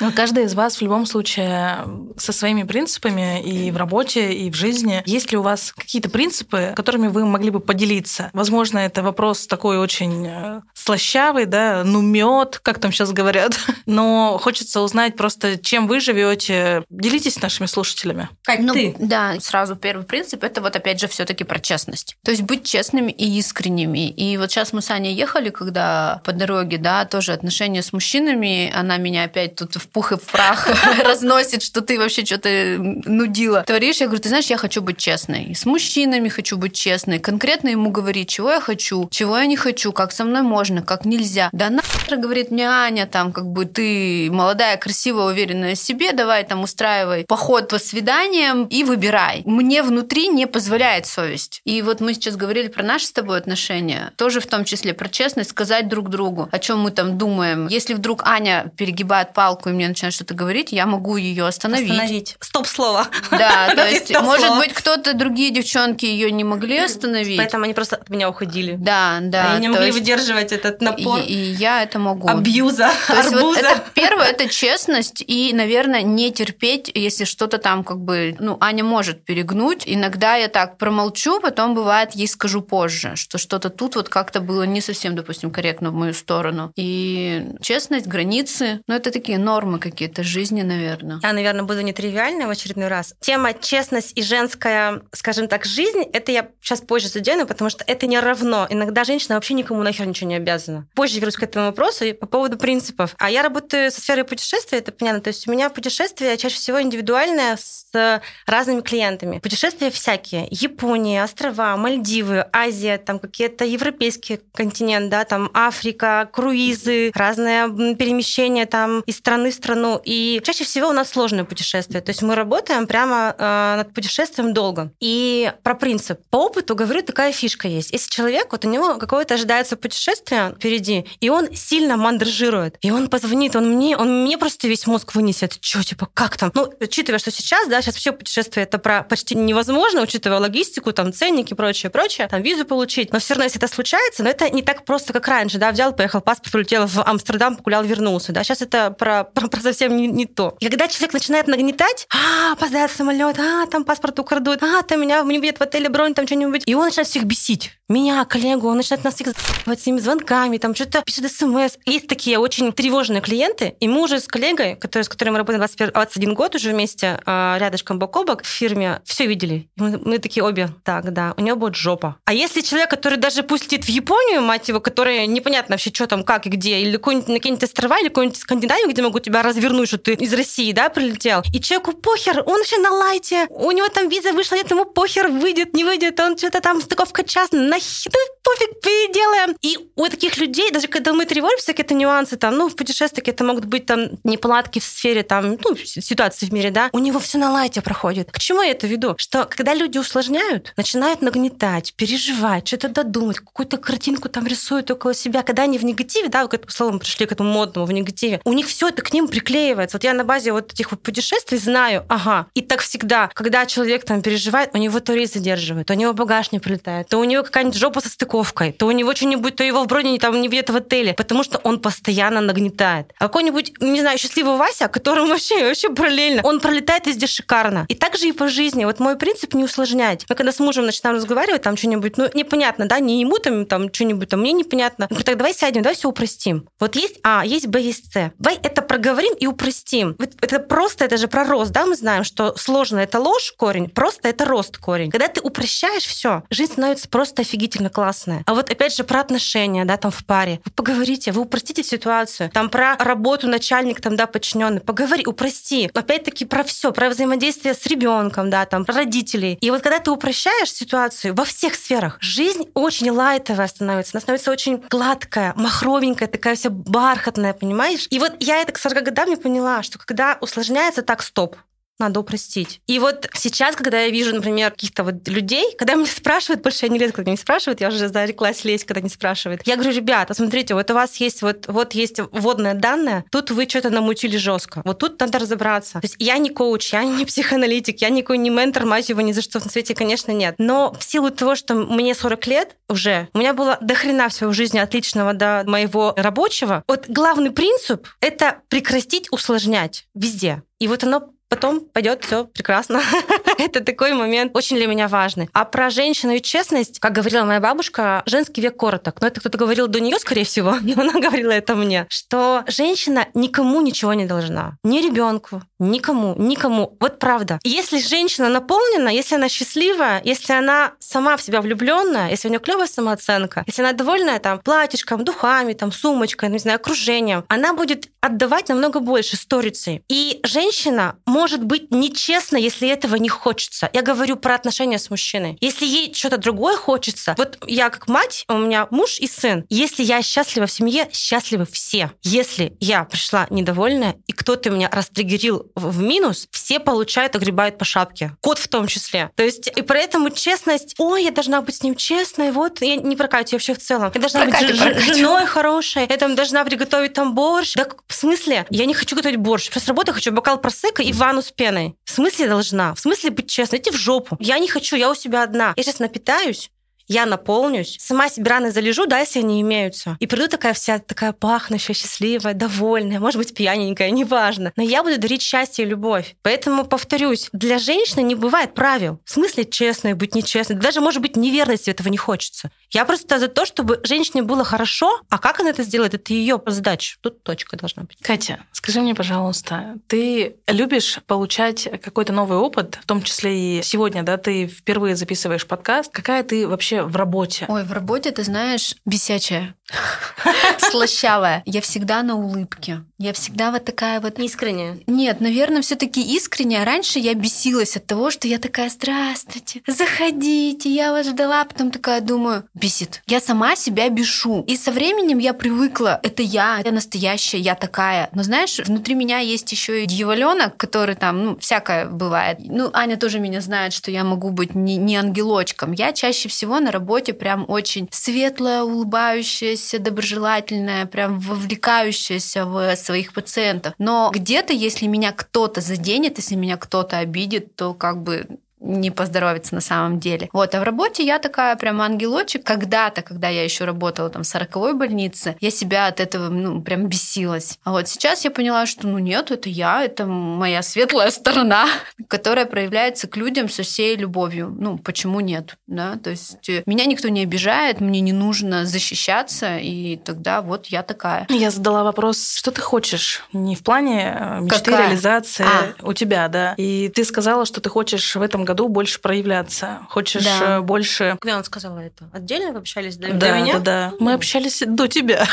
Но 0.00 0.12
каждый 0.12 0.44
из 0.44 0.54
вас 0.54 0.76
в 0.76 0.82
любом 0.82 1.06
случае 1.06 1.84
со 2.16 2.32
своими 2.32 2.64
принципами 2.64 3.42
и 3.42 3.70
в 3.70 3.76
работе, 3.76 4.32
и 4.32 4.50
в 4.50 4.54
жизни. 4.54 5.02
Есть 5.06 5.32
ли 5.32 5.38
у 5.38 5.42
вас 5.42 5.72
какие-то 5.76 6.10
принципы, 6.10 6.72
которыми 6.74 7.08
вы 7.08 7.24
могли 7.26 7.50
бы 7.50 7.60
поделиться? 7.60 8.30
Возможно, 8.32 8.78
это 8.78 9.02
вопрос 9.02 9.46
такой 9.46 9.78
очень 9.78 10.26
э, 10.26 10.60
слащавый, 10.74 11.46
да, 11.46 11.82
ну 11.84 12.02
мед, 12.02 12.60
как 12.62 12.78
там 12.78 12.92
сейчас 12.92 13.12
говорят. 13.12 13.58
Но 13.86 14.38
хочется 14.42 14.80
узнать 14.80 15.16
просто, 15.16 15.58
чем 15.58 15.86
вы 15.86 16.00
живете. 16.00 16.84
Делитесь 16.90 17.34
с 17.34 17.42
нашими 17.42 17.66
слушателями. 17.66 18.28
Кать, 18.42 18.60
Ну, 18.60 18.72
ты. 18.72 18.94
Да, 18.98 19.38
сразу 19.40 19.76
первый 19.76 20.04
принцип 20.04 20.42
это 20.44 20.60
вот 20.60 20.74
опять 20.76 21.00
же 21.00 21.08
все-таки 21.08 21.44
про 21.44 21.58
честность. 21.60 22.16
То 22.24 22.30
есть 22.30 22.42
быть 22.42 22.64
честными 22.64 23.12
и 23.12 23.38
искренними. 23.38 24.10
И 24.10 24.36
вот 24.36 24.50
сейчас 24.50 24.72
мы 24.72 24.82
с 24.82 24.90
Аней 24.90 25.14
ехали, 25.14 25.50
когда 25.50 26.20
по 26.24 26.32
дороге, 26.32 26.78
да, 26.78 27.04
тоже 27.04 27.32
отношения 27.32 27.82
с 27.82 27.92
мужчинами, 27.92 28.72
она 28.74 28.96
меня 28.96 29.24
опять 29.24 29.56
тут 29.56 29.76
в 29.84 29.88
пух 29.88 30.12
и 30.12 30.16
в 30.16 30.22
прах 30.22 30.68
разносит, 31.04 31.62
что 31.62 31.80
ты 31.80 31.98
вообще 31.98 32.24
что-то 32.24 32.76
нудила. 32.78 33.62
Творишь, 33.62 34.00
я 34.00 34.06
говорю, 34.06 34.22
ты 34.22 34.28
знаешь, 34.28 34.46
я 34.46 34.56
хочу 34.56 34.82
быть 34.82 34.98
честной. 34.98 35.54
С 35.54 35.66
мужчинами 35.66 36.28
хочу 36.28 36.56
быть 36.56 36.74
честной. 36.74 37.18
Конкретно 37.18 37.68
ему 37.68 37.90
говорить, 37.90 38.28
чего 38.28 38.50
я 38.50 38.60
хочу, 38.60 39.08
чего 39.10 39.38
я 39.38 39.46
не 39.46 39.56
хочу, 39.56 39.92
как 39.92 40.12
со 40.12 40.24
мной 40.24 40.42
можно, 40.42 40.82
как 40.82 41.04
нельзя. 41.04 41.50
Да 41.52 41.70
нахер, 41.70 42.16
говорит 42.16 42.50
мне 42.50 42.68
Аня, 42.68 43.06
там, 43.06 43.32
как 43.32 43.46
бы 43.46 43.66
ты 43.66 44.30
молодая, 44.30 44.76
красивая, 44.76 45.26
уверенная 45.26 45.74
в 45.74 45.78
себе, 45.78 46.12
давай 46.12 46.44
там 46.44 46.62
устраивай 46.62 47.24
поход 47.24 47.68
по 47.68 47.78
свиданиям 47.78 48.64
и 48.64 48.84
выбирай. 48.84 49.42
Мне 49.44 49.82
внутри 49.82 50.28
не 50.28 50.46
позволяет 50.46 51.06
совесть. 51.06 51.60
И 51.64 51.82
вот 51.82 52.00
мы 52.00 52.14
сейчас 52.14 52.36
говорили 52.36 52.68
про 52.68 52.82
наши 52.82 53.06
с 53.06 53.12
тобой 53.12 53.38
отношения, 53.38 54.12
тоже 54.16 54.40
в 54.40 54.46
том 54.46 54.64
числе 54.64 54.94
про 54.94 55.08
честность, 55.08 55.50
сказать 55.50 55.88
друг 55.88 56.08
другу, 56.08 56.48
о 56.50 56.58
чем 56.58 56.80
мы 56.80 56.90
там 56.90 57.18
думаем. 57.18 57.66
Если 57.68 57.94
вдруг 57.94 58.26
Аня 58.26 58.72
перегибает 58.76 59.32
палку 59.32 59.68
и 59.68 59.72
мне 59.74 59.88
начинает 59.88 60.14
что-то 60.14 60.34
говорить, 60.34 60.72
я 60.72 60.86
могу 60.86 61.16
ее 61.16 61.46
остановить. 61.46 61.90
Остановить. 61.90 62.36
Стоп-слово. 62.40 63.08
Да, 63.30 63.72
то 63.74 63.88
есть, 63.88 64.10
может 64.20 64.56
быть, 64.56 64.72
кто-то, 64.72 65.14
другие 65.14 65.50
девчонки 65.50 66.06
ее 66.06 66.30
не 66.30 66.44
могли 66.44 66.78
остановить. 66.78 67.36
Поэтому 67.36 67.64
они 67.64 67.74
просто 67.74 67.96
от 67.96 68.08
меня 68.10 68.28
уходили. 68.28 68.76
Да, 68.78 69.18
да. 69.20 69.52
Они 69.52 69.62
не 69.62 69.68
могли 69.68 69.90
выдерживать 69.90 70.52
этот 70.52 70.80
напор 70.80 71.20
И, 71.20 71.34
я 71.34 71.82
это 71.82 71.98
могу. 71.98 72.28
абьюза, 72.28 72.90
арбуза. 73.08 73.82
первое, 73.94 74.26
это 74.26 74.48
честность 74.48 75.22
и, 75.26 75.52
наверное, 75.52 76.02
не 76.02 76.32
терпеть, 76.32 76.90
если 76.94 77.24
что-то 77.24 77.58
там 77.58 77.84
как 77.84 77.98
бы, 77.98 78.36
ну, 78.38 78.56
Аня 78.60 78.84
может 78.84 79.24
перегнуть. 79.24 79.82
Иногда 79.86 80.36
я 80.36 80.48
так 80.48 80.78
промолчу, 80.78 81.40
потом 81.40 81.74
бывает, 81.74 82.12
ей 82.12 82.28
скажу 82.28 82.62
позже, 82.62 83.16
что 83.16 83.38
что-то 83.38 83.70
тут 83.70 83.96
вот 83.96 84.08
как-то 84.08 84.40
было 84.40 84.62
не 84.64 84.80
совсем, 84.80 85.16
допустим, 85.16 85.50
корректно 85.50 85.90
в 85.90 85.94
мою 85.94 86.14
сторону. 86.14 86.72
И 86.76 87.46
честность, 87.60 88.06
границы, 88.06 88.80
ну, 88.86 88.94
это 88.94 89.10
такие 89.10 89.38
нормы 89.38 89.63
нормы 89.64 89.78
какие-то 89.78 90.22
жизни, 90.22 90.62
наверное. 90.62 91.20
Я, 91.22 91.32
наверное, 91.32 91.62
буду 91.62 91.80
нетривиальной 91.80 92.46
в 92.46 92.50
очередной 92.50 92.88
раз. 92.88 93.14
Тема 93.20 93.54
честность 93.54 94.12
и 94.14 94.22
женская, 94.22 95.00
скажем 95.12 95.48
так, 95.48 95.64
жизнь, 95.64 96.02
это 96.12 96.32
я 96.32 96.48
сейчас 96.60 96.82
позже 96.82 97.08
задену, 97.08 97.46
потому 97.46 97.70
что 97.70 97.82
это 97.86 98.06
не 98.06 98.20
равно. 98.20 98.66
Иногда 98.68 99.04
женщина 99.04 99.36
вообще 99.36 99.54
никому 99.54 99.82
нахер 99.82 100.06
ничего 100.06 100.28
не 100.28 100.36
обязана. 100.36 100.86
Позже 100.94 101.18
вернусь 101.18 101.36
к 101.36 101.42
этому 101.42 101.66
вопросу 101.66 102.04
по 102.14 102.26
поводу 102.26 102.58
принципов. 102.58 103.14
А 103.18 103.30
я 103.30 103.42
работаю 103.42 103.90
со 103.90 104.00
сферой 104.00 104.24
путешествия, 104.24 104.78
это 104.78 104.92
понятно. 104.92 105.22
То 105.22 105.28
есть 105.28 105.48
у 105.48 105.50
меня 105.50 105.70
путешествия 105.70 106.36
чаще 106.36 106.56
всего 106.56 106.82
индивидуальное 106.82 107.56
с 107.56 108.20
разными 108.46 108.82
клиентами. 108.82 109.38
Путешествия 109.38 109.90
всякие. 109.90 110.46
Япония, 110.50 111.24
острова, 111.24 111.76
Мальдивы, 111.76 112.46
Азия, 112.52 112.98
там 112.98 113.18
какие-то 113.18 113.64
европейские 113.64 114.40
континент, 114.52 115.08
да, 115.08 115.24
там 115.24 115.50
Африка, 115.54 116.28
круизы, 116.30 117.10
разные 117.14 117.94
перемещения 117.96 118.66
там 118.66 119.00
из 119.06 119.16
страны 119.16 119.52
страну. 119.54 120.00
И 120.04 120.40
чаще 120.44 120.64
всего 120.64 120.88
у 120.88 120.92
нас 120.92 121.10
сложное 121.10 121.44
путешествие. 121.44 122.02
То 122.02 122.10
есть 122.10 122.22
мы 122.22 122.34
работаем 122.34 122.86
прямо 122.86 123.34
э, 123.36 123.76
над 123.78 123.94
путешествием 123.94 124.52
долго. 124.52 124.90
И 125.00 125.52
про 125.62 125.74
принцип. 125.74 126.20
По 126.30 126.36
опыту 126.36 126.74
говорю, 126.74 127.02
такая 127.02 127.32
фишка 127.32 127.68
есть. 127.68 127.92
Если 127.92 128.10
человек, 128.10 128.52
вот 128.52 128.64
у 128.64 128.68
него 128.68 128.96
какое-то 128.96 129.34
ожидается 129.34 129.76
путешествие 129.76 130.54
впереди, 130.56 131.06
и 131.20 131.30
он 131.30 131.54
сильно 131.54 131.96
мандражирует, 131.96 132.76
и 132.82 132.90
он 132.90 133.08
позвонит, 133.08 133.56
он 133.56 133.70
мне, 133.70 133.96
он 133.96 134.24
мне 134.24 134.38
просто 134.38 134.68
весь 134.68 134.86
мозг 134.86 135.14
вынесет. 135.14 135.60
Чё, 135.60 135.82
типа, 135.82 136.08
как 136.12 136.36
там? 136.36 136.50
Ну, 136.54 136.72
учитывая, 136.80 137.18
что 137.18 137.30
сейчас, 137.30 137.68
да, 137.68 137.80
сейчас 137.80 137.94
вообще 137.94 138.12
путешествие 138.12 138.64
это 138.64 138.78
про 138.78 139.02
почти 139.02 139.34
невозможно, 139.34 140.02
учитывая 140.02 140.38
логистику, 140.38 140.92
там, 140.92 141.12
ценники, 141.12 141.54
прочее, 141.54 141.90
прочее, 141.90 142.28
там, 142.28 142.42
визу 142.42 142.64
получить. 142.64 143.12
Но 143.12 143.18
все 143.18 143.34
равно, 143.34 143.44
если 143.44 143.58
это 143.58 143.72
случается, 143.72 144.22
но 144.22 144.30
это 144.30 144.50
не 144.50 144.62
так 144.62 144.84
просто, 144.84 145.12
как 145.12 145.28
раньше, 145.28 145.58
да, 145.58 145.70
взял, 145.70 145.94
поехал, 145.94 146.20
паспорт 146.20 146.54
улетел 146.54 146.86
в 146.86 147.02
Амстердам, 147.02 147.56
погулял, 147.56 147.84
вернулся, 147.84 148.32
да. 148.32 148.42
Сейчас 148.44 148.62
это 148.62 148.90
про, 148.90 149.24
про, 149.24 149.43
про 149.50 149.60
совсем 149.60 149.96
не, 149.96 150.06
не 150.06 150.26
то. 150.26 150.56
И 150.60 150.68
когда 150.68 150.88
человек 150.88 151.12
начинает 151.14 151.46
нагнетать, 151.46 152.06
а, 152.12 152.52
опоздает 152.52 152.90
самолет, 152.90 153.38
а, 153.38 153.66
там 153.66 153.84
паспорт 153.84 154.18
украдут, 154.18 154.62
а, 154.62 154.82
там 154.82 155.00
меня 155.00 155.22
не 155.22 155.38
будет 155.38 155.58
в 155.58 155.62
отеле 155.62 155.88
бронь, 155.88 156.14
там 156.14 156.26
что-нибудь. 156.26 156.62
И 156.66 156.74
он 156.74 156.86
начинает 156.86 157.08
всех 157.08 157.24
бесить. 157.24 157.72
Меня, 157.88 158.24
коллегу, 158.24 158.68
он 158.68 158.78
начинает 158.78 159.04
нас 159.04 159.14
всех 159.14 159.28
с 159.28 159.82
своими 159.82 159.98
звонками, 159.98 160.56
там 160.56 160.74
что-то 160.74 161.02
пишет 161.02 161.30
смс. 161.30 161.76
Есть 161.84 162.06
такие 162.06 162.38
очень 162.38 162.72
тревожные 162.72 163.20
клиенты, 163.20 163.74
и 163.78 163.88
мы 163.88 164.02
уже 164.02 164.20
с 164.20 164.26
коллегой, 164.26 164.76
который, 164.76 165.02
с 165.02 165.08
которым 165.08 165.34
мы 165.34 165.38
работаем 165.38 165.58
21, 165.58 165.92
21 165.92 166.34
год 166.34 166.54
уже 166.54 166.70
вместе, 166.70 167.20
а, 167.26 167.58
рядышком 167.58 167.98
бок 167.98 168.16
о 168.16 168.24
бок 168.24 168.42
в 168.42 168.46
фирме, 168.46 169.02
все 169.04 169.26
видели. 169.26 169.68
Мы, 169.76 169.98
мы 170.02 170.18
такие 170.18 170.42
обе, 170.42 170.70
так, 170.82 171.12
да, 171.12 171.34
у 171.36 171.42
него 171.42 171.56
будет 171.56 171.74
жопа. 171.74 172.16
А 172.24 172.32
если 172.32 172.62
человек, 172.62 172.88
который 172.88 173.18
даже 173.18 173.42
пусть 173.42 173.64
летит 173.64 173.84
в 173.84 173.88
Японию, 173.90 174.40
мать 174.40 174.68
его, 174.68 174.80
которая 174.80 175.26
непонятно 175.26 175.74
вообще, 175.74 175.90
что 175.92 176.06
там, 176.06 176.24
как 176.24 176.46
и 176.46 176.48
где, 176.48 176.80
или 176.80 176.96
какой-нибудь 176.96 177.28
на 177.28 177.34
какие-нибудь 177.34 177.64
острова, 177.64 178.00
или 178.00 178.08
какой-нибудь 178.08 178.38
Скандинавию, 178.38 178.88
где 178.88 179.02
могут 179.02 179.24
тебя 179.24 179.33
развернуть, 179.42 179.88
что 179.88 179.98
ты 179.98 180.14
из 180.14 180.32
России, 180.32 180.72
да, 180.72 180.88
прилетел, 180.88 181.42
и 181.52 181.60
человеку 181.60 181.92
похер, 181.92 182.42
он 182.46 182.58
вообще 182.58 182.78
на 182.78 182.90
лайте, 182.90 183.46
у 183.50 183.70
него 183.70 183.88
там 183.88 184.08
виза 184.08 184.32
вышла, 184.32 184.56
нет, 184.56 184.70
ему 184.70 184.84
похер, 184.84 185.28
выйдет, 185.28 185.74
не 185.74 185.84
выйдет, 185.84 186.18
он 186.20 186.36
что-то 186.38 186.60
там 186.60 186.80
стыковка 186.80 187.24
частная, 187.24 187.68
нахер, 187.68 188.10
да 188.12 188.18
пофиг, 188.44 188.80
переделаем. 188.80 189.56
И 189.62 189.78
у 189.96 190.06
таких 190.08 190.36
людей, 190.36 190.70
даже 190.70 190.86
когда 190.86 191.12
мы 191.12 191.24
тревожимся, 191.24 191.68
какие-то 191.68 191.94
нюансы, 191.94 192.36
там, 192.36 192.56
ну, 192.56 192.68
в 192.68 192.76
путешествиях 192.76 193.26
это 193.26 193.42
могут 193.42 193.64
быть 193.64 193.86
там 193.86 194.10
неполадки 194.22 194.78
в 194.78 194.84
сфере, 194.84 195.22
там, 195.22 195.56
ну, 195.64 195.76
ситуации 195.76 196.46
в 196.46 196.52
мире, 196.52 196.70
да, 196.70 196.90
у 196.92 196.98
него 196.98 197.18
все 197.18 197.38
на 197.38 197.50
лайте 197.50 197.80
проходит. 197.80 198.30
К 198.30 198.38
чему 198.38 198.62
я 198.62 198.70
это 198.70 198.86
веду? 198.86 199.14
Что 199.18 199.46
когда 199.46 199.74
люди 199.74 199.98
усложняют, 199.98 200.72
начинают 200.76 201.22
нагнетать, 201.22 201.94
переживать, 201.94 202.68
что-то 202.68 202.88
додумать, 202.88 203.38
какую-то 203.38 203.78
картинку 203.78 204.28
там 204.28 204.46
рисуют 204.46 204.90
около 204.90 205.14
себя, 205.14 205.42
когда 205.42 205.62
они 205.62 205.78
в 205.78 205.84
негативе, 205.84 206.28
да, 206.28 206.46
к 206.46 206.70
слову 206.70 206.98
пришли 206.98 207.26
к 207.26 207.32
этому 207.32 207.50
модному 207.50 207.86
в 207.86 207.92
негативе, 207.92 208.40
у 208.44 208.52
них 208.52 208.66
все 208.66 208.88
это 208.88 209.02
к 209.02 209.12
ним 209.24 209.28
приклеивается. 209.28 209.96
Вот 209.96 210.04
я 210.04 210.12
на 210.12 210.24
базе 210.24 210.52
вот 210.52 210.72
этих 210.72 210.90
вот 210.90 211.02
путешествий 211.02 211.58
знаю, 211.58 212.04
ага, 212.08 212.46
и 212.54 212.60
так 212.60 212.80
всегда, 212.80 213.30
когда 213.34 213.66
человек 213.66 214.04
там 214.04 214.22
переживает, 214.22 214.70
у 214.74 214.78
него 214.78 215.00
то 215.00 215.14
рейс 215.14 215.32
задерживает, 215.32 215.90
у 215.90 215.94
него 215.94 216.12
багаж 216.12 216.52
не 216.52 216.58
прилетает, 216.58 217.08
то 217.08 217.18
у 217.18 217.24
него 217.24 217.42
какая-нибудь 217.42 217.78
жопа 217.78 218.00
со 218.00 218.08
стыковкой, 218.08 218.72
то 218.72 218.86
у 218.86 218.90
него 218.90 219.14
что-нибудь, 219.14 219.56
то 219.56 219.64
его 219.64 219.84
в 219.84 219.86
броне 219.86 220.18
там 220.18 220.40
не 220.40 220.48
видят 220.48 220.70
в 220.70 220.76
отеле, 220.76 221.14
потому 221.14 221.42
что 221.42 221.58
он 221.58 221.80
постоянно 221.80 222.40
нагнетает. 222.40 223.12
А 223.18 223.24
какой-нибудь, 223.24 223.80
не 223.80 224.00
знаю, 224.00 224.18
счастливый 224.18 224.56
Вася, 224.56 224.88
которому 224.88 225.26
вообще, 225.28 225.64
вообще 225.64 225.88
параллельно, 225.88 226.42
он 226.42 226.60
пролетает 226.60 227.06
везде 227.06 227.26
шикарно. 227.26 227.86
И 227.88 227.94
так 227.94 228.16
же 228.16 228.28
и 228.28 228.32
по 228.32 228.48
жизни. 228.48 228.84
Вот 228.84 229.00
мой 229.00 229.16
принцип 229.16 229.54
не 229.54 229.64
усложнять. 229.64 230.24
Мы 230.28 230.36
когда 230.36 230.52
с 230.52 230.58
мужем 230.58 230.86
начинаем 230.86 231.16
разговаривать, 231.16 231.62
там 231.62 231.76
что-нибудь, 231.76 232.16
ну, 232.16 232.28
непонятно, 232.34 232.86
да, 232.86 233.00
не 233.00 233.20
ему 233.20 233.38
там, 233.38 233.66
там 233.66 233.92
что-нибудь, 233.92 234.28
там 234.28 234.40
мне 234.40 234.52
непонятно. 234.52 235.04
Я 235.04 235.08
говорю, 235.08 235.24
так 235.24 235.36
давай 235.36 235.54
сядем, 235.54 235.82
давай 235.82 235.96
все 235.96 236.08
упростим. 236.08 236.68
Вот 236.80 236.96
есть 236.96 237.18
А, 237.22 237.44
есть 237.44 237.66
Б, 237.66 237.80
есть 237.80 238.12
С. 238.12 238.32
Давай 238.38 238.58
это 238.62 238.82
проговорим 238.82 239.13
и 239.22 239.46
упростим. 239.46 240.16
Вот 240.18 240.30
это 240.40 240.58
просто, 240.58 241.04
это 241.04 241.16
же 241.16 241.28
про 241.28 241.44
рост, 241.44 241.70
да, 241.70 241.86
мы 241.86 241.96
знаем, 241.96 242.24
что 242.24 242.54
сложно 242.56 242.98
это 242.98 243.20
ложь, 243.20 243.52
корень, 243.56 243.88
просто 243.88 244.28
это 244.28 244.44
рост, 244.44 244.78
корень. 244.78 245.10
Когда 245.10 245.28
ты 245.28 245.40
упрощаешь 245.40 246.04
все, 246.04 246.42
жизнь 246.50 246.72
становится 246.72 247.08
просто 247.08 247.42
офигительно 247.42 247.90
классная. 247.90 248.42
А 248.46 248.54
вот 248.54 248.70
опять 248.70 248.96
же 248.96 249.04
про 249.04 249.20
отношения, 249.20 249.84
да, 249.84 249.96
там 249.96 250.10
в 250.10 250.24
паре. 250.24 250.60
Вы 250.64 250.72
поговорите, 250.72 251.32
вы 251.32 251.42
упростите 251.42 251.82
ситуацию. 251.82 252.50
Там 252.50 252.68
про 252.68 252.96
работу 252.96 253.48
начальник, 253.48 254.00
там, 254.00 254.16
да, 254.16 254.26
подчиненный. 254.26 254.80
Поговори, 254.80 255.24
упрости. 255.26 255.90
Опять-таки 255.94 256.44
про 256.44 256.64
все, 256.64 256.92
про 256.92 257.08
взаимодействие 257.08 257.74
с 257.74 257.86
ребенком, 257.86 258.50
да, 258.50 258.64
там, 258.66 258.84
про 258.84 258.94
родителей. 258.94 259.58
И 259.60 259.70
вот 259.70 259.82
когда 259.82 259.98
ты 259.98 260.10
упрощаешь 260.10 260.72
ситуацию 260.72 261.34
во 261.34 261.44
всех 261.44 261.74
сферах, 261.74 262.18
жизнь 262.20 262.70
очень 262.74 263.10
лайтовая 263.10 263.68
становится. 263.68 264.12
Она 264.14 264.20
становится 264.20 264.50
очень 264.50 264.82
гладкая, 264.90 265.52
махровенькая, 265.56 266.28
такая 266.28 266.56
вся 266.56 266.70
бархатная, 266.70 267.52
понимаешь? 267.52 268.06
И 268.10 268.18
вот 268.18 268.32
я 268.40 268.60
это 268.60 268.72
к 268.72 268.78
40 269.04 269.14
годам 269.14 269.28
не 269.28 269.36
поняла, 269.36 269.82
что 269.82 269.98
когда 269.98 270.38
усложняется, 270.40 271.02
так, 271.02 271.22
стоп 271.22 271.56
надо 271.98 272.20
упростить. 272.20 272.80
И 272.86 272.98
вот 272.98 273.28
сейчас, 273.34 273.76
когда 273.76 274.02
я 274.02 274.10
вижу, 274.10 274.34
например, 274.34 274.70
каких-то 274.70 275.04
вот 275.04 275.26
людей, 275.28 275.74
когда 275.78 275.94
меня 275.94 276.06
спрашивают, 276.10 276.62
больше 276.62 276.86
я 276.86 276.88
не 276.88 276.98
редко 276.98 277.22
не 277.24 277.36
спрашивают, 277.36 277.80
я 277.80 277.88
уже 277.88 278.08
зареклась 278.08 278.64
лезть, 278.64 278.84
когда 278.84 279.00
не 279.00 279.08
спрашивают. 279.08 279.62
Я 279.64 279.76
говорю, 279.76 279.92
ребята, 279.92 280.34
смотрите, 280.34 280.74
вот 280.74 280.90
у 280.90 280.94
вас 280.94 281.16
есть 281.16 281.42
вот, 281.42 281.66
вот 281.68 281.94
есть 281.94 282.20
вводное 282.32 282.74
данное, 282.74 283.24
тут 283.30 283.50
вы 283.50 283.68
что-то 283.68 283.90
намутили 283.90 284.36
жестко. 284.36 284.82
Вот 284.84 284.98
тут 284.98 285.20
надо 285.20 285.38
разобраться. 285.38 286.00
То 286.00 286.04
есть 286.04 286.16
я 286.18 286.38
не 286.38 286.50
коуч, 286.50 286.92
я 286.92 287.04
не 287.04 287.24
психоаналитик, 287.26 288.00
я 288.00 288.10
никакой 288.10 288.38
не 288.38 288.50
ментор, 288.50 288.84
мать 288.84 289.08
его 289.08 289.20
ни 289.20 289.32
за 289.32 289.42
что 289.42 289.60
на 289.62 289.70
свете, 289.70 289.94
конечно, 289.94 290.32
нет. 290.32 290.56
Но 290.58 290.94
в 290.98 291.04
силу 291.04 291.30
того, 291.30 291.54
что 291.54 291.74
мне 291.74 292.14
40 292.14 292.46
лет 292.46 292.76
уже, 292.88 293.28
у 293.32 293.38
меня 293.38 293.54
было 293.54 293.78
до 293.80 293.94
хрена 293.94 294.28
всего 294.28 294.50
в 294.50 294.54
жизни 294.54 294.78
отличного 294.78 295.32
до 295.32 295.62
моего 295.66 296.12
рабочего. 296.16 296.82
Вот 296.88 297.04
главный 297.08 297.50
принцип— 297.50 298.06
это 298.20 298.58
прекратить 298.68 299.28
усложнять 299.30 300.06
везде. 300.14 300.62
И 300.78 300.88
вот 300.88 301.04
оно 301.04 301.33
потом 301.48 301.80
пойдет 301.80 302.24
все 302.24 302.44
прекрасно. 302.44 303.00
Это 303.58 303.80
такой 303.80 304.12
момент 304.12 304.56
очень 304.56 304.76
для 304.76 304.86
меня 304.86 305.08
важный. 305.08 305.48
А 305.52 305.64
про 305.64 305.90
женщину 305.90 306.32
и 306.32 306.42
честность, 306.42 306.98
как 306.98 307.12
говорила 307.12 307.44
моя 307.44 307.60
бабушка, 307.60 308.22
женский 308.26 308.60
век 308.60 308.76
короток. 308.76 309.20
Но 309.20 309.28
это 309.28 309.40
кто-то 309.40 309.58
говорил 309.58 309.86
до 309.86 310.00
нее, 310.00 310.18
скорее 310.18 310.44
всего, 310.44 310.76
но 310.82 311.02
она 311.02 311.20
говорила 311.20 311.52
это 311.52 311.74
мне, 311.74 312.06
что 312.08 312.64
женщина 312.66 313.28
никому 313.34 313.80
ничего 313.80 314.14
не 314.14 314.26
должна. 314.26 314.76
Ни 314.82 315.00
ребенку, 315.00 315.62
никому, 315.90 316.34
никому. 316.36 316.96
Вот 317.00 317.18
правда. 317.18 317.58
Если 317.64 317.98
женщина 317.98 318.48
наполнена, 318.48 319.08
если 319.08 319.36
она 319.36 319.48
счастливая, 319.48 320.20
если 320.24 320.52
она 320.52 320.92
сама 320.98 321.36
в 321.36 321.42
себя 321.42 321.60
влюбленная, 321.60 322.30
если 322.30 322.48
у 322.48 322.50
нее 322.50 322.60
клевая 322.60 322.86
самооценка, 322.86 323.64
если 323.66 323.82
она 323.82 323.92
довольная 323.92 324.38
там 324.38 324.60
платьишком, 324.60 325.24
духами, 325.24 325.72
там 325.72 325.92
сумочкой, 325.92 326.48
не 326.50 326.58
знаю, 326.58 326.76
окружением, 326.76 327.44
она 327.48 327.74
будет 327.74 328.08
отдавать 328.20 328.68
намного 328.68 329.00
больше 329.00 329.36
сторицей. 329.36 330.02
И 330.08 330.40
женщина 330.44 331.16
может 331.26 331.62
быть 331.62 331.90
нечестна, 331.90 332.56
если 332.56 332.88
этого 332.88 333.16
не 333.16 333.28
хочется. 333.28 333.90
Я 333.92 334.02
говорю 334.02 334.36
про 334.36 334.54
отношения 334.54 334.98
с 334.98 335.10
мужчиной. 335.10 335.58
Если 335.60 335.84
ей 335.84 336.14
что-то 336.14 336.38
другое 336.38 336.76
хочется, 336.76 337.34
вот 337.36 337.58
я 337.66 337.90
как 337.90 338.08
мать, 338.08 338.44
у 338.48 338.56
меня 338.56 338.88
муж 338.90 339.18
и 339.18 339.26
сын. 339.26 339.64
Если 339.68 340.02
я 340.02 340.22
счастлива 340.22 340.66
в 340.66 340.70
семье, 340.70 341.08
счастливы 341.12 341.66
все. 341.66 342.12
Если 342.22 342.76
я 342.80 343.04
пришла 343.04 343.46
недовольная, 343.50 344.16
и 344.26 344.32
кто-то 344.32 344.70
меня 344.70 344.88
растриггерил 344.90 345.70
в 345.74 346.00
минус, 346.00 346.48
все 346.50 346.80
получают, 346.80 347.36
огребают 347.36 347.78
по 347.78 347.84
шапке. 347.84 348.36
Кот 348.40 348.58
в 348.58 348.68
том 348.68 348.86
числе. 348.86 349.30
То 349.34 349.42
есть, 349.42 349.68
и 349.74 349.82
поэтому 349.82 350.30
честность, 350.30 350.94
ой, 350.98 351.24
я 351.24 351.30
должна 351.30 351.62
быть 351.62 351.76
с 351.76 351.82
ним 351.82 351.94
честной, 351.94 352.52
вот, 352.52 352.80
я 352.82 352.96
не 352.96 353.16
про 353.16 353.28
Катю, 353.28 353.56
вообще 353.56 353.74
в 353.74 353.78
целом. 353.78 354.10
Я 354.14 354.20
должна 354.20 354.40
про 354.46 354.50
быть 354.50 354.78
Катю, 354.78 355.00
женой 355.00 355.46
хорошей, 355.46 356.06
я 356.08 356.16
там 356.16 356.34
должна 356.34 356.64
приготовить 356.64 357.14
там 357.14 357.34
борщ. 357.34 357.74
Да 357.74 357.86
в 358.06 358.14
смысле? 358.14 358.66
Я 358.70 358.86
не 358.86 358.94
хочу 358.94 359.16
готовить 359.16 359.36
борщ. 359.36 359.70
После 359.70 359.88
работы 359.88 360.12
хочу 360.12 360.32
бокал 360.32 360.58
просека 360.58 361.02
и 361.02 361.12
ванну 361.12 361.42
с 361.42 361.50
пеной. 361.50 361.96
В 362.04 362.10
смысле 362.10 362.48
должна? 362.48 362.94
В 362.94 363.00
смысле 363.00 363.30
быть 363.30 363.48
честной? 363.48 363.78
Иди 363.78 363.90
в 363.90 363.96
жопу. 363.96 364.36
Я 364.40 364.58
не 364.58 364.68
хочу, 364.68 364.96
я 364.96 365.10
у 365.10 365.14
себя 365.14 365.42
одна. 365.42 365.72
Я 365.76 365.82
сейчас 365.82 365.98
напитаюсь, 365.98 366.70
я 367.06 367.26
наполнюсь, 367.26 367.96
сама 368.00 368.28
себе 368.28 368.50
раны 368.50 368.70
залежу, 368.70 369.06
да, 369.06 369.20
если 369.20 369.40
они 369.40 369.60
имеются. 369.60 370.16
И 370.20 370.26
приду 370.26 370.48
такая 370.48 370.72
вся 370.72 370.98
такая 370.98 371.32
пахнущая, 371.32 371.94
счастливая, 371.94 372.54
довольная, 372.54 373.20
может 373.20 373.38
быть, 373.38 373.54
пьяненькая, 373.54 374.10
неважно. 374.14 374.72
Но 374.76 374.82
я 374.82 375.02
буду 375.02 375.18
дарить 375.18 375.42
счастье 375.42 375.84
и 375.84 375.88
любовь. 375.88 376.36
Поэтому, 376.42 376.84
повторюсь, 376.84 377.48
для 377.52 377.78
женщины 377.78 378.22
не 378.22 378.34
бывает 378.34 378.74
правил. 378.74 379.20
В 379.24 379.30
смысле 379.30 379.64
честной, 379.64 380.14
быть 380.14 380.34
нечестной. 380.34 380.76
Даже, 380.76 381.00
может 381.00 381.20
быть, 381.20 381.36
неверности 381.36 381.90
этого 381.90 382.08
не 382.08 382.16
хочется. 382.16 382.70
Я 382.90 383.04
просто 383.04 383.38
за 383.38 383.48
то, 383.48 383.66
чтобы 383.66 384.00
женщине 384.04 384.42
было 384.42 384.64
хорошо, 384.64 385.20
а 385.28 385.38
как 385.38 385.60
она 385.60 385.70
это 385.70 385.82
сделает, 385.82 386.14
это 386.14 386.32
ее 386.32 386.62
задача. 386.66 387.16
Тут 387.20 387.42
точка 387.42 387.76
должна 387.76 388.04
быть. 388.04 388.18
Катя, 388.22 388.60
скажи 388.72 389.00
мне, 389.00 389.14
пожалуйста, 389.14 389.96
ты 390.06 390.56
любишь 390.68 391.18
получать 391.26 391.88
какой-то 392.02 392.32
новый 392.32 392.58
опыт, 392.58 392.98
в 393.02 393.06
том 393.06 393.22
числе 393.22 393.78
и 393.78 393.82
сегодня, 393.82 394.22
да, 394.22 394.36
ты 394.36 394.66
впервые 394.66 395.16
записываешь 395.16 395.66
подкаст. 395.66 396.12
Какая 396.12 396.42
ты 396.44 396.66
вообще 396.68 396.93
в 397.02 397.16
работе? 397.16 397.66
Ой, 397.68 397.84
в 397.84 397.92
работе, 397.92 398.30
ты 398.30 398.44
знаешь, 398.44 398.94
бесячая. 399.04 399.74
Слащавая. 400.78 401.62
Я 401.66 401.80
всегда 401.80 402.22
на 402.22 402.36
улыбке. 402.36 403.04
Я 403.18 403.32
всегда 403.32 403.70
вот 403.70 403.84
такая 403.84 404.20
вот... 404.20 404.40
Искренняя. 404.40 404.98
Нет, 405.06 405.40
наверное, 405.40 405.82
все 405.82 405.94
таки 405.94 406.20
искренняя. 406.20 406.84
Раньше 406.84 407.20
я 407.20 407.34
бесилась 407.34 407.96
от 407.96 408.06
того, 408.06 408.32
что 408.32 408.48
я 408.48 408.58
такая, 408.58 408.90
здравствуйте, 408.90 409.82
заходите, 409.86 410.90
я 410.90 411.12
вас 411.12 411.28
ждала. 411.28 411.64
Потом 411.64 411.92
такая 411.92 412.20
думаю, 412.20 412.64
бесит. 412.74 413.22
Я 413.26 413.40
сама 413.40 413.76
себя 413.76 414.08
бешу. 414.08 414.64
И 414.66 414.76
со 414.76 414.90
временем 414.90 415.38
я 415.38 415.54
привыкла. 415.54 416.18
Это 416.24 416.42
я, 416.42 416.82
я 416.84 416.90
настоящая, 416.90 417.58
я 417.58 417.76
такая. 417.76 418.30
Но 418.32 418.42
знаешь, 418.42 418.80
внутри 418.80 419.14
меня 419.14 419.38
есть 419.38 419.70
еще 419.70 420.02
и 420.02 420.06
дьяволенок, 420.06 420.76
который 420.76 421.14
там, 421.14 421.44
ну, 421.44 421.56
всякое 421.58 422.06
бывает. 422.06 422.58
Ну, 422.58 422.90
Аня 422.92 423.16
тоже 423.16 423.38
меня 423.38 423.60
знает, 423.60 423.92
что 423.92 424.10
я 424.10 424.24
могу 424.24 424.50
быть 424.50 424.74
не, 424.74 424.96
не 424.96 425.16
ангелочком. 425.16 425.92
Я 425.92 426.12
чаще 426.12 426.48
всего 426.48 426.80
на 426.80 426.90
работе 426.90 427.32
прям 427.32 427.64
очень 427.68 428.08
светлая, 428.10 428.82
улыбающаяся, 428.82 430.00
доброжелательная, 430.00 431.06
прям 431.06 431.38
вовлекающаяся 431.38 432.64
в 432.66 432.96
своих 433.04 433.32
пациентов. 433.32 433.94
Но 433.98 434.30
где-то, 434.32 434.72
если 434.72 435.06
меня 435.06 435.32
кто-то 435.32 435.80
заденет, 435.80 436.38
если 436.38 436.54
меня 436.54 436.76
кто-то 436.76 437.18
обидит, 437.18 437.76
то 437.76 437.94
как 437.94 438.22
бы 438.22 438.46
не 438.84 439.10
поздоровится 439.10 439.74
на 439.74 439.80
самом 439.80 440.20
деле. 440.20 440.48
Вот, 440.52 440.74
а 440.74 440.80
в 440.80 440.82
работе 440.82 441.24
я 441.24 441.38
такая 441.38 441.74
прям 441.76 442.00
ангелочек. 442.00 442.64
Когда-то, 442.64 443.22
когда 443.22 443.48
я 443.48 443.64
еще 443.64 443.84
работала 443.84 444.28
там 444.28 444.42
в 444.42 444.46
сороковой 444.46 444.94
больнице, 444.94 445.56
я 445.60 445.70
себя 445.70 446.06
от 446.06 446.20
этого, 446.20 446.48
ну, 446.50 446.82
прям 446.82 447.06
бесилась. 447.06 447.78
А 447.84 447.92
вот 447.92 448.08
сейчас 448.08 448.44
я 448.44 448.50
поняла, 448.50 448.86
что, 448.86 449.08
ну, 449.08 449.18
нет, 449.18 449.50
это 449.50 449.68
я, 449.68 450.04
это 450.04 450.26
моя 450.26 450.82
светлая 450.82 451.30
сторона, 451.30 451.86
которая 452.28 452.66
проявляется 452.66 453.26
к 453.26 453.36
людям 453.36 453.68
со 453.68 453.82
всей 453.82 454.16
любовью. 454.16 454.74
Ну, 454.78 454.98
почему 454.98 455.40
нет, 455.40 455.76
да? 455.86 456.16
То 456.22 456.30
есть 456.30 456.68
э, 456.68 456.82
меня 456.86 457.06
никто 457.06 457.28
не 457.28 457.42
обижает, 457.42 458.00
мне 458.00 458.20
не 458.20 458.32
нужно 458.32 458.84
защищаться, 458.84 459.78
и 459.78 460.16
тогда 460.16 460.60
вот 460.60 460.86
я 460.86 461.02
такая. 461.02 461.46
Я 461.48 461.70
задала 461.70 462.04
вопрос, 462.04 462.54
что 462.54 462.70
ты 462.70 462.82
хочешь? 462.82 463.42
Не 463.52 463.76
в 463.76 463.82
плане 463.82 464.36
э, 464.38 464.60
мечты, 464.60 464.90
Какая? 464.90 465.06
реализации 465.06 465.64
а. 465.64 465.94
у 466.02 466.12
тебя, 466.12 466.48
да. 466.48 466.74
И 466.76 467.08
ты 467.08 467.24
сказала, 467.24 467.64
что 467.64 467.80
ты 467.80 467.88
хочешь 467.88 468.36
в 468.36 468.42
этом 468.42 468.64
году 468.64 468.73
году 468.74 468.88
больше 468.88 469.20
проявляться. 469.20 470.00
Хочешь 470.10 470.44
да. 470.44 470.78
Э, 470.78 470.80
больше... 470.80 471.36
Когда 471.40 471.56
он 471.58 471.64
сказала 471.64 472.00
это? 472.00 472.28
Отдельно 472.32 472.72
вы 472.72 472.78
общались 472.78 473.16
до, 473.16 473.32
да, 473.32 473.58
меня? 473.58 473.74
Да, 473.74 474.10
да. 474.10 474.12
Мы 474.18 474.32
общались 474.32 474.82
до 474.86 475.06
тебя. 475.06 475.46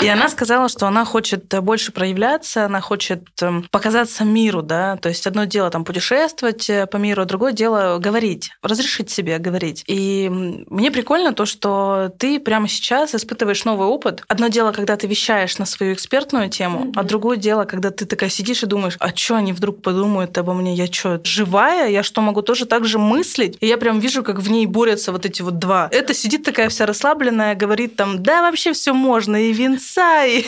И 0.00 0.06
она 0.06 0.28
сказала, 0.28 0.68
что 0.68 0.86
она 0.86 1.04
хочет 1.04 1.46
больше 1.62 1.90
проявляться, 1.90 2.66
она 2.66 2.80
хочет 2.80 3.24
эм, 3.42 3.66
показаться 3.70 4.24
миру, 4.24 4.62
да. 4.62 4.96
То 4.96 5.08
есть 5.08 5.26
одно 5.26 5.44
дело 5.44 5.70
там 5.70 5.84
путешествовать 5.84 6.70
э, 6.70 6.86
по 6.86 6.98
миру, 6.98 7.22
а 7.22 7.24
другое 7.24 7.52
дело 7.52 7.98
говорить, 7.98 8.52
разрешить 8.62 9.10
себе 9.10 9.38
говорить. 9.38 9.82
И 9.88 10.28
мне 10.30 10.92
прикольно 10.92 11.32
то, 11.32 11.46
что 11.46 12.12
ты 12.16 12.38
прямо 12.38 12.68
сейчас 12.68 13.14
испытываешь 13.14 13.64
новый 13.64 13.88
опыт. 13.88 14.22
Одно 14.28 14.46
дело, 14.46 14.70
когда 14.70 14.96
ты 14.96 15.08
вещаешь 15.08 15.58
на 15.58 15.66
свою 15.66 15.94
экспертную 15.94 16.48
тему, 16.48 16.92
а 16.94 17.02
другое 17.02 17.36
дело, 17.36 17.64
когда 17.64 17.90
ты 17.90 18.06
такая 18.06 18.30
сидишь 18.30 18.62
и 18.62 18.66
думаешь, 18.66 18.96
а 19.00 19.14
что 19.14 19.34
они 19.34 19.52
вдруг 19.52 19.82
подумают 19.82 20.38
обо 20.38 20.54
мне? 20.54 20.74
Я 20.74 20.86
что, 20.86 21.20
живая? 21.24 21.88
Я 21.88 22.03
что, 22.04 22.20
могу 22.20 22.42
тоже 22.42 22.66
так 22.66 22.84
же 22.84 22.98
мыслить? 22.98 23.56
И 23.60 23.66
я 23.66 23.76
прям 23.76 23.98
вижу, 23.98 24.22
как 24.22 24.38
в 24.38 24.50
ней 24.50 24.66
борются 24.66 25.12
вот 25.12 25.26
эти 25.26 25.42
вот 25.42 25.58
два. 25.58 25.88
Это 25.90 26.14
сидит 26.14 26.44
такая 26.44 26.68
вся 26.68 26.86
расслабленная, 26.86 27.54
говорит 27.54 27.96
там, 27.96 28.22
да, 28.22 28.42
вообще 28.42 28.72
все 28.72 28.92
можно, 28.92 29.36
и 29.36 29.52
винца, 29.52 30.24
и... 30.26 30.44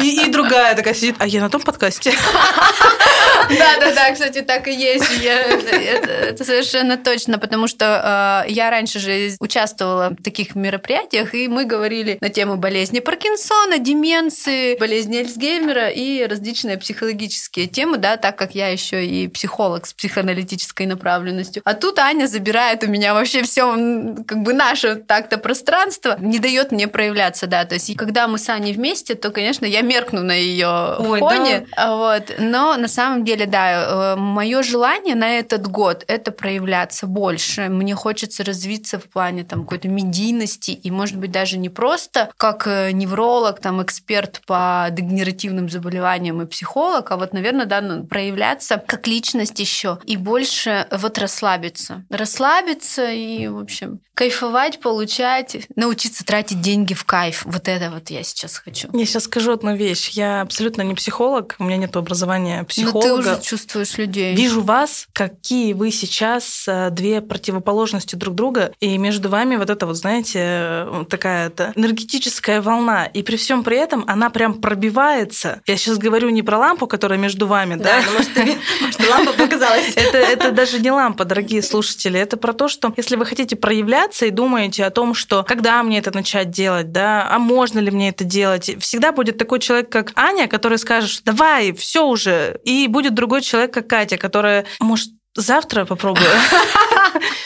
и, 0.00 0.30
другая 0.30 0.74
такая 0.76 0.94
сидит, 0.94 1.16
а 1.18 1.26
я 1.26 1.40
на 1.40 1.50
том 1.50 1.60
подкасте. 1.60 2.12
Да, 3.50 3.78
да, 3.78 3.92
да, 3.92 4.12
кстати, 4.12 4.40
так 4.40 4.68
и 4.68 4.72
есть. 4.72 5.10
Я, 5.22 5.42
это, 5.42 6.44
совершенно 6.44 6.96
точно, 6.96 7.38
потому 7.38 7.66
что 7.66 8.44
э, 8.46 8.50
я 8.52 8.70
раньше 8.70 8.98
же 8.98 9.36
участвовала 9.38 10.10
в 10.18 10.22
таких 10.22 10.54
мероприятиях, 10.54 11.34
и 11.34 11.48
мы 11.48 11.66
говорили 11.66 12.16
на 12.20 12.30
тему 12.30 12.56
болезни 12.56 13.00
Паркинсона, 13.00 13.78
деменции, 13.78 14.78
болезни 14.78 15.18
Эльцгеймера 15.18 15.88
и 15.88 16.24
различные 16.24 16.78
психологические 16.78 17.66
темы, 17.66 17.98
да, 17.98 18.16
так 18.16 18.36
как 18.36 18.54
я 18.54 18.68
еще 18.68 19.04
и 19.04 19.28
психолог 19.28 19.86
с 19.86 19.92
психоаналитикой 19.92 20.23
аналитической 20.24 20.86
направленностью. 20.86 21.62
А 21.64 21.74
тут 21.74 21.98
Аня 21.98 22.26
забирает 22.26 22.82
у 22.84 22.88
меня 22.88 23.14
вообще 23.14 23.42
все 23.42 23.64
как 24.26 24.42
бы 24.42 24.52
наше 24.52 24.96
так-то 24.96 25.38
пространство, 25.38 26.16
не 26.18 26.38
дает 26.38 26.72
мне 26.72 26.88
проявляться, 26.88 27.46
да. 27.46 27.64
То 27.64 27.74
есть, 27.74 27.90
и 27.90 27.94
когда 27.94 28.26
мы 28.28 28.38
с 28.38 28.48
Аней 28.48 28.72
вместе, 28.72 29.14
то, 29.14 29.30
конечно, 29.30 29.66
я 29.66 29.82
меркну 29.82 30.22
на 30.22 30.32
ее 30.32 30.96
фоне. 30.98 31.66
Да. 31.76 31.96
Вот. 31.96 32.34
Но 32.38 32.76
на 32.76 32.88
самом 32.88 33.24
деле, 33.24 33.46
да, 33.46 34.14
э, 34.14 34.16
мое 34.16 34.62
желание 34.62 35.14
на 35.14 35.38
этот 35.38 35.66
год 35.66 36.04
это 36.08 36.32
проявляться 36.32 37.06
больше. 37.06 37.68
Мне 37.68 37.94
хочется 37.94 38.44
развиться 38.44 38.98
в 38.98 39.04
плане 39.04 39.44
там 39.44 39.62
какой-то 39.62 39.88
медийности 39.88 40.70
и, 40.70 40.90
может 40.90 41.16
быть, 41.16 41.30
даже 41.30 41.58
не 41.58 41.68
просто 41.68 42.30
как 42.36 42.66
э, 42.66 42.90
невролог, 42.92 43.60
там, 43.60 43.82
эксперт 43.82 44.40
по 44.46 44.88
дегенеративным 44.90 45.68
заболеваниям 45.68 46.42
и 46.42 46.46
психолог, 46.46 47.10
а 47.10 47.16
вот, 47.16 47.32
наверное, 47.32 47.66
да, 47.66 47.80
ну, 47.80 48.04
проявляться 48.04 48.82
как 48.86 49.06
личность 49.06 49.58
еще 49.58 49.98
и 50.04 50.13
больше 50.16 50.54
больше 50.64 50.86
вот 50.90 51.18
расслабиться. 51.18 52.04
Расслабиться 52.10 53.10
и, 53.10 53.48
в 53.48 53.58
общем, 53.58 54.00
кайфовать, 54.14 54.80
получать, 54.80 55.56
научиться 55.74 56.24
тратить 56.24 56.60
деньги 56.60 56.94
в 56.94 57.04
кайф. 57.04 57.42
Вот 57.44 57.66
это 57.66 57.90
вот 57.90 58.10
я 58.10 58.22
сейчас 58.22 58.58
хочу. 58.58 58.88
Я 58.92 59.06
сейчас 59.06 59.24
скажу 59.24 59.52
одну 59.52 59.74
вещь. 59.74 60.10
Я 60.10 60.42
абсолютно 60.42 60.82
не 60.82 60.94
психолог, 60.94 61.56
у 61.58 61.64
меня 61.64 61.76
нет 61.76 61.96
образования 61.96 62.64
психолога. 62.64 63.08
Но 63.08 63.14
ты 63.14 63.20
уже 63.20 63.42
чувствуешь 63.42 63.98
людей. 63.98 64.34
Вижу 64.34 64.62
вас, 64.62 65.06
какие 65.12 65.72
вы 65.72 65.90
сейчас 65.90 66.64
э, 66.68 66.90
две 66.90 67.20
противоположности 67.20 68.14
друг 68.14 68.34
друга, 68.34 68.72
и 68.80 68.96
между 68.98 69.28
вами 69.28 69.56
вот 69.56 69.70
это 69.70 69.86
вот, 69.86 69.96
знаете, 69.96 70.38
э, 70.40 71.04
такая 71.08 71.50
-то 71.50 71.72
энергетическая 71.74 72.60
волна. 72.60 73.06
И 73.06 73.22
при 73.22 73.36
всем 73.36 73.64
при 73.64 73.78
этом 73.78 74.04
она 74.06 74.30
прям 74.30 74.54
пробивается. 74.54 75.60
Я 75.66 75.76
сейчас 75.76 75.98
говорю 75.98 76.28
не 76.30 76.42
про 76.42 76.58
лампу, 76.58 76.86
которая 76.86 77.18
между 77.18 77.46
вами, 77.46 77.74
да? 77.74 78.00
Да, 78.00 78.12
может, 78.12 79.10
лампа 79.10 79.32
показалась. 79.32 79.94
Это 80.04 80.18
это 80.18 80.52
даже 80.52 80.80
не 80.80 80.90
лампа, 80.90 81.24
дорогие 81.24 81.62
слушатели. 81.62 82.18
Это 82.18 82.36
про 82.36 82.52
то, 82.52 82.68
что 82.68 82.92
если 82.96 83.16
вы 83.16 83.26
хотите 83.26 83.56
проявляться 83.56 84.26
и 84.26 84.30
думаете 84.30 84.84
о 84.84 84.90
том, 84.90 85.14
что 85.14 85.42
когда 85.44 85.82
мне 85.82 85.98
это 85.98 86.14
начать 86.14 86.50
делать, 86.50 86.92
да, 86.92 87.26
а 87.30 87.38
можно 87.38 87.78
ли 87.78 87.90
мне 87.90 88.10
это 88.10 88.24
делать, 88.24 88.76
всегда 88.80 89.12
будет 89.12 89.38
такой 89.38 89.60
человек, 89.60 89.88
как 89.90 90.12
Аня, 90.16 90.48
который 90.48 90.78
скажет, 90.78 91.10
что 91.10 91.24
давай, 91.24 91.72
все 91.72 92.06
уже. 92.06 92.60
И 92.64 92.86
будет 92.88 93.14
другой 93.14 93.42
человек, 93.42 93.72
как 93.72 93.86
Катя, 93.86 94.16
которая, 94.16 94.64
может, 94.80 95.10
Завтра 95.36 95.84
попробую. 95.84 96.30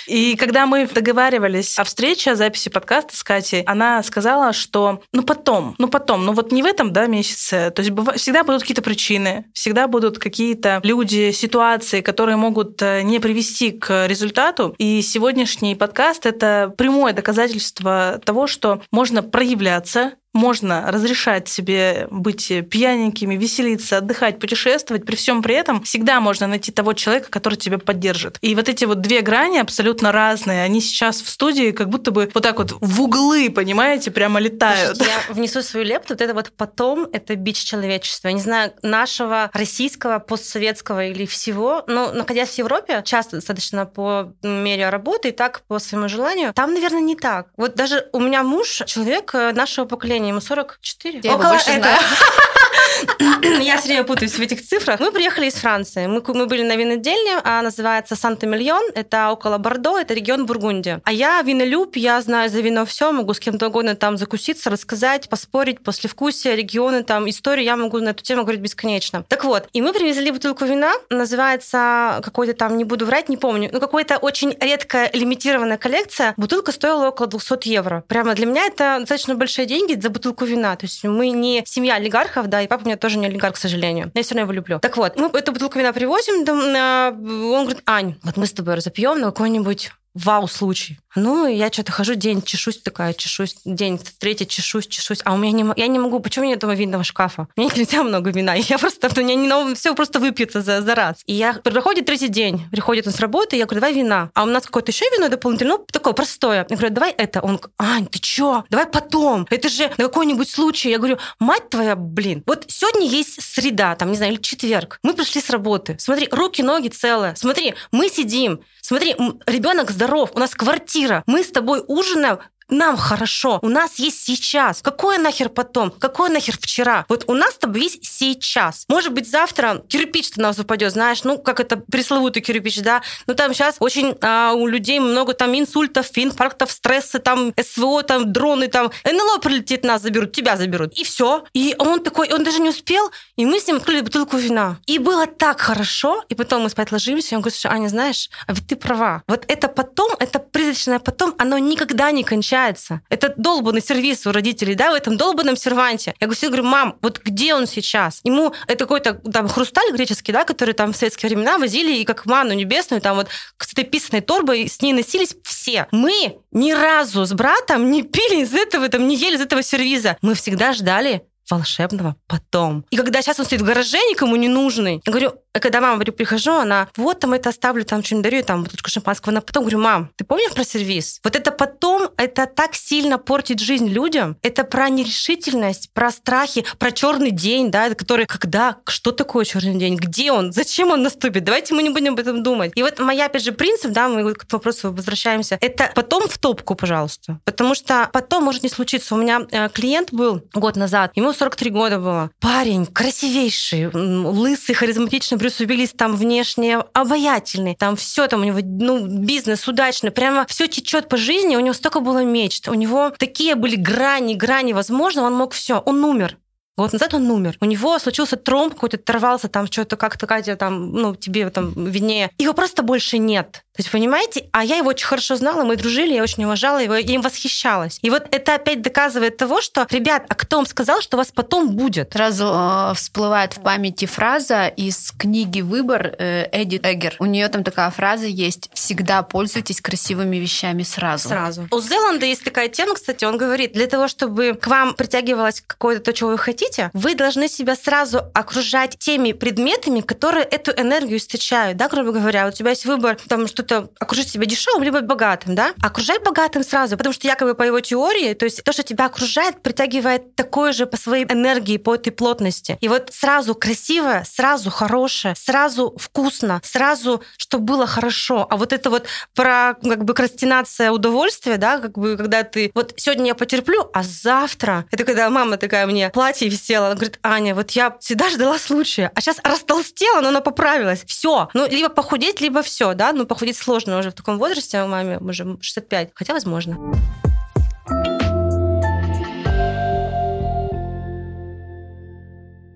И 0.07 0.37
когда 0.37 0.67
мы 0.67 0.87
договаривались 0.87 1.79
о 1.79 1.85
встрече, 1.85 2.33
о 2.33 2.35
записи 2.35 2.69
подкаста 2.71 3.17
с 3.17 3.23
Катей, 3.23 3.63
она 3.63 4.03
сказала, 4.03 4.53
что 4.53 5.03
ну 5.13 5.23
потом, 5.23 5.75
ну 5.79 5.89
потом, 5.89 6.25
ну 6.25 6.33
вот 6.33 6.53
не 6.53 6.63
в 6.63 6.67
этом, 6.67 6.93
да, 6.93 7.07
месяце. 7.07 7.71
То 7.71 7.83
есть 7.83 7.93
всегда 8.21 8.45
будут 8.45 8.63
какие-то 8.63 8.83
причины, 8.83 9.47
всегда 9.53 9.87
будут 9.89 10.19
какие-то 10.19 10.81
люди, 10.83 11.33
ситуации, 11.33 12.01
которые 12.01 12.37
могут 12.37 12.81
э, 12.83 13.03
не 13.03 13.19
привести 13.19 13.73
к 13.73 14.07
результату. 14.07 14.75
И 14.79 15.03
сегодняшний 15.03 15.75
подкаст— 15.75 16.27
это 16.27 16.73
прямое 16.77 17.13
доказательство 17.13 18.21
того, 18.25 18.47
что 18.47 18.83
можно 18.91 19.23
проявляться, 19.23 20.13
можно 20.35 20.91
разрешать 20.91 21.49
себе 21.49 22.07
быть 22.11 22.53
пьяненькими, 22.71 23.35
веселиться, 23.35 23.99
отдыхать, 23.99 24.39
путешествовать, 24.39 25.05
при 25.05 25.17
всем 25.17 25.43
при 25.43 25.55
этом 25.55 25.83
всегда 25.83 26.21
можно 26.21 26.47
найти 26.47 26.71
того 26.71 26.93
человека, 26.93 27.31
который 27.31 27.57
тебя 27.57 27.79
поддержит. 27.79 28.39
И 28.41 28.55
вот 28.55 28.69
эти 28.69 28.85
вот 28.85 29.01
две 29.01 29.21
грани 29.23 29.58
абсолютно 29.61 30.12
разные, 30.12 30.62
они 30.62 30.81
сейчас 30.81 31.21
в 31.21 31.29
студии 31.29 31.71
как 31.73 31.88
будто 31.88 32.11
бы 32.11 32.31
вот 32.35 32.42
так 32.42 32.59
вот 32.59 32.73
в 32.81 33.03
углы, 33.03 33.51
понимаете, 33.51 34.11
прямо 34.11 34.40
летают. 34.40 34.97
Слушайте, 34.97 35.12
я 35.29 35.35
внесу 35.35 35.62
свою 35.62 35.87
лепту, 35.87 36.14
вот 36.14 36.21
это 36.21 36.35
вот 36.35 36.53
потом, 36.57 37.09
это 37.12 37.37
бич 37.37 37.59
человечества. 37.59 38.29
Я 38.29 38.35
не 38.35 38.40
знаю, 38.40 38.73
нашего 38.83 39.51
российского, 39.53 40.18
постсоветского 40.18 41.07
или 41.07 41.27
всего, 41.27 41.85
но 41.87 42.12
находясь 42.12 42.51
в 42.51 42.59
Европе, 42.59 43.03
часто 43.05 43.37
достаточно 43.37 43.87
по 43.87 44.33
мере 44.42 44.88
работы 44.88 45.29
и 45.29 45.33
так 45.33 45.62
по 45.68 45.79
своему 45.79 46.09
желанию, 46.09 46.53
там, 46.55 46.75
наверное, 46.75 47.01
не 47.01 47.16
так. 47.16 47.49
Вот 47.57 47.75
даже 47.75 48.09
у 48.12 48.21
меня 48.21 48.42
муж, 48.42 48.83
человек 48.87 49.35
нашего 49.35 49.85
поколения, 49.85 50.29
ему 50.29 50.40
44. 50.40 51.21
Я 51.23 51.35
Около 51.35 51.55
этого. 51.55 51.94
Я 53.61 53.77
все 53.79 53.88
время 53.88 54.05
путаюсь 54.05 54.33
в 54.33 54.41
этих 54.41 54.64
цифрах. 54.64 55.01
Мы 55.01 55.12
приехали 55.12 55.47
из 55.47 55.55
Франции. 55.55 56.07
Мы, 56.07 56.23
мы 56.27 56.47
были 56.47 56.62
на 56.62 56.77
винодельне, 56.77 57.38
а 57.45 57.62
называется 57.62 58.17
Санта-Мильон. 58.17 58.93
Это 58.95 59.31
около 59.31 59.59
Бордо, 59.59 59.99
это 59.99 60.14
регион 60.14 60.47
Бургундия. 60.47 61.01
А 61.05 61.12
я 61.12 61.43
винолюб, 61.43 61.97
я 61.97 62.21
знаю 62.21 62.51
за 62.51 62.61
вино 62.61 62.87
все, 62.87 63.12
могу 63.12 63.35
с 63.35 63.41
кем-то 63.41 63.69
угодно 63.69 63.95
там 63.95 64.17
закуситься, 64.17 64.71
рассказать, 64.71 65.29
поспорить, 65.29 65.81
после 65.81 66.09
вкусия, 66.09 66.55
регионы, 66.55 67.03
там, 67.03 67.29
истории. 67.29 67.64
Я 67.64 67.77
могу 67.77 67.99
на 67.99 68.11
эту 68.11 68.23
тему 68.23 68.43
говорить 68.43 68.61
бесконечно. 68.61 69.25
Так 69.29 69.45
вот, 69.45 69.69
и 69.73 69.83
мы 69.83 69.93
привезли 69.93 70.31
бутылку 70.31 70.64
вина, 70.64 70.93
называется 71.11 72.21
какой-то 72.25 72.55
там, 72.55 72.77
не 72.77 72.85
буду 72.85 73.07
врать, 73.07 73.29
не 73.29 73.37
помню, 73.37 73.71
ну 73.73 73.81
какой-то 73.81 74.19
очень 74.19 74.57
редкая 74.61 75.11
лимитированная 75.12 75.79
коллекция. 75.79 76.35
Бутылка 76.37 76.73
стоила 76.73 77.09
около 77.09 77.29
200 77.29 77.69
евро. 77.69 78.05
Прямо 78.09 78.35
для 78.35 78.47
меня 78.47 78.67
это 78.67 78.97
достаточно 79.01 79.35
большие 79.35 79.67
деньги 79.67 79.99
за 79.99 80.11
бутылку 80.11 80.45
вина. 80.45 80.77
То 80.77 80.87
есть 80.87 81.05
мы 81.05 81.31
не 81.31 81.62
семья 81.67 81.95
олигархов, 81.97 82.47
да, 82.47 82.62
папа 82.69 82.83
у 82.83 82.87
меня 82.87 82.97
тоже 82.97 83.19
не 83.19 83.27
олигарх, 83.27 83.55
к 83.55 83.59
сожалению. 83.59 84.11
Но 84.15 84.19
я 84.19 84.23
все 84.23 84.35
равно 84.35 84.43
его 84.43 84.53
люблю. 84.53 84.79
Так 84.81 84.97
вот, 84.97 85.17
мы 85.17 85.29
эту 85.29 85.53
бутылку 85.53 85.79
вина 85.79 85.93
привозим, 85.93 86.45
там, 86.45 86.59
он 86.59 87.65
говорит, 87.65 87.83
Ань, 87.87 88.17
вот 88.23 88.37
мы 88.37 88.47
с 88.47 88.53
тобой 88.53 88.75
разопьем 88.75 89.21
на 89.21 89.27
какой-нибудь 89.27 89.93
вау-случай. 90.15 90.99
Ну, 91.14 91.47
я 91.47 91.71
что-то 91.73 91.92
хожу, 91.92 92.14
день 92.14 92.42
чешусь 92.42 92.79
такая, 92.79 93.14
чешусь, 93.14 93.57
день 93.64 94.01
третий 94.18 94.47
чешусь, 94.47 94.87
чешусь. 94.87 95.20
А 95.24 95.33
у 95.35 95.37
меня 95.37 95.53
не, 95.53 95.72
я 95.76 95.87
не 95.87 95.99
могу, 95.99 96.20
почему 96.20 96.45
нет 96.45 96.59
этого 96.59 96.74
винного 96.74 97.03
шкафа? 97.05 97.49
Меня 97.57 97.70
нельзя 97.74 98.03
много 98.03 98.30
вина. 98.30 98.55
Я 98.68 98.78
просто, 98.78 99.09
у 99.16 99.24
меня 99.24 99.35
не, 99.35 99.74
все 99.74 99.95
просто 99.95 100.20
выпьется 100.20 100.61
за, 100.61 100.83
за 100.83 100.95
раз. 100.95 101.22
И 101.26 101.33
я, 101.33 101.55
проходит 101.55 102.07
третий 102.07 102.28
день, 102.28 102.66
приходит 102.70 103.07
он 103.07 103.12
с 103.12 103.20
работы, 103.20 103.57
я 103.57 103.64
говорю, 103.64 103.80
давай 103.80 103.95
вина. 103.95 104.30
А 104.35 104.43
у 104.43 104.47
нас 104.47 104.66
какое-то 104.66 104.91
еще 104.91 105.05
вино 105.16 105.28
дополнительное, 105.28 105.78
ну, 105.78 105.87
такое 105.91 106.12
простое. 106.12 106.66
Я 106.68 106.76
говорю, 106.76 106.95
давай 106.95 107.12
это. 107.12 107.41
Он, 107.41 107.61
Ань, 107.78 108.07
ты 108.07 108.18
чё? 108.18 108.64
Давай 108.70 108.87
потом. 108.87 109.47
Это 109.51 109.68
же 109.68 109.89
на 109.97 110.05
какой-нибудь 110.05 110.51
случай. 110.51 110.91
Я 110.91 110.99
говорю, 110.99 111.18
мать 111.39 111.68
твоя, 111.70 111.97
блин, 111.97 112.43
вот 112.47 112.64
сегодня 112.68 113.07
есть 113.07 113.43
среда, 113.43 113.95
там, 113.97 114.11
не 114.11 114.16
знаю, 114.16 114.33
или 114.33 114.41
четверг. 114.41 114.99
Мы 115.03 115.14
пришли 115.14 115.41
с 115.41 115.51
работы. 115.51 115.97
Смотри, 115.99 116.28
руки, 116.30 116.62
ноги 116.62 116.89
целые. 116.89 117.35
Смотри, 117.37 117.74
мы 117.93 118.09
сидим. 118.09 118.61
Смотри, 118.80 119.14
ребенок 119.47 119.91
здоров, 119.91 120.30
у 120.35 120.39
нас 120.39 120.55
квартира. 120.55 120.97
Мы 121.26 121.42
с 121.42 121.51
тобой 121.51 121.82
ужинаем 121.86 122.38
нам 122.69 122.97
хорошо, 122.97 123.59
у 123.62 123.69
нас 123.69 123.99
есть 123.99 124.25
сейчас. 124.25 124.83
Какое 124.83 125.19
нахер 125.19 125.49
потом? 125.49 125.91
Какое 125.91 126.31
нахер 126.31 126.57
вчера? 126.59 127.07
Вот 127.09 127.25
у 127.27 127.35
нас 127.35 127.55
с 127.55 127.59
тобой 127.59 127.83
есть 127.83 128.05
сейчас. 128.05 128.85
Может 128.89 129.12
быть, 129.12 129.31
завтра 129.31 129.83
кирпич-то 129.89 130.41
на 130.41 130.49
нас 130.49 130.59
упадет, 130.59 130.93
знаешь, 130.93 131.25
ну, 131.25 131.39
как 131.39 131.61
это 131.61 131.77
пресловутый 131.77 132.43
кирпич, 132.43 132.81
да? 132.81 133.03
Ну, 133.27 133.35
там 133.35 133.55
сейчас 133.55 133.77
очень 133.81 134.16
а, 134.21 134.53
у 134.53 134.66
людей 134.66 134.99
много 135.01 135.35
там 135.35 135.59
инсультов, 135.59 136.11
инфарктов, 136.14 136.71
стрессы, 136.71 137.19
там 137.19 137.55
СВО, 137.61 138.03
там 138.03 138.33
дроны, 138.33 138.69
там 138.69 138.91
НЛО 139.05 139.39
прилетит, 139.39 139.85
нас 139.85 140.03
заберут, 140.03 140.33
тебя 140.33 140.57
заберут. 140.57 140.93
И 140.95 141.05
все. 141.05 141.45
И 141.55 141.75
он 141.79 142.01
такой, 142.01 142.33
он 142.33 142.45
даже 142.45 142.61
не 142.61 142.71
успел, 142.71 143.11
и 143.37 143.47
мы 143.47 143.61
с 143.61 143.66
ним 143.66 143.77
открыли 143.77 144.03
бутылку 144.03 144.37
вина. 144.37 144.79
И 144.87 144.99
было 144.99 145.27
так 145.27 145.61
хорошо, 145.61 146.25
и 146.29 146.35
потом 146.35 146.62
мы 146.62 146.71
спать 146.71 146.93
ложимся, 146.93 147.35
и 147.35 147.37
он 147.37 147.43
говорит, 147.43 147.61
Аня, 147.64 147.89
знаешь, 147.89 148.31
а 148.47 148.53
ведь 148.53 148.66
ты 148.66 148.77
права. 148.77 149.23
Вот 149.27 149.45
это 149.49 149.69
потом, 149.69 150.12
это 150.19 150.39
призрачное 150.39 150.99
потом, 150.99 151.35
оно 151.39 151.59
никогда 151.59 152.11
не 152.11 152.25
кончается 152.25 152.58
кончается. 152.59 153.01
Это 153.09 153.35
долбанный 153.37 153.83
сервис 153.83 154.27
у 154.27 154.33
родителей, 154.33 154.75
да, 154.75 154.91
в 154.91 154.95
этом 154.95 155.17
долбанном 155.17 155.57
серванте. 155.57 156.15
Я 156.21 156.27
говорю, 156.27 156.49
говорю, 156.49 156.65
мам, 156.65 156.99
вот 157.03 157.21
где 157.25 157.55
он 157.55 157.67
сейчас? 157.67 158.21
Ему 158.25 158.53
это 158.67 158.85
какой-то 158.85 159.15
там 159.15 159.49
хрусталь 159.49 159.93
греческий, 159.93 160.33
да, 160.33 160.45
который 160.45 160.75
там 160.75 160.93
в 160.93 160.97
советские 160.97 161.31
времена 161.31 161.59
возили 161.59 161.97
и 161.97 162.05
как 162.05 162.27
ману 162.27 162.53
небесную, 162.53 163.01
там 163.01 163.17
вот 163.17 163.29
с 163.59 163.73
этой 163.73 163.85
писаной 163.85 164.21
торбой 164.23 164.69
с 164.69 164.81
ней 164.83 164.93
носились 164.93 165.35
все. 165.43 165.87
Мы 165.93 166.39
ни 166.53 166.73
разу 166.73 167.25
с 167.25 167.33
братом 167.33 167.91
не 167.91 168.03
пили 168.03 168.43
из 168.43 168.55
этого, 168.55 168.89
там, 168.89 169.07
не 169.07 169.17
ели 169.17 169.37
из 169.37 169.41
этого 169.41 169.63
сервиза. 169.63 170.17
Мы 170.23 170.35
всегда 170.35 170.73
ждали 170.73 171.23
волшебного 171.51 172.17
потом. 172.27 172.85
И 172.91 172.97
когда 172.97 173.23
сейчас 173.23 173.39
он 173.39 173.47
стоит 173.47 173.63
в 173.63 173.65
гараже, 173.65 173.99
никому 174.11 174.37
не 174.37 174.49
нужный, 174.49 175.01
я 175.05 175.13
говорю, 175.13 175.35
а 175.59 175.61
когда 175.61 175.81
мама, 175.81 175.95
говорю, 175.97 176.13
прихожу, 176.13 176.53
она, 176.53 176.89
вот 176.97 177.19
там 177.19 177.33
это 177.33 177.49
оставлю, 177.49 177.85
там 177.85 178.05
что-нибудь 178.05 178.31
дарю, 178.31 178.45
там 178.45 178.63
бутылочку 178.63 178.91
шампанского. 178.91 179.33
Она 179.33 179.41
потом 179.41 179.65
говорю, 179.65 179.81
мам, 179.81 180.11
ты 180.15 180.25
помнишь 180.25 180.53
про 180.53 180.63
сервис? 180.63 181.19
Вот 181.25 181.35
это 181.35 181.51
потом, 181.51 182.11
это 182.17 182.47
так 182.47 182.77
сильно 182.77 183.19
портит 183.19 183.59
жизнь 183.59 183.89
людям. 183.89 184.37
Это 184.43 184.63
про 184.63 184.89
нерешительность, 184.89 185.91
про 185.93 186.13
страхи, 186.13 186.65
про 186.79 186.93
черный 186.93 187.33
день, 187.33 187.73
да, 187.73 187.93
который, 187.93 188.27
когда, 188.27 188.77
что 188.87 189.11
такое 189.11 189.45
черный 189.45 189.75
день, 189.75 189.97
где 189.97 190.31
он, 190.31 190.53
зачем 190.53 190.93
он 190.93 191.03
наступит? 191.03 191.43
Давайте 191.43 191.75
мы 191.75 191.83
не 191.83 191.91
будем 191.91 192.13
об 192.13 192.21
этом 192.21 192.45
думать. 192.45 192.71
И 192.77 192.83
вот 192.85 193.01
моя, 193.01 193.27
опять 193.27 193.43
же, 193.43 193.51
принцип, 193.51 193.91
да, 193.91 194.09
мы 194.09 194.35
к 194.35 194.53
вопросу 194.53 194.93
возвращаемся, 194.93 195.59
это 195.61 195.91
потом 195.97 196.29
в 196.29 196.39
топку, 196.39 196.77
пожалуйста. 196.77 197.41
Потому 197.45 197.75
что 197.75 198.09
потом 198.13 198.45
может 198.45 198.63
не 198.63 198.69
случиться. 198.69 199.17
У 199.17 199.19
меня 199.19 199.41
э, 199.51 199.69
клиент 199.71 200.13
был 200.13 200.41
год 200.55 200.77
назад, 200.77 201.11
ему 201.17 201.33
43 201.33 201.71
года 201.71 201.99
было. 201.99 202.31
Парень 202.39 202.87
красивейший, 202.87 203.89
лысый, 203.89 204.77
харизматичный, 204.77 205.37
Брюс 205.49 205.61
Уиллис 205.61 205.92
там 205.92 206.14
внешне 206.14 206.76
обаятельный, 206.92 207.74
там 207.74 207.96
все 207.96 208.28
там 208.28 208.42
у 208.42 208.44
него, 208.44 208.59
ну, 208.62 209.07
бизнес 209.07 209.66
удачный, 209.66 210.11
прямо 210.11 210.44
все 210.46 210.68
течет 210.68 211.09
по 211.09 211.16
жизни, 211.16 211.57
у 211.57 211.61
него 211.61 211.72
столько 211.72 212.01
было 212.01 212.22
мечт, 212.22 212.68
у 212.68 212.74
него 212.74 213.14
такие 213.16 213.55
были 213.55 213.76
грани, 213.76 214.34
грани 214.34 214.74
возможно, 214.74 215.22
он 215.22 215.34
мог 215.34 215.55
все, 215.55 215.78
он 215.78 216.05
умер. 216.05 216.36
Год 216.79 216.93
назад 216.93 217.12
он 217.12 217.29
умер. 217.29 217.57
У 217.61 217.64
него 217.64 217.99
случился 217.99 218.37
тромб 218.37 218.74
какой-то, 218.74 218.99
оторвался 218.99 219.49
там 219.49 219.66
что-то 219.66 219.97
как-то, 219.97 220.29
Катя, 220.29 220.55
там, 220.55 220.93
ну, 220.93 221.16
тебе 221.16 221.51
там 221.51 221.72
виднее. 221.72 222.31
Его 222.39 222.55
просто 222.55 222.85
больше 222.85 223.18
нет. 223.18 223.64
То 223.79 223.83
есть, 223.83 223.93
понимаете? 223.93 224.49
А 224.53 224.64
я 224.64 224.76
его 224.76 224.89
очень 224.89 225.07
хорошо 225.07 225.37
знала, 225.37 225.62
мы 225.62 225.76
дружили, 225.76 226.14
я 226.14 226.22
очень 226.22 226.45
уважала 226.45 226.79
его, 226.79 226.95
я 226.97 227.14
им 227.14 227.20
восхищалась. 227.20 227.99
И 228.03 228.11
вот 228.11 228.26
это 228.33 228.57
опять 228.57 228.83
доказывает 228.83 229.37
того, 229.37 229.61
что, 229.61 229.87
ребят, 229.91 230.24
а 230.29 230.35
кто 230.35 230.57
вам 230.57 230.66
сказал, 230.66 231.01
что 231.01 231.16
у 231.16 231.18
вас 231.18 231.31
потом 231.33 231.76
будет? 231.76 232.12
Сразу 232.12 232.45
э, 232.45 232.95
всплывает 232.95 233.57
в 233.57 233.62
памяти 233.62 234.07
фраза 234.07 234.66
из 234.66 235.12
книги 235.12 235.61
«Выбор» 235.61 236.12
э, 236.18 236.49
Эдит 236.51 236.87
Эггер. 236.87 237.16
У 237.20 237.26
нее 237.26 237.49
там 237.49 237.62
такая 237.62 237.91
фраза 237.91 238.26
есть 238.26 238.68
«Всегда 238.72 239.22
пользуйтесь 239.22 239.81
красивыми 239.81 240.39
вещами 240.39 240.83
сразу». 240.83 241.29
Сразу. 241.29 241.68
У 241.70 241.81
Зеланда 241.81 242.26
есть 242.26 242.43
такая 242.43 242.68
тема, 242.68 242.95
кстати, 242.95 243.24
он 243.24 243.39
говорит, 243.39 243.74
для 243.74 243.87
того, 243.87 244.09
чтобы 244.09 244.55
к 244.55 244.66
вам 244.66 244.95
притягивалось 244.95 245.62
какое-то 245.64 246.03
то, 246.03 246.12
чего 246.12 246.31
вы 246.31 246.39
хотите, 246.39 246.68
вы 246.93 247.14
должны 247.14 247.49
себя 247.49 247.77
сразу 247.77 248.23
окружать 248.35 248.99
теми 248.99 249.33
предметами, 249.33 250.01
которые 250.01 250.45
эту 250.45 250.73
энергию 250.73 251.19
источают, 251.19 251.77
да, 251.77 251.89
грубо 251.89 252.12
говоря. 252.12 252.49
У 252.49 252.51
тебя 252.51 252.71
есть 252.71 252.85
выбор, 252.85 253.16
там, 253.29 253.47
что 253.47 253.62
что 253.69 253.91
окружить 254.01 254.31
себя 254.31 254.47
дешевым, 254.47 254.83
либо 254.83 255.01
богатым, 255.01 255.55
да? 255.55 255.75
Окружай 255.83 256.19
богатым 256.19 256.64
сразу, 256.64 256.97
потому 256.97 257.12
что 257.12 257.27
якобы 257.27 257.55
по 257.55 257.62
его 257.62 257.81
теории, 257.81 258.35
то 258.35 258.45
есть 258.45 258.64
то, 258.64 258.73
что 258.73 258.83
тебя 258.83 259.07
окружает, 259.07 259.62
притягивает 259.62 260.35
такое 260.35 260.73
же 260.73 260.87
по 260.87 260.97
своей 260.97 261.25
энергии, 261.25 261.77
по 261.77 261.95
этой 261.95 262.11
плотности. 262.11 262.79
И 262.81 262.89
вот 262.89 263.11
сразу 263.12 263.55
красивое, 263.55 264.25
сразу 264.25 264.71
хорошее, 264.71 265.35
сразу 265.37 265.95
вкусно, 265.99 266.61
сразу, 266.64 267.23
чтобы 267.37 267.64
было 267.64 267.87
хорошо. 267.87 268.47
А 268.49 268.57
вот 268.57 268.73
это 268.73 268.91
вот 268.91 269.07
про 269.35 269.75
как 269.83 270.05
бы 270.05 270.14
крастинация 270.14 270.91
удовольствия, 270.91 271.57
да, 271.57 271.79
как 271.79 271.99
бы 271.99 272.16
когда 272.16 272.43
ты 272.43 272.71
вот 272.75 272.95
сегодня 272.97 273.27
я 273.27 273.35
потерплю, 273.35 273.91
а 273.93 274.03
завтра, 274.03 274.87
это 274.91 275.05
когда 275.05 275.29
мама 275.31 275.57
такая 275.57 275.87
мне 275.87 276.11
платье 276.11 276.49
висела, 276.59 276.87
она 276.87 276.95
говорит, 276.95 277.19
Аня, 277.23 277.55
вот 277.55 277.71
я 277.73 277.97
всегда 278.01 278.29
ждала 278.31 278.59
случая, 278.59 279.11
а 279.15 279.21
сейчас 279.21 279.39
растолстела, 279.43 280.21
но 280.21 280.29
она 280.29 280.41
поправилась. 280.41 281.05
Все, 281.07 281.49
ну 281.55 281.69
либо 281.69 281.89
похудеть, 281.89 282.41
либо 282.41 282.63
все, 282.63 282.95
да, 282.95 283.13
ну 283.13 283.27
похудеть 283.27 283.57
сложно 283.57 283.99
уже 283.99 284.11
в 284.11 284.15
таком 284.15 284.39
возрасте, 284.39 284.79
а 284.79 284.87
маме 284.87 285.19
уже 285.19 285.57
65, 285.61 286.11
хотя 286.15 286.33
возможно. 286.35 286.77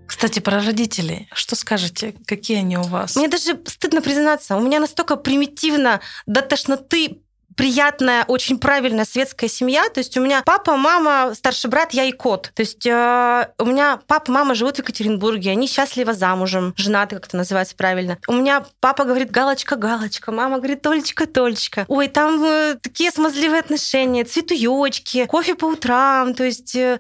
Кстати, 0.06 0.38
про 0.38 0.62
родителей. 0.62 1.28
Что 1.32 1.56
скажете? 1.56 2.14
Какие 2.26 2.58
они 2.58 2.78
у 2.78 2.82
вас? 2.82 3.16
Мне 3.16 3.26
даже 3.26 3.58
стыдно 3.66 4.00
признаться. 4.00 4.56
У 4.56 4.60
меня 4.60 4.78
настолько 4.78 5.16
примитивно 5.16 6.00
до 6.26 6.42
тошноты 6.42 7.22
приятная, 7.56 8.24
очень 8.24 8.58
правильная 8.58 9.04
светская 9.04 9.48
семья. 9.48 9.88
То 9.88 10.00
есть 10.00 10.16
у 10.16 10.20
меня 10.20 10.42
папа, 10.44 10.76
мама, 10.76 11.32
старший 11.34 11.70
брат, 11.70 11.92
я 11.92 12.04
и 12.04 12.12
кот. 12.12 12.50
То 12.54 12.62
есть 12.62 12.86
э, 12.86 13.48
у 13.58 13.64
меня 13.64 14.00
папа, 14.06 14.30
мама 14.32 14.54
живут 14.54 14.76
в 14.76 14.78
Екатеринбурге, 14.78 15.50
они 15.50 15.66
счастливо 15.66 16.12
замужем, 16.12 16.74
женаты, 16.76 17.16
как 17.16 17.26
это 17.26 17.36
называется 17.36 17.74
правильно. 17.76 18.18
У 18.26 18.32
меня 18.32 18.64
папа 18.80 19.04
говорит 19.04 19.30
галочка, 19.30 19.76
галочка, 19.76 20.32
мама 20.32 20.58
говорит 20.58 20.82
Толечка, 20.82 21.26
Толечка. 21.26 21.84
Ой, 21.88 22.08
там 22.08 22.42
э, 22.44 22.76
такие 22.80 23.10
смазливые 23.10 23.60
отношения, 23.60 24.24
цветуёчки, 24.24 25.26
кофе 25.26 25.54
по 25.54 25.66
утрам. 25.66 26.34
То 26.34 26.44
есть 26.44 26.74
э, 26.74 26.98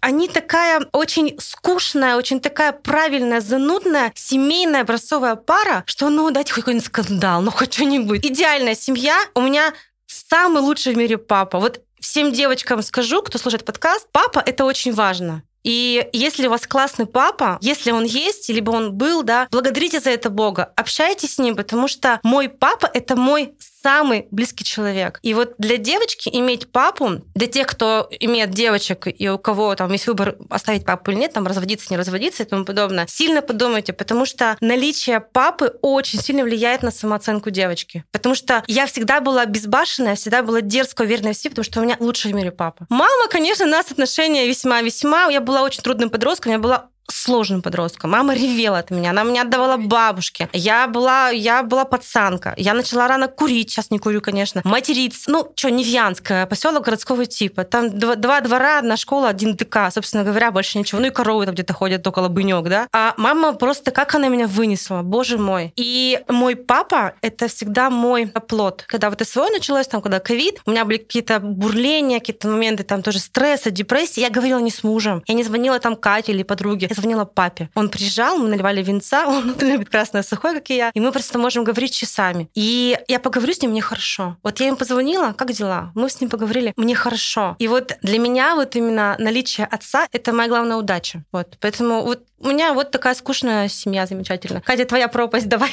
они 0.00 0.28
такая 0.28 0.82
очень 0.92 1.38
скучная, 1.40 2.16
очень 2.16 2.40
такая 2.40 2.72
правильная, 2.72 3.40
занудная, 3.40 4.12
семейная 4.14 4.82
образцовая 4.82 5.36
пара, 5.36 5.84
что 5.86 6.08
ну 6.08 6.30
дайте 6.30 6.52
хоть 6.52 6.64
какой-нибудь 6.64 6.86
скандал, 6.86 7.42
ну 7.42 7.50
хоть 7.50 7.72
что-нибудь. 7.74 8.24
Идеальная 8.24 8.74
семья. 8.74 9.16
У 9.34 9.40
меня 9.40 9.69
самый 10.10 10.62
лучший 10.62 10.94
в 10.94 10.96
мире 10.96 11.18
папа. 11.18 11.58
Вот 11.58 11.80
всем 12.00 12.32
девочкам 12.32 12.82
скажу, 12.82 13.22
кто 13.22 13.38
слушает 13.38 13.64
подкаст, 13.64 14.08
папа— 14.12 14.42
это 14.46 14.64
очень 14.64 14.92
важно. 14.92 15.42
И 15.62 16.08
если 16.12 16.46
у 16.46 16.50
вас 16.50 16.66
классный 16.66 17.06
папа, 17.06 17.58
если 17.60 17.90
он 17.90 18.04
есть, 18.04 18.48
либо 18.48 18.70
он 18.70 18.94
был, 18.94 19.22
да, 19.22 19.46
благодарите 19.50 20.00
за 20.00 20.10
это 20.10 20.30
Бога, 20.30 20.72
общайтесь 20.74 21.34
с 21.34 21.38
ним, 21.38 21.54
потому 21.54 21.86
что 21.86 22.18
мой 22.22 22.48
папа— 22.48 22.90
это 22.94 23.14
мой 23.14 23.54
самый 23.82 24.26
близкий 24.30 24.64
человек. 24.64 25.18
И 25.22 25.34
вот 25.34 25.54
для 25.58 25.76
девочки 25.76 26.28
иметь 26.32 26.70
папу, 26.70 27.22
для 27.34 27.46
тех, 27.46 27.66
кто 27.66 28.08
имеет 28.20 28.50
девочек 28.50 29.06
и 29.06 29.28
у 29.28 29.38
кого 29.38 29.74
там 29.74 29.92
есть 29.92 30.06
выбор 30.06 30.36
оставить 30.48 30.84
папу 30.84 31.10
или 31.10 31.18
нет, 31.18 31.32
там 31.32 31.46
разводиться, 31.46 31.86
не 31.90 31.96
разводиться 31.96 32.42
и 32.42 32.46
тому 32.46 32.64
подобное, 32.64 33.06
сильно 33.08 33.42
подумайте, 33.42 33.92
потому 33.92 34.26
что 34.26 34.56
наличие 34.60 35.20
папы 35.20 35.74
очень 35.82 36.20
сильно 36.20 36.42
влияет 36.44 36.82
на 36.82 36.90
самооценку 36.90 37.50
девочки. 37.50 38.04
Потому 38.12 38.34
что 38.34 38.62
я 38.66 38.86
всегда 38.86 39.20
была 39.20 39.46
безбашенная, 39.46 40.14
всегда 40.14 40.42
была 40.42 40.60
дерзко 40.60 41.02
уверенная 41.02 41.32
в 41.32 41.36
себе, 41.36 41.50
потому 41.50 41.64
что 41.64 41.80
у 41.80 41.84
меня 41.84 41.96
лучший 42.00 42.32
в 42.32 42.34
мире 42.34 42.50
папа. 42.50 42.86
Мама, 42.88 43.28
конечно, 43.28 43.64
у 43.64 43.68
нас 43.68 43.90
отношения 43.90 44.46
весьма-весьма. 44.46 45.28
Я 45.30 45.40
была 45.40 45.62
очень 45.62 45.82
трудным 45.82 46.10
подростком, 46.10 46.52
я 46.52 46.58
была 46.58 46.90
сложным 47.12 47.62
подростком. 47.62 48.10
Мама 48.10 48.34
ревела 48.34 48.78
от 48.78 48.90
меня, 48.90 49.10
она 49.10 49.22
меня 49.22 49.42
отдавала 49.42 49.76
бабушке. 49.76 50.48
Я 50.52 50.86
была, 50.86 51.30
я 51.30 51.62
была 51.62 51.84
пацанка. 51.84 52.54
Я 52.56 52.74
начала 52.74 53.08
рано 53.08 53.28
курить, 53.28 53.70
сейчас 53.70 53.90
не 53.90 53.98
курю, 53.98 54.20
конечно. 54.20 54.60
Материться. 54.64 55.30
Ну, 55.30 55.52
что, 55.54 55.70
Невьянская, 55.70 56.46
поселок 56.46 56.84
городского 56.84 57.26
типа. 57.26 57.64
Там 57.64 57.98
два, 57.98 58.16
два 58.16 58.40
двора, 58.40 58.78
одна 58.78 58.96
школа, 58.96 59.28
один 59.28 59.56
ДК. 59.56 59.90
Собственно 59.92 60.24
говоря, 60.24 60.50
больше 60.50 60.78
ничего. 60.78 61.00
Ну 61.00 61.08
и 61.08 61.10
коровы 61.10 61.46
там 61.46 61.54
где-то 61.54 61.72
ходят 61.72 62.06
около 62.06 62.28
бынек, 62.28 62.68
да. 62.68 62.88
А 62.92 63.14
мама 63.16 63.52
просто, 63.52 63.90
как 63.90 64.14
она 64.14 64.28
меня 64.28 64.46
вынесла, 64.46 65.02
боже 65.02 65.38
мой. 65.38 65.72
И 65.76 66.20
мой 66.28 66.56
папа— 66.56 67.14
это 67.22 67.48
всегда 67.48 67.90
мой 67.90 68.30
оплот. 68.34 68.84
Когда 68.86 69.10
вот 69.10 69.20
СВО 69.20 69.48
началось, 69.48 69.86
там, 69.86 70.02
когда 70.02 70.20
ковид, 70.20 70.60
у 70.66 70.70
меня 70.70 70.84
были 70.84 70.98
какие-то 70.98 71.40
бурления, 71.40 72.18
какие-то 72.18 72.48
моменты 72.48 72.84
там 72.84 73.02
тоже 73.02 73.18
стресса, 73.18 73.70
депрессии. 73.70 74.20
Я 74.20 74.30
говорила 74.30 74.58
не 74.58 74.70
с 74.70 74.82
мужем. 74.82 75.22
Я 75.26 75.34
не 75.34 75.44
звонила 75.44 75.78
там 75.78 75.96
Кате 75.96 76.32
или 76.32 76.42
подруге. 76.42 76.88
Я 76.90 76.94
звонила 77.00 77.24
папе. 77.24 77.68
Он 77.74 77.88
приезжал, 77.88 78.38
мы 78.38 78.48
наливали 78.48 78.82
винца, 78.82 79.26
он 79.28 79.54
любит 79.60 79.88
красное 79.88 80.22
сухое, 80.22 80.54
как 80.54 80.70
и 80.70 80.76
я, 80.76 80.90
и 80.94 81.00
мы 81.00 81.12
просто 81.12 81.38
можем 81.38 81.64
говорить 81.64 81.94
часами. 81.94 82.48
И 82.54 82.98
я 83.08 83.18
поговорю 83.18 83.52
с 83.52 83.62
ним, 83.62 83.72
мне 83.72 83.82
хорошо. 83.82 84.36
Вот 84.42 84.60
я 84.60 84.66
ему 84.66 84.76
позвонила, 84.76 85.32
как 85.32 85.52
дела? 85.52 85.92
Мы 85.94 86.08
с 86.08 86.20
ним 86.20 86.30
поговорили, 86.30 86.72
мне 86.76 86.94
хорошо. 86.94 87.56
И 87.58 87.68
вот 87.68 87.92
для 88.02 88.18
меня 88.18 88.54
вот 88.54 88.76
именно 88.76 89.16
наличие 89.18 89.66
отца— 89.66 90.06
это 90.12 90.32
моя 90.32 90.48
главная 90.48 90.76
удача. 90.76 91.24
Вот. 91.32 91.56
Поэтому 91.60 92.02
вот 92.02 92.24
у 92.42 92.48
меня 92.48 92.72
вот 92.72 92.90
такая 92.90 93.14
скучная 93.14 93.68
семья 93.68 94.06
замечательная. 94.06 94.62
Катя, 94.62 94.86
твоя 94.86 95.08
пропасть, 95.08 95.46
давай. 95.48 95.70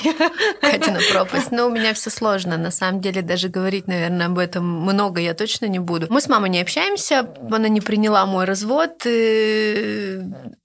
Катина 0.59 0.99
пропасть. 1.13 1.51
Но 1.51 1.67
у 1.67 1.69
меня 1.69 1.93
все 1.93 2.09
сложно. 2.09 2.57
На 2.57 2.71
самом 2.71 2.99
деле, 2.99 3.21
даже 3.21 3.47
говорить, 3.47 3.87
наверное, 3.87 4.27
об 4.27 4.37
этом 4.37 4.65
много 4.65 5.21
я 5.21 5.33
точно 5.33 5.67
не 5.67 5.79
буду. 5.79 6.07
Мы 6.09 6.19
с 6.19 6.27
мамой 6.27 6.49
не 6.49 6.59
общаемся. 6.59 7.29
Она 7.49 7.69
не 7.69 7.79
приняла 7.79 8.25
мой 8.25 8.43
развод. 8.43 9.05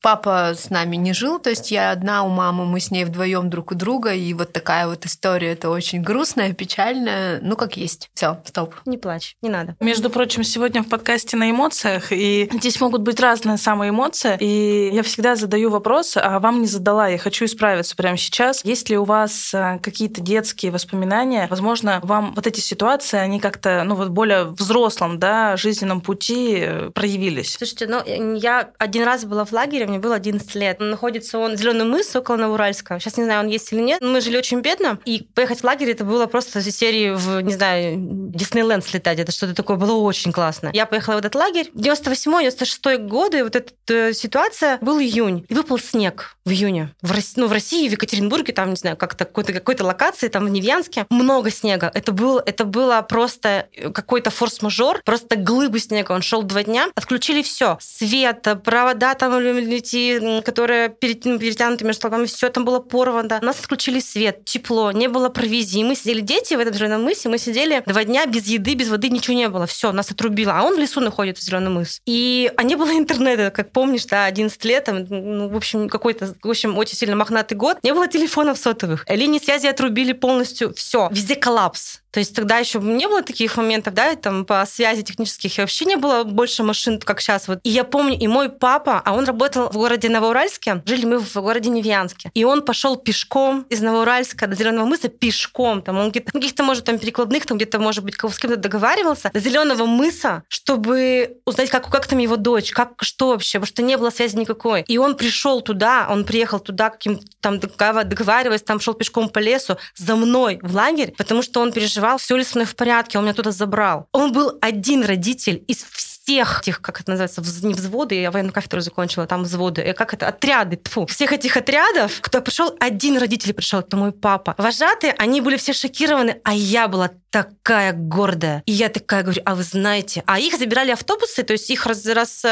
Папа 0.00 0.54
с 0.56 0.70
нами 0.70 0.96
не 0.96 1.12
жил. 1.12 1.38
То 1.38 1.50
есть 1.50 1.70
я 1.70 1.92
одна 1.92 2.24
у 2.24 2.28
мамы, 2.28 2.66
мы 2.66 2.80
с 2.80 2.90
ней 2.90 3.04
вдвоем 3.04 3.48
друг 3.48 3.70
у 3.70 3.76
друга. 3.76 4.12
И 4.12 4.34
вот 4.34 4.52
такая 4.52 4.88
вот 4.88 5.06
история. 5.06 5.52
Это 5.52 5.70
очень 5.70 6.02
грустная, 6.02 6.52
печальная. 6.52 7.38
Ну, 7.40 7.54
как 7.54 7.76
есть. 7.76 8.10
Все, 8.14 8.42
стоп. 8.44 8.74
Не 8.86 8.98
плачь, 8.98 9.36
не 9.40 9.50
надо. 9.50 9.76
Между 9.78 10.10
прочим, 10.10 10.42
сегодня 10.42 10.82
в 10.82 10.88
подкасте 10.88 11.36
на 11.36 11.48
эмоциях. 11.48 12.10
И 12.10 12.50
здесь 12.52 12.80
могут 12.80 13.02
быть 13.02 13.20
разные 13.20 13.56
самые 13.56 13.90
эмоции. 13.90 14.36
И 14.40 14.90
я 14.92 15.04
всегда 15.04 15.36
задаю 15.36 15.70
вопрос 15.70 15.91
вопрос, 15.92 16.16
а 16.16 16.38
вам 16.38 16.62
не 16.62 16.66
задала, 16.66 17.08
я 17.08 17.18
хочу 17.18 17.44
исправиться 17.44 17.94
прямо 17.94 18.16
сейчас. 18.16 18.64
Есть 18.64 18.88
ли 18.88 18.96
у 18.96 19.04
вас 19.04 19.52
э, 19.52 19.78
какие-то 19.82 20.22
детские 20.22 20.72
воспоминания? 20.72 21.46
Возможно, 21.50 22.00
вам 22.02 22.32
вот 22.34 22.46
эти 22.46 22.60
ситуации, 22.60 23.18
они 23.18 23.40
как-то, 23.40 23.82
ну 23.84 23.94
вот 23.94 24.08
более 24.08 24.44
взрослом, 24.44 25.18
да, 25.18 25.58
жизненном 25.58 26.00
пути 26.00 26.60
э, 26.62 26.90
проявились? 26.94 27.56
Слушайте, 27.58 27.86
ну 27.88 28.02
я 28.36 28.70
один 28.78 29.04
раз 29.04 29.26
была 29.26 29.44
в 29.44 29.52
лагере, 29.52 29.86
мне 29.86 29.98
было 29.98 30.14
11 30.14 30.54
лет. 30.54 30.80
Находится 30.80 31.38
он 31.38 31.58
Зеленый 31.58 31.84
мыс 31.84 32.16
около 32.16 32.36
Новоуральска. 32.36 32.98
Сейчас 32.98 33.18
не 33.18 33.24
знаю, 33.24 33.40
он 33.40 33.48
есть 33.48 33.70
или 33.70 33.82
нет. 33.82 34.00
Мы 34.00 34.22
жили 34.22 34.38
очень 34.38 34.60
бедно, 34.60 34.98
и 35.04 35.28
поехать 35.34 35.60
в 35.60 35.64
лагерь 35.64 35.90
это 35.90 36.04
было 36.04 36.24
просто 36.24 36.60
из 36.60 36.74
серии 36.74 37.10
в, 37.10 37.42
не 37.42 37.52
знаю, 37.52 37.96
Диснейленд 37.98 38.82
слетать. 38.82 39.18
Это 39.18 39.30
что-то 39.30 39.54
такое 39.54 39.76
было 39.76 39.92
очень 39.92 40.32
классно. 40.32 40.70
Я 40.72 40.86
поехала 40.86 41.16
в 41.16 41.18
этот 41.18 41.34
лагерь. 41.34 41.70
98-96 41.74 42.96
годы, 43.08 43.44
вот 43.44 43.56
эта 43.56 43.72
э, 43.88 44.12
ситуация, 44.14 44.78
был 44.80 44.98
июнь. 44.98 45.44
И 45.50 45.54
выпал 45.54 45.78
снег 45.84 46.36
в 46.44 46.50
июне. 46.50 46.94
В 47.02 47.12
России, 47.12 47.40
ну, 47.40 47.46
в 47.46 47.52
России, 47.52 47.88
в 47.88 47.92
Екатеринбурге, 47.92 48.52
там, 48.52 48.70
не 48.70 48.76
знаю, 48.76 48.96
как-то 48.96 49.24
какой-то 49.24 49.52
какой-то 49.52 49.84
локации, 49.84 50.28
там 50.28 50.46
в 50.46 50.48
Невьянске, 50.48 51.06
много 51.10 51.50
снега. 51.50 51.90
Это, 51.94 52.12
был, 52.12 52.38
это 52.38 52.64
было 52.64 53.00
просто 53.02 53.68
какой-то 53.94 54.30
форс-мажор, 54.30 55.02
просто 55.04 55.36
глыбы 55.36 55.78
снега. 55.78 56.12
Он 56.12 56.22
шел 56.22 56.42
два 56.42 56.64
дня, 56.64 56.88
отключили 56.94 57.42
все. 57.42 57.78
Свет, 57.80 58.46
провода 58.64 59.14
там 59.14 59.36
эти, 59.38 60.40
которые 60.42 60.88
ну, 61.24 61.38
перетянуты 61.38 61.84
между 61.84 62.00
столбами, 62.00 62.26
все 62.26 62.48
там 62.48 62.64
было 62.64 62.80
порвано. 62.80 63.38
Нас 63.42 63.60
отключили 63.60 64.00
свет, 64.00 64.44
тепло, 64.44 64.92
не 64.92 65.08
было 65.08 65.28
провизии. 65.28 65.82
Мы 65.84 65.94
сидели, 65.94 66.20
дети 66.20 66.54
в 66.54 66.58
этом 66.58 66.74
зеленом 66.74 67.02
мысе, 67.04 67.28
мы 67.28 67.38
сидели 67.38 67.82
два 67.86 68.04
дня 68.04 68.26
без 68.26 68.46
еды, 68.46 68.74
без 68.74 68.88
воды, 68.88 69.08
ничего 69.08 69.36
не 69.36 69.48
было. 69.48 69.66
Все, 69.66 69.92
нас 69.92 70.10
отрубило. 70.10 70.52
А 70.58 70.62
он 70.64 70.76
в 70.76 70.78
лесу 70.78 71.00
находит 71.00 71.38
в 71.38 71.42
зеленом 71.42 71.74
мыс. 71.74 72.00
И 72.06 72.50
а 72.56 72.62
не 72.62 72.76
было 72.76 72.90
интернета, 72.98 73.50
как 73.50 73.72
помнишь, 73.72 74.06
да, 74.06 74.26
11 74.26 74.64
лет, 74.64 74.84
там, 74.84 75.04
ну, 75.08 75.48
в 75.48 75.56
общем, 75.56 75.71
общем, 75.74 75.88
какой-то, 75.88 76.34
в 76.42 76.48
общем, 76.48 76.76
очень 76.78 76.96
сильно 76.96 77.16
мохнатый 77.16 77.56
год. 77.56 77.78
Не 77.82 77.92
было 77.92 78.08
телефонов 78.08 78.58
сотовых. 78.58 79.04
Линии 79.08 79.38
связи 79.38 79.66
отрубили 79.66 80.12
полностью. 80.12 80.74
Все. 80.74 81.08
Везде 81.10 81.36
коллапс. 81.36 82.01
То 82.12 82.20
есть 82.20 82.36
тогда 82.36 82.58
еще 82.58 82.78
не 82.78 83.08
было 83.08 83.22
таких 83.22 83.56
моментов, 83.56 83.94
да, 83.94 84.14
там 84.16 84.44
по 84.44 84.64
связи 84.66 85.02
технических, 85.02 85.58
и 85.58 85.60
вообще 85.62 85.86
не 85.86 85.96
было 85.96 86.24
больше 86.24 86.62
машин, 86.62 87.00
как 87.00 87.20
сейчас. 87.20 87.48
Вот. 87.48 87.60
И 87.62 87.70
я 87.70 87.84
помню, 87.84 88.18
и 88.18 88.26
мой 88.26 88.50
папа, 88.50 89.00
а 89.02 89.14
он 89.14 89.24
работал 89.24 89.70
в 89.70 89.74
городе 89.74 90.10
Новоуральске, 90.10 90.82
жили 90.84 91.06
мы 91.06 91.18
в 91.18 91.34
городе 91.34 91.70
Невьянске, 91.70 92.30
и 92.34 92.44
он 92.44 92.62
пошел 92.62 92.96
пешком 92.96 93.66
из 93.70 93.80
Новоуральска 93.80 94.46
до 94.46 94.54
Зеленого 94.54 94.84
мыса 94.84 95.08
пешком, 95.08 95.80
там 95.80 95.98
он 95.98 96.10
где-то, 96.10 96.32
каких-то, 96.32 96.62
может, 96.62 96.84
там 96.84 96.98
перекладных, 96.98 97.46
там 97.46 97.56
где-то, 97.56 97.78
может 97.78 98.04
быть, 98.04 98.14
с 98.14 98.38
кем-то 98.38 98.56
договаривался, 98.56 99.30
до 99.32 99.40
Зеленого 99.40 99.86
мыса, 99.86 100.42
чтобы 100.48 101.38
узнать, 101.46 101.70
как, 101.70 101.88
как 101.88 102.06
там 102.06 102.18
его 102.18 102.36
дочь, 102.36 102.72
как, 102.72 103.02
что 103.02 103.28
вообще, 103.28 103.58
потому 103.58 103.66
что 103.68 103.82
не 103.82 103.96
было 103.96 104.10
связи 104.10 104.36
никакой. 104.36 104.82
И 104.82 104.98
он 104.98 105.16
пришел 105.16 105.62
туда, 105.62 106.06
он 106.10 106.26
приехал 106.26 106.60
туда, 106.60 106.90
каким 106.90 107.20
там 107.40 107.58
договариваясь, 107.58 108.62
там 108.62 108.80
шел 108.80 108.92
пешком 108.92 109.30
по 109.30 109.38
лесу 109.38 109.78
за 109.96 110.14
мной 110.14 110.60
в 110.62 110.74
лагерь, 110.74 111.14
потому 111.16 111.42
что 111.42 111.60
он 111.60 111.72
переживал 111.72 112.01
переживал, 112.02 112.18
все 112.18 112.36
ли 112.36 112.44
со 112.44 112.58
мной 112.58 112.66
в 112.66 112.74
порядке, 112.74 113.18
он 113.18 113.24
меня 113.24 113.34
туда 113.34 113.50
забрал. 113.50 114.06
Он 114.12 114.32
был 114.32 114.58
один 114.60 115.04
родитель 115.04 115.64
из 115.68 115.84
всех 115.84 116.60
этих, 116.60 116.80
как 116.80 117.00
это 117.00 117.10
называется, 117.10 117.42
не 117.66 117.74
взводы, 117.74 118.14
я 118.14 118.30
военную 118.30 118.52
кафедру 118.52 118.80
закончила, 118.80 119.26
там 119.26 119.42
взводы, 119.42 119.82
э, 119.82 119.92
как 119.92 120.14
это, 120.14 120.28
отряды, 120.28 120.76
тфу. 120.76 121.06
Всех 121.06 121.32
этих 121.32 121.56
отрядов, 121.56 122.20
кто 122.20 122.40
пришел, 122.40 122.74
один 122.78 123.18
родитель 123.18 123.52
пришел, 123.54 123.80
это 123.80 123.96
мой 123.96 124.12
папа. 124.12 124.54
Вожатые, 124.58 125.14
они 125.18 125.40
были 125.40 125.56
все 125.56 125.72
шокированы, 125.72 126.40
а 126.44 126.54
я 126.54 126.86
была 126.86 127.10
такая 127.30 127.92
гордая. 127.92 128.62
И 128.66 128.72
я 128.72 128.88
такая 128.88 129.22
говорю, 129.22 129.42
а 129.44 129.54
вы 129.54 129.62
знаете, 129.62 130.22
а 130.26 130.38
их 130.38 130.56
забирали 130.58 130.90
автобусы, 130.90 131.42
то 131.42 131.54
есть 131.54 131.70
их 131.70 131.86
раз, 131.86 132.06
раз 132.06 132.44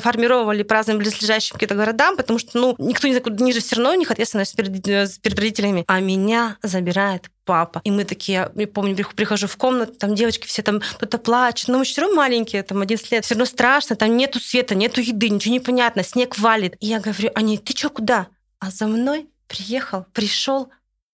формировали 0.00 0.62
по 0.62 0.76
разным 0.76 0.98
близлежащим 0.98 1.54
каким-то 1.54 1.74
городам, 1.74 2.16
потому 2.16 2.38
что, 2.38 2.56
ну, 2.58 2.76
никто 2.78 3.08
не 3.08 3.20
ниже 3.42 3.60
все 3.60 3.76
равно 3.76 3.90
у 3.90 3.94
них 3.94 4.10
ответственность 4.10 4.56
перед, 4.56 4.86
э, 4.88 5.06
перед 5.20 5.38
родителями. 5.38 5.84
А 5.86 6.00
меня 6.00 6.56
забирает 6.62 7.28
папа. 7.48 7.80
И 7.82 7.90
мы 7.90 8.04
такие, 8.04 8.52
я 8.54 8.66
помню, 8.66 8.94
прихожу 9.16 9.46
в 9.46 9.56
комнату, 9.56 9.94
там 9.94 10.14
девочки 10.14 10.46
все 10.46 10.62
там 10.62 10.80
кто-то 10.80 11.16
плачет, 11.16 11.68
но 11.68 11.78
мы 11.78 11.84
все 11.84 12.02
равно 12.02 12.14
маленькие, 12.16 12.62
там 12.62 12.82
11 12.82 13.10
лет, 13.10 13.24
все 13.24 13.34
равно 13.34 13.46
страшно, 13.46 13.96
там 13.96 14.14
нету 14.18 14.38
света, 14.38 14.74
нету 14.74 15.00
еды, 15.00 15.30
ничего 15.30 15.52
не 15.52 15.60
понятно, 15.60 16.04
снег 16.04 16.38
валит. 16.38 16.76
И 16.80 16.86
я 16.86 17.00
говорю, 17.00 17.30
они, 17.34 17.56
ты 17.56 17.74
что, 17.74 17.88
куда? 17.88 18.26
А 18.60 18.70
за 18.70 18.86
мной 18.86 19.28
приехал, 19.46 20.04
пришел 20.12 20.68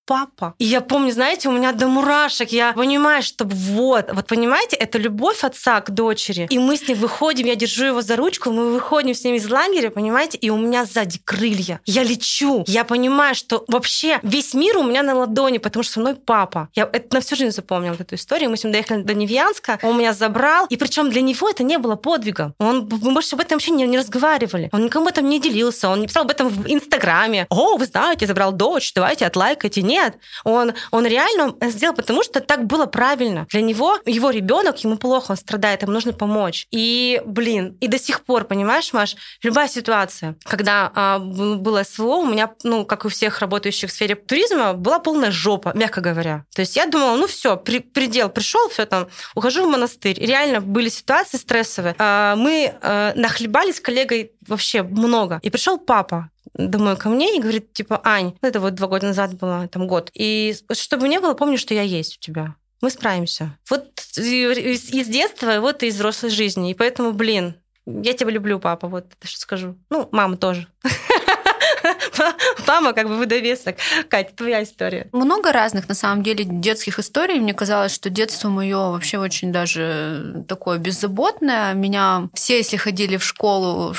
папа. 0.07 0.55
И 0.59 0.65
я 0.65 0.81
помню, 0.81 1.13
знаете, 1.13 1.49
у 1.49 1.53
меня 1.53 1.73
до 1.73 1.87
мурашек, 1.89 2.51
я 2.53 2.73
понимаю, 2.73 3.23
что 3.23 3.45
вот, 3.45 4.13
вот 4.13 4.27
понимаете, 4.27 4.77
это 4.77 4.99
любовь 4.99 5.45
отца 5.45 5.81
к 5.81 5.91
дочери. 5.91 6.47
И 6.51 6.59
мы 6.59 6.77
с 6.77 6.87
ним 6.89 6.99
выходим, 6.99 7.47
я 7.47 7.57
держу 7.57 7.87
его 7.87 8.03
за 8.03 8.17
ручку, 8.17 8.51
мы 8.51 8.73
выходим 8.73 9.15
с 9.15 9.25
ним 9.25 9.35
из 9.35 9.49
лагеря, 9.49 9.91
понимаете, 9.91 10.39
и 10.39 10.51
у 10.51 10.57
меня 10.57 10.85
сзади 10.85 11.21
крылья. 11.25 11.81
Я 11.87 12.03
лечу. 12.03 12.65
Я 12.67 12.85
понимаю, 12.85 13.35
что 13.35 13.65
вообще 13.69 14.19
весь 14.23 14.55
мир 14.55 14.77
у 14.77 14.83
меня 14.83 15.03
на 15.03 15.15
ладони, 15.15 15.59
потому 15.59 15.83
что 15.83 15.95
со 15.95 16.01
мной 16.01 16.15
папа. 16.15 16.69
Я 16.75 16.89
это 16.93 17.15
на 17.15 17.21
всю 17.21 17.37
жизнь 17.37 17.55
запомнила 17.55 17.97
эту 17.99 18.15
историю. 18.15 18.51
Мы 18.51 18.57
с 18.57 18.65
ним 18.65 18.73
доехали 18.73 19.03
до 19.03 19.15
Невьянска, 19.15 19.79
он 19.83 19.99
меня 19.99 20.13
забрал, 20.13 20.67
и 20.67 20.77
причем 20.77 21.11
для 21.11 21.23
него 21.23 21.49
это 21.49 21.63
не 21.63 21.79
было 21.79 21.97
подвигом. 21.97 22.55
Он, 22.59 22.89
мы 23.03 23.13
больше 23.13 23.35
об 23.35 23.41
этом 23.41 23.57
вообще 23.57 23.71
не, 23.71 23.87
не 23.87 23.99
разговаривали. 23.99 24.69
Он 24.73 24.85
никому 24.85 25.07
об 25.07 25.13
этом 25.13 25.29
не 25.29 25.41
делился, 25.41 25.89
он 25.89 26.01
не 26.01 26.07
писал 26.07 26.25
об 26.25 26.31
этом 26.31 26.49
в 26.49 26.67
Инстаграме. 26.67 27.47
О, 27.51 27.77
вы 27.77 27.87
знаете, 27.87 28.27
забрал 28.27 28.53
дочь, 28.53 28.93
давайте 28.95 29.27
отлайкайте. 29.27 29.83
Нет, 29.83 29.94
нет. 29.95 30.19
Он, 30.45 30.73
он 30.91 31.07
реально 31.07 31.55
сделал, 31.71 31.95
потому 31.95 32.23
что 32.23 32.41
так 32.41 32.67
было 32.67 32.87
правильно. 32.87 33.47
Для 33.51 33.63
него, 33.63 33.99
его 34.07 34.31
ребенок, 34.31 34.83
ему 34.85 34.97
плохо, 34.97 35.33
он 35.33 35.37
страдает, 35.37 35.83
ему 35.83 35.93
нужно 35.93 36.13
помочь. 36.13 36.67
И, 36.71 37.23
блин, 37.25 37.77
и 37.81 37.89
до 37.89 37.99
сих 37.99 38.25
пор, 38.25 38.45
понимаешь, 38.45 38.93
Маш, 38.93 39.17
любая 39.43 39.69
ситуация, 39.69 40.37
когда 40.45 40.91
а, 40.95 41.19
было 41.19 41.83
СВО, 41.83 42.17
у 42.17 42.27
меня, 42.27 42.51
ну, 42.63 42.85
как 42.85 43.05
у 43.05 43.09
всех 43.09 43.41
работающих 43.41 43.91
в 43.91 43.93
сфере 43.93 44.15
туризма, 44.15 44.75
была 44.75 44.99
полная 44.99 45.31
жопа, 45.31 45.73
мягко 45.75 46.01
говоря. 46.01 46.45
То 46.55 46.63
есть 46.63 46.77
я 46.77 46.87
думала, 46.87 47.17
ну 47.17 47.27
все, 47.27 47.57
при, 47.57 47.79
предел 47.79 48.29
пришел, 48.29 48.69
все 48.69 48.87
там, 48.87 49.09
ухожу 49.35 49.67
в 49.67 49.71
монастырь. 49.71 50.19
реально 50.19 50.61
были 50.61 50.89
ситуации 50.89 51.39
стрессовые. 51.39 51.95
А, 51.99 52.37
мы 52.37 52.75
а, 52.83 53.13
нахлебались 53.15 53.77
с 53.77 53.81
коллегой 53.81 54.33
вообще 54.47 54.83
много. 54.83 55.39
И 55.43 55.51
пришел 55.51 55.79
папа, 55.79 56.31
домой 56.55 56.97
ко 56.97 57.09
мне 57.09 57.37
и 57.37 57.41
говорит, 57.41 57.73
типа, 57.73 58.01
Ань, 58.05 58.35
ну, 58.41 58.49
это 58.49 58.61
вот 58.61 58.75
два 58.75 58.89
года 58.89 59.09
назад 59.09 59.35
было, 59.35 59.69
там 59.69 59.87
год. 59.87 60.11
И 60.15 60.55
чтобы 60.73 61.09
не 61.09 61.21
было, 61.21 61.35
помню, 61.35 61.59
что 61.59 61.75
я 61.75 61.83
есть 61.83 62.17
у 62.19 62.21
тебя. 62.21 62.55
Мы 62.81 62.91
справимся. 62.91 63.57
Вот 63.71 64.01
из, 64.17 65.07
детства, 65.09 65.61
вот 65.61 65.83
и 65.83 65.87
из 65.87 65.95
взрослой 65.95 66.31
жизни. 66.31 66.71
И 66.71 66.75
поэтому, 66.75 67.13
блин, 67.13 67.55
я 67.87 68.13
тебя 68.13 68.31
люблю, 68.31 68.59
папа, 68.59 68.89
вот 68.89 69.07
это 69.19 69.27
что 69.27 69.41
скажу. 69.41 69.77
Ну, 69.91 70.09
мама 70.13 70.37
тоже. 70.37 70.69
Мама 72.67 72.93
как 72.93 73.09
бы 73.09 73.17
выдовесок. 73.17 73.77
Катя, 74.09 74.35
твоя 74.35 74.63
история. 74.63 75.09
Много 75.13 75.53
разных, 75.53 75.89
на 75.89 75.95
самом 75.95 76.23
деле, 76.23 76.45
детских 76.45 76.99
историй. 76.99 77.39
Мне 77.39 77.55
казалось, 77.55 77.95
что 77.95 78.11
детство 78.11 78.49
мое 78.49 78.91
вообще 78.91 79.19
очень 79.19 79.53
даже 79.53 80.45
такое 80.49 80.79
беззаботное. 80.79 81.75
Меня 81.75 82.29
все, 82.35 82.57
если 82.57 82.77
ходили 82.77 83.17
в 83.17 83.25
школу, 83.25 83.95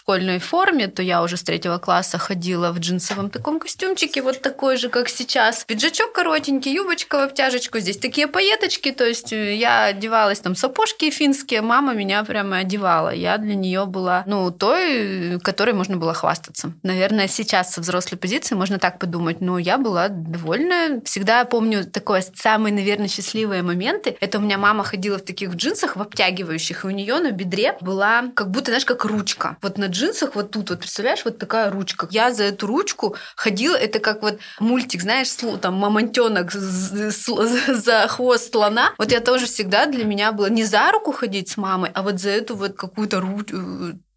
школьной 0.00 0.38
форме, 0.38 0.88
то 0.88 1.02
я 1.02 1.22
уже 1.22 1.36
с 1.36 1.42
третьего 1.42 1.78
класса 1.78 2.18
ходила 2.18 2.72
в 2.72 2.78
джинсовом 2.78 3.30
таком 3.30 3.60
костюмчике, 3.60 4.22
вот 4.22 4.40
такой 4.40 4.76
же, 4.76 4.88
как 4.88 5.08
сейчас. 5.08 5.64
Пиджачок 5.64 6.12
коротенький, 6.12 6.74
юбочка 6.74 7.18
в 7.18 7.22
обтяжечку, 7.22 7.78
здесь 7.78 7.98
такие 7.98 8.26
пайеточки, 8.26 8.92
то 8.92 9.04
есть 9.04 9.32
э, 9.32 9.54
я 9.54 9.84
одевалась 9.84 10.40
там 10.40 10.56
сапожки 10.56 11.10
финские, 11.10 11.60
мама 11.60 11.92
меня 11.92 12.24
прямо 12.24 12.58
одевала. 12.58 13.10
Я 13.10 13.36
для 13.36 13.54
нее 13.54 13.84
была, 13.84 14.24
ну, 14.26 14.50
той, 14.50 15.38
которой 15.40 15.74
можно 15.74 15.96
было 15.96 16.14
хвастаться. 16.14 16.72
Наверное, 16.82 17.28
сейчас 17.28 17.74
со 17.74 17.80
взрослой 17.82 18.16
позиции 18.16 18.54
можно 18.54 18.78
так 18.78 18.98
подумать, 18.98 19.40
но 19.40 19.58
я 19.58 19.76
была 19.76 20.08
довольна. 20.08 21.02
Всегда 21.04 21.44
помню 21.44 21.84
такое 21.84 22.24
самые, 22.34 22.72
наверное, 22.72 23.08
счастливые 23.08 23.62
моменты. 23.62 24.16
Это 24.20 24.38
у 24.38 24.40
меня 24.40 24.56
мама 24.56 24.82
ходила 24.82 25.18
в 25.18 25.24
таких 25.24 25.54
джинсах, 25.54 25.96
в 25.96 26.00
обтягивающих, 26.00 26.84
и 26.84 26.86
у 26.86 26.90
нее 26.90 27.18
на 27.18 27.32
бедре 27.32 27.76
была 27.82 28.24
как 28.34 28.50
будто, 28.50 28.70
знаешь, 28.70 28.86
как 28.86 29.04
ручка. 29.04 29.58
Вот 29.60 29.76
на 29.76 29.89
джинсах 29.90 30.34
вот 30.34 30.50
тут 30.50 30.70
вот, 30.70 30.80
представляешь, 30.80 31.24
вот 31.24 31.38
такая 31.38 31.70
ручка. 31.70 32.08
Я 32.10 32.32
за 32.32 32.44
эту 32.44 32.66
ручку 32.66 33.16
ходила, 33.36 33.76
это 33.76 33.98
как 33.98 34.22
вот 34.22 34.38
мультик, 34.58 35.02
знаешь, 35.02 35.28
там 35.60 35.74
мамонтенок 35.74 36.52
за 36.52 38.06
хвост 38.08 38.52
слона. 38.52 38.94
Вот 38.98 39.12
я 39.12 39.20
тоже 39.20 39.46
всегда 39.46 39.86
для 39.86 40.04
меня 40.04 40.32
было 40.32 40.46
не 40.46 40.64
за 40.64 40.90
руку 40.92 41.12
ходить 41.12 41.48
с 41.48 41.56
мамой, 41.56 41.90
а 41.94 42.02
вот 42.02 42.20
за 42.20 42.30
эту 42.30 42.56
вот 42.56 42.76
какую-то 42.76 43.20
ручку 43.20 43.56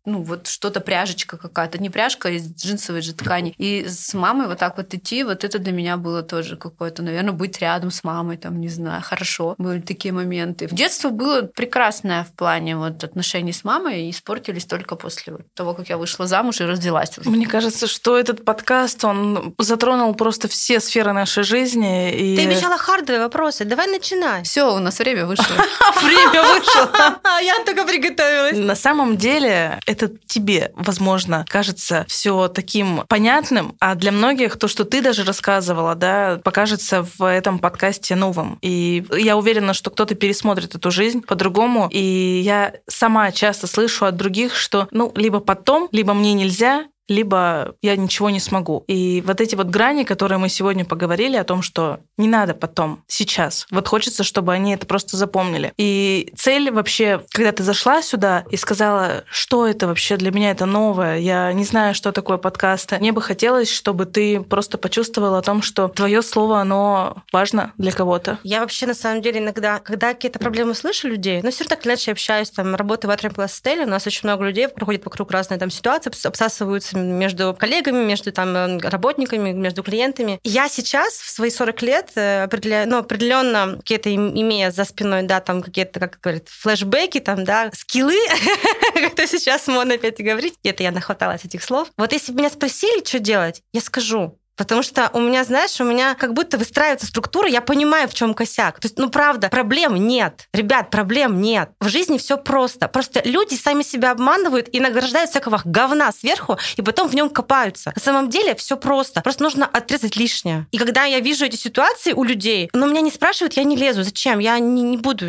ну, 0.05 0.21
вот 0.21 0.47
что-то 0.47 0.81
пряжечка 0.81 1.37
какая-то, 1.37 1.77
не 1.77 1.89
пряжка, 1.89 2.29
а 2.29 2.31
из 2.31 2.53
джинсовой 2.53 3.01
же 3.01 3.13
ткани. 3.13 3.53
И 3.57 3.85
с 3.87 4.13
мамой 4.13 4.47
вот 4.47 4.59
так 4.59 4.77
вот 4.77 4.93
идти, 4.93 5.23
вот 5.23 5.43
это 5.43 5.59
для 5.59 5.71
меня 5.71 5.97
было 5.97 6.23
тоже 6.23 6.57
какое-то, 6.57 7.03
наверное, 7.03 7.31
быть 7.31 7.59
рядом 7.59 7.91
с 7.91 8.03
мамой, 8.03 8.37
там, 8.37 8.59
не 8.59 8.69
знаю, 8.69 9.01
хорошо. 9.01 9.55
Были 9.57 9.79
такие 9.79 10.13
моменты. 10.13 10.67
В 10.67 10.73
детство 10.73 11.09
было 11.09 11.43
прекрасное 11.43 12.23
в 12.23 12.33
плане 12.33 12.75
вот 12.75 13.03
отношений 13.03 13.53
с 13.53 13.63
мамой, 13.63 14.03
и 14.03 14.09
испортились 14.11 14.65
только 14.65 14.95
после 14.95 15.33
вот 15.33 15.53
того, 15.53 15.73
как 15.73 15.89
я 15.89 15.97
вышла 15.97 16.27
замуж 16.27 16.59
и 16.61 16.65
родилась 16.65 17.17
уже. 17.17 17.29
Мне 17.29 17.47
кажется, 17.47 17.87
что 17.87 18.17
этот 18.17 18.43
подкаст, 18.43 19.03
он 19.05 19.55
затронул 19.57 20.13
просто 20.15 20.47
все 20.47 20.79
сферы 20.79 21.13
нашей 21.13 21.43
жизни. 21.43 22.13
И... 22.13 22.35
Ты 22.35 22.45
обещала 22.45 22.77
хардовые 22.77 23.21
вопросы, 23.21 23.63
давай 23.65 23.87
начинай. 23.87 24.43
Все, 24.43 24.73
у 24.73 24.79
нас 24.79 24.99
время 24.99 25.25
вышло. 25.25 25.45
Время 26.01 26.43
вышло. 26.43 26.91
Я 27.41 27.63
только 27.65 27.85
приготовилась. 27.85 28.57
На 28.57 28.75
самом 28.75 29.17
деле, 29.17 29.79
это 29.93 30.11
тебе, 30.25 30.71
возможно, 30.75 31.45
кажется 31.47 32.05
все 32.07 32.47
таким 32.47 33.03
понятным, 33.07 33.75
а 33.79 33.95
для 33.95 34.11
многих 34.11 34.57
то, 34.57 34.67
что 34.67 34.83
ты 34.83 35.01
даже 35.01 35.23
рассказывала, 35.23 35.95
да, 35.95 36.41
покажется 36.43 37.07
в 37.17 37.23
этом 37.23 37.59
подкасте 37.59 38.15
новым. 38.15 38.57
И 38.61 39.05
я 39.11 39.37
уверена, 39.37 39.73
что 39.73 39.89
кто-то 39.89 40.15
пересмотрит 40.15 40.75
эту 40.75 40.91
жизнь 40.91 41.21
по-другому. 41.21 41.87
И 41.91 42.41
я 42.43 42.73
сама 42.87 43.31
часто 43.31 43.67
слышу 43.67 44.05
от 44.05 44.15
других, 44.15 44.55
что, 44.55 44.87
ну, 44.91 45.11
либо 45.15 45.39
потом, 45.39 45.87
либо 45.91 46.13
мне 46.13 46.33
нельзя, 46.33 46.85
либо 47.07 47.75
я 47.81 47.95
ничего 47.95 48.29
не 48.29 48.39
смогу. 48.39 48.83
И 48.87 49.23
вот 49.25 49.41
эти 49.41 49.55
вот 49.55 49.67
грани, 49.67 50.03
которые 50.03 50.37
мы 50.37 50.49
сегодня 50.49 50.85
поговорили 50.85 51.35
о 51.35 51.43
том, 51.43 51.61
что 51.61 51.99
не 52.17 52.27
надо 52.27 52.53
потом, 52.53 53.03
сейчас. 53.07 53.65
Вот 53.71 53.87
хочется, 53.87 54.23
чтобы 54.23 54.53
они 54.53 54.73
это 54.73 54.85
просто 54.85 55.17
запомнили. 55.17 55.73
И 55.77 56.31
цель 56.37 56.71
вообще, 56.71 57.21
когда 57.31 57.51
ты 57.51 57.63
зашла 57.63 58.01
сюда 58.01 58.45
и 58.49 58.57
сказала, 58.57 59.23
что 59.29 59.67
это 59.67 59.87
вообще 59.87 60.17
для 60.17 60.31
меня 60.31 60.51
это 60.51 60.65
новое, 60.65 61.17
я 61.17 61.51
не 61.53 61.65
знаю, 61.65 61.93
что 61.93 62.11
такое 62.11 62.37
подкаст, 62.37 62.91
мне 62.99 63.11
бы 63.11 63.21
хотелось, 63.21 63.71
чтобы 63.71 64.05
ты 64.05 64.41
просто 64.41 64.77
почувствовала 64.77 65.39
о 65.39 65.41
том, 65.41 65.61
что 65.61 65.87
твое 65.87 66.21
слово, 66.21 66.61
оно 66.61 67.23
важно 67.31 67.73
для 67.77 67.91
кого-то. 67.91 68.39
Я 68.43 68.61
вообще, 68.61 68.85
на 68.85 68.93
самом 68.93 69.21
деле, 69.21 69.39
иногда, 69.39 69.79
когда 69.79 70.13
какие-то 70.13 70.39
проблемы 70.39 70.73
слышу 70.75 71.07
людей, 71.07 71.41
ну, 71.43 71.51
все 71.51 71.63
равно 71.63 71.75
так 71.75 71.85
иначе 71.85 72.11
общаюсь, 72.11 72.49
там, 72.49 72.75
работаю 72.75 73.09
в 73.09 73.13
Атриум 73.13 73.33
Пластеле, 73.33 73.83
у 73.83 73.89
нас 73.89 74.07
очень 74.07 74.21
много 74.23 74.45
людей 74.45 74.67
проходит 74.67 75.03
вокруг 75.05 75.31
разные 75.31 75.59
там 75.59 75.69
ситуации, 75.69 76.11
обсасываются 76.27 76.97
между 77.03 77.55
коллегами, 77.57 78.03
между 78.03 78.31
там 78.31 78.55
э, 78.55 78.77
работниками, 78.79 79.51
между 79.51 79.83
клиентами. 79.83 80.39
Я 80.43 80.69
сейчас 80.69 81.13
в 81.13 81.29
свои 81.29 81.49
40 81.49 81.81
лет 81.81 82.11
э, 82.15 82.43
определенно, 82.43 82.91
ну, 82.91 82.97
определенно 82.99 83.77
какие-то 83.77 84.13
имея 84.13 84.71
за 84.71 84.85
спиной, 84.85 85.23
да, 85.23 85.39
там 85.39 85.61
какие-то, 85.61 85.99
как 85.99 86.19
говорят, 86.21 86.47
флешбеки, 86.47 87.19
там, 87.19 87.43
да, 87.43 87.69
скиллы, 87.73 88.17
как-то 88.93 89.27
сейчас 89.27 89.67
модно 89.67 89.95
опять 89.95 90.17
говорить. 90.17 90.55
Это 90.63 90.83
я 90.83 90.91
нахваталась 90.91 91.45
этих 91.45 91.63
слов. 91.63 91.89
Вот 91.97 92.13
если 92.13 92.31
бы 92.31 92.39
меня 92.39 92.49
спросили, 92.49 93.03
что 93.05 93.19
делать, 93.19 93.61
я 93.73 93.81
скажу. 93.81 94.37
Потому 94.55 94.83
что 94.83 95.09
у 95.13 95.19
меня, 95.19 95.43
знаешь, 95.43 95.79
у 95.81 95.83
меня 95.83 96.15
как 96.15 96.33
будто 96.33 96.57
выстраивается 96.57 97.07
структура, 97.07 97.47
я 97.47 97.61
понимаю, 97.61 98.07
в 98.07 98.13
чем 98.13 98.33
косяк. 98.33 98.79
То 98.79 98.85
есть, 98.85 98.97
ну 98.99 99.09
правда, 99.09 99.49
проблем 99.49 99.95
нет. 99.95 100.47
Ребят, 100.53 100.89
проблем 100.89 101.41
нет. 101.41 101.71
В 101.79 101.87
жизни 101.87 102.17
все 102.17 102.37
просто. 102.37 102.87
Просто 102.87 103.21
люди 103.25 103.55
сами 103.55 103.83
себя 103.83 104.11
обманывают 104.11 104.69
и 104.71 104.79
награждают 104.79 105.31
всякого 105.31 105.61
говна 105.65 106.11
сверху, 106.11 106.57
и 106.75 106.81
потом 106.81 107.07
в 107.07 107.15
нем 107.15 107.29
копаются. 107.29 107.91
На 107.95 108.01
самом 108.01 108.29
деле 108.29 108.53
все 108.55 108.77
просто. 108.77 109.21
Просто 109.21 109.43
нужно 109.43 109.65
отрезать 109.65 110.15
лишнее. 110.15 110.67
И 110.71 110.77
когда 110.77 111.05
я 111.05 111.19
вижу 111.19 111.45
эти 111.45 111.55
ситуации 111.55 112.13
у 112.13 112.23
людей, 112.23 112.69
но 112.73 112.85
меня 112.85 113.01
не 113.01 113.11
спрашивают, 113.11 113.53
я 113.53 113.63
не 113.63 113.75
лезу. 113.75 114.03
Зачем? 114.03 114.39
Я 114.39 114.59
не, 114.59 114.81
не 114.81 114.97
буду 114.97 115.25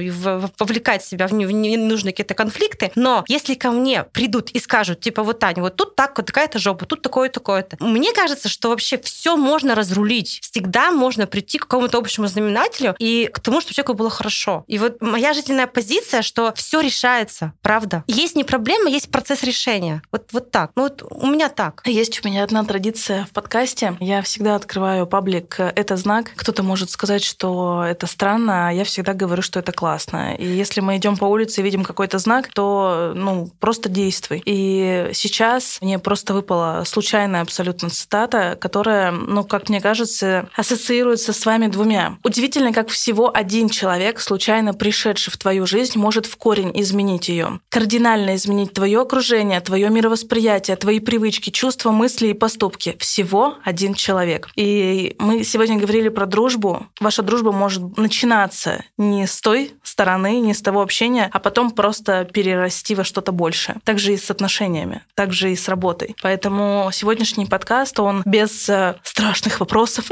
вовлекать 0.58 1.04
себя 1.04 1.26
в 1.26 1.32
ненужные 1.32 2.12
какие-то 2.12 2.34
конфликты. 2.34 2.92
Но 2.94 3.24
если 3.28 3.54
ко 3.54 3.70
мне 3.70 4.04
придут 4.04 4.50
и 4.50 4.58
скажут, 4.58 5.00
типа, 5.00 5.22
вот, 5.22 5.38
Таня, 5.38 5.62
вот 5.62 5.76
тут 5.76 5.96
так, 5.96 6.18
вот 6.18 6.26
такая-то 6.26 6.58
жопа, 6.58 6.84
тут 6.84 7.00
такое-то, 7.02 7.40
такое-то. 7.40 7.76
Мне 7.80 8.12
кажется, 8.12 8.48
что 8.48 8.68
вообще 8.68 8.98
все 8.98 9.13
можно 9.36 9.74
разрулить. 9.74 10.40
Всегда 10.42 10.90
можно 10.90 11.26
прийти 11.26 11.58
к 11.58 11.62
какому-то 11.62 11.98
общему 11.98 12.26
знаменателю 12.26 12.94
и 12.98 13.28
к 13.32 13.40
тому, 13.40 13.60
чтобы 13.60 13.74
человеку 13.74 13.94
было 13.94 14.10
хорошо. 14.10 14.64
И 14.66 14.78
вот 14.78 15.00
моя 15.00 15.32
жизненная 15.32 15.66
позиция, 15.66 16.22
что 16.22 16.52
все 16.54 16.80
решается, 16.80 17.52
правда. 17.62 18.04
Есть 18.06 18.36
не 18.36 18.44
проблема, 18.44 18.88
есть 18.90 19.10
процесс 19.10 19.42
решения. 19.42 20.02
Вот, 20.12 20.28
вот 20.32 20.50
так. 20.50 20.70
Ну 20.76 20.82
вот 20.84 21.02
у 21.08 21.26
меня 21.26 21.48
так. 21.48 21.82
Есть 21.84 22.24
у 22.24 22.28
меня 22.28 22.44
одна 22.44 22.64
традиция 22.64 23.24
в 23.24 23.30
подкасте. 23.30 23.96
Я 24.00 24.22
всегда 24.22 24.56
открываю 24.56 25.06
паблик 25.06 25.56
«Это 25.58 25.96
знак». 25.96 26.32
Кто-то 26.36 26.62
может 26.62 26.90
сказать, 26.90 27.24
что 27.24 27.84
это 27.86 28.06
странно, 28.06 28.68
а 28.68 28.72
я 28.72 28.84
всегда 28.84 29.14
говорю, 29.14 29.42
что 29.42 29.60
это 29.60 29.72
классно. 29.72 30.34
И 30.34 30.46
если 30.46 30.80
мы 30.80 30.96
идем 30.96 31.16
по 31.16 31.24
улице 31.24 31.60
и 31.60 31.64
видим 31.64 31.84
какой-то 31.84 32.18
знак, 32.18 32.48
то 32.48 33.12
ну, 33.14 33.50
просто 33.60 33.88
действуй. 33.88 34.42
И 34.44 35.10
сейчас 35.12 35.78
мне 35.80 35.98
просто 35.98 36.34
выпала 36.34 36.82
случайная 36.84 37.42
абсолютно 37.42 37.90
цитата, 37.90 38.56
которая 38.60 39.03
ну, 39.10 39.44
как 39.44 39.68
мне 39.68 39.80
кажется, 39.80 40.48
ассоциируется 40.54 41.32
с 41.32 41.46
вами 41.46 41.66
двумя. 41.66 42.18
Удивительно, 42.22 42.72
как 42.72 42.88
всего 42.88 43.30
один 43.34 43.68
человек, 43.68 44.20
случайно 44.20 44.74
пришедший 44.74 45.32
в 45.32 45.36
твою 45.36 45.66
жизнь, 45.66 45.98
может 45.98 46.26
в 46.26 46.36
корень 46.36 46.72
изменить 46.74 47.28
ее. 47.28 47.60
Кардинально 47.68 48.36
изменить 48.36 48.72
твое 48.72 49.00
окружение, 49.00 49.60
твое 49.60 49.90
мировосприятие, 49.90 50.76
твои 50.76 51.00
привычки, 51.00 51.50
чувства, 51.50 51.90
мысли 51.90 52.28
и 52.28 52.34
поступки. 52.34 52.96
Всего 52.98 53.56
один 53.64 53.94
человек. 53.94 54.48
И 54.56 55.16
мы 55.18 55.44
сегодня 55.44 55.78
говорили 55.78 56.08
про 56.08 56.26
дружбу. 56.26 56.86
Ваша 57.00 57.22
дружба 57.22 57.52
может 57.52 57.96
начинаться 57.96 58.84
не 58.98 59.26
с 59.26 59.40
той 59.40 59.74
стороны, 59.82 60.40
не 60.40 60.54
с 60.54 60.62
того 60.62 60.80
общения, 60.82 61.28
а 61.32 61.38
потом 61.38 61.70
просто 61.70 62.24
перерасти 62.24 62.94
во 62.94 63.04
что-то 63.04 63.32
большее. 63.32 63.76
Также 63.84 64.14
и 64.14 64.16
с 64.16 64.30
отношениями, 64.30 65.02
также 65.14 65.52
и 65.52 65.56
с 65.56 65.68
работой. 65.68 66.14
Поэтому 66.22 66.90
сегодняшний 66.92 67.46
подкаст, 67.46 67.98
он 68.00 68.22
без 68.24 68.70
страшных 69.02 69.60
вопросов, 69.60 70.10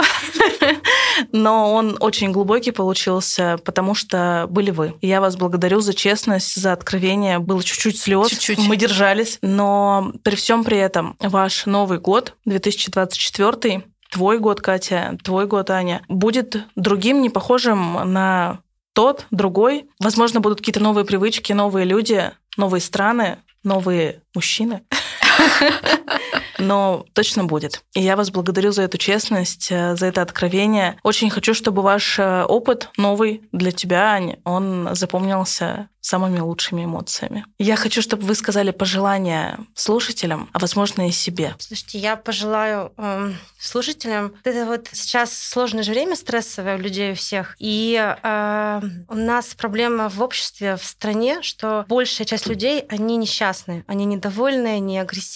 но 1.33 1.72
он 1.72 1.97
очень 2.01 2.33
глубокий 2.33 2.70
получился, 2.70 3.59
потому 3.64 3.95
что 3.95 4.47
были 4.49 4.70
вы. 4.70 4.95
Я 5.01 5.20
вас 5.20 5.37
благодарю 5.37 5.80
за 5.80 5.95
честность, 5.95 6.55
за 6.55 6.72
откровение. 6.72 7.39
Было 7.39 7.62
чуть-чуть 7.62 7.99
слез, 7.99 8.30
чуть-чуть. 8.30 8.59
мы 8.59 8.76
держались, 8.76 9.39
но 9.43 10.12
при 10.22 10.37
всем 10.37 10.64
при 10.64 10.78
этом 10.78 11.16
ваш 11.20 11.66
Новый 11.66 11.99
год, 11.99 12.35
2024, 12.45 13.83
твой 14.11 14.39
год, 14.39 14.61
Катя, 14.61 15.16
твой 15.24 15.47
год, 15.47 15.70
Аня, 15.70 16.03
будет 16.09 16.57
другим, 16.76 17.22
не 17.22 17.30
похожим 17.30 18.12
на 18.12 18.61
тот, 18.93 19.26
другой. 19.30 19.87
Возможно, 19.99 20.41
будут 20.41 20.59
какие-то 20.59 20.80
новые 20.80 21.05
привычки, 21.05 21.53
новые 21.53 21.87
люди, 21.87 22.30
новые 22.57 22.80
страны, 22.80 23.39
новые 23.64 24.22
мужчины. 24.35 24.83
но 26.59 27.07
точно 27.12 27.45
будет. 27.45 27.82
И 27.95 28.01
я 28.01 28.16
вас 28.16 28.30
благодарю 28.30 28.72
за 28.72 28.82
эту 28.82 28.99
честность, 28.99 29.68
э, 29.70 29.97
за 29.97 30.07
это 30.07 30.22
откровение. 30.22 30.99
Очень 31.03 31.30
хочу, 31.30 31.55
чтобы 31.55 31.82
ваш 31.82 32.18
э, 32.18 32.45
опыт 32.45 32.90
новый 32.97 33.43
для 33.53 33.72
тебя, 33.72 34.20
он 34.45 34.90
запомнился 34.93 35.88
самыми 36.03 36.40
лучшими 36.40 36.84
эмоциями. 36.84 37.47
Я 37.59 37.76
хочу, 37.76 38.03
чтобы 38.03 38.26
вы 38.26 38.34
сказали 38.34 38.72
пожелания 38.72 39.61
слушателям, 39.74 40.51
а 40.53 40.59
возможно 40.59 41.09
и 41.09 41.12
себе. 41.12 41.55
Слушайте, 41.61 41.99
я 41.99 42.16
пожелаю 42.16 42.93
э, 42.97 43.32
слушателям. 43.59 44.34
Это 44.43 44.66
вот 44.66 44.88
сейчас 44.93 45.32
сложное 45.32 45.84
же 45.84 45.93
время 45.93 46.16
стрессовое 46.16 46.76
у 46.76 46.80
людей 46.80 47.12
у 47.12 47.14
всех, 47.14 47.55
и 47.61 47.97
э, 47.97 48.80
у 49.09 49.14
нас 49.14 49.55
проблема 49.55 50.09
в 50.09 50.20
обществе, 50.20 50.76
в 50.76 50.84
стране, 50.84 51.40
что 51.43 51.84
большая 51.88 52.26
часть 52.26 52.49
людей 52.49 52.84
они 52.88 53.16
несчастны, 53.16 53.84
они 53.86 54.05
недовольны, 54.05 54.66
они 54.66 54.99
агрессивны, 54.99 55.32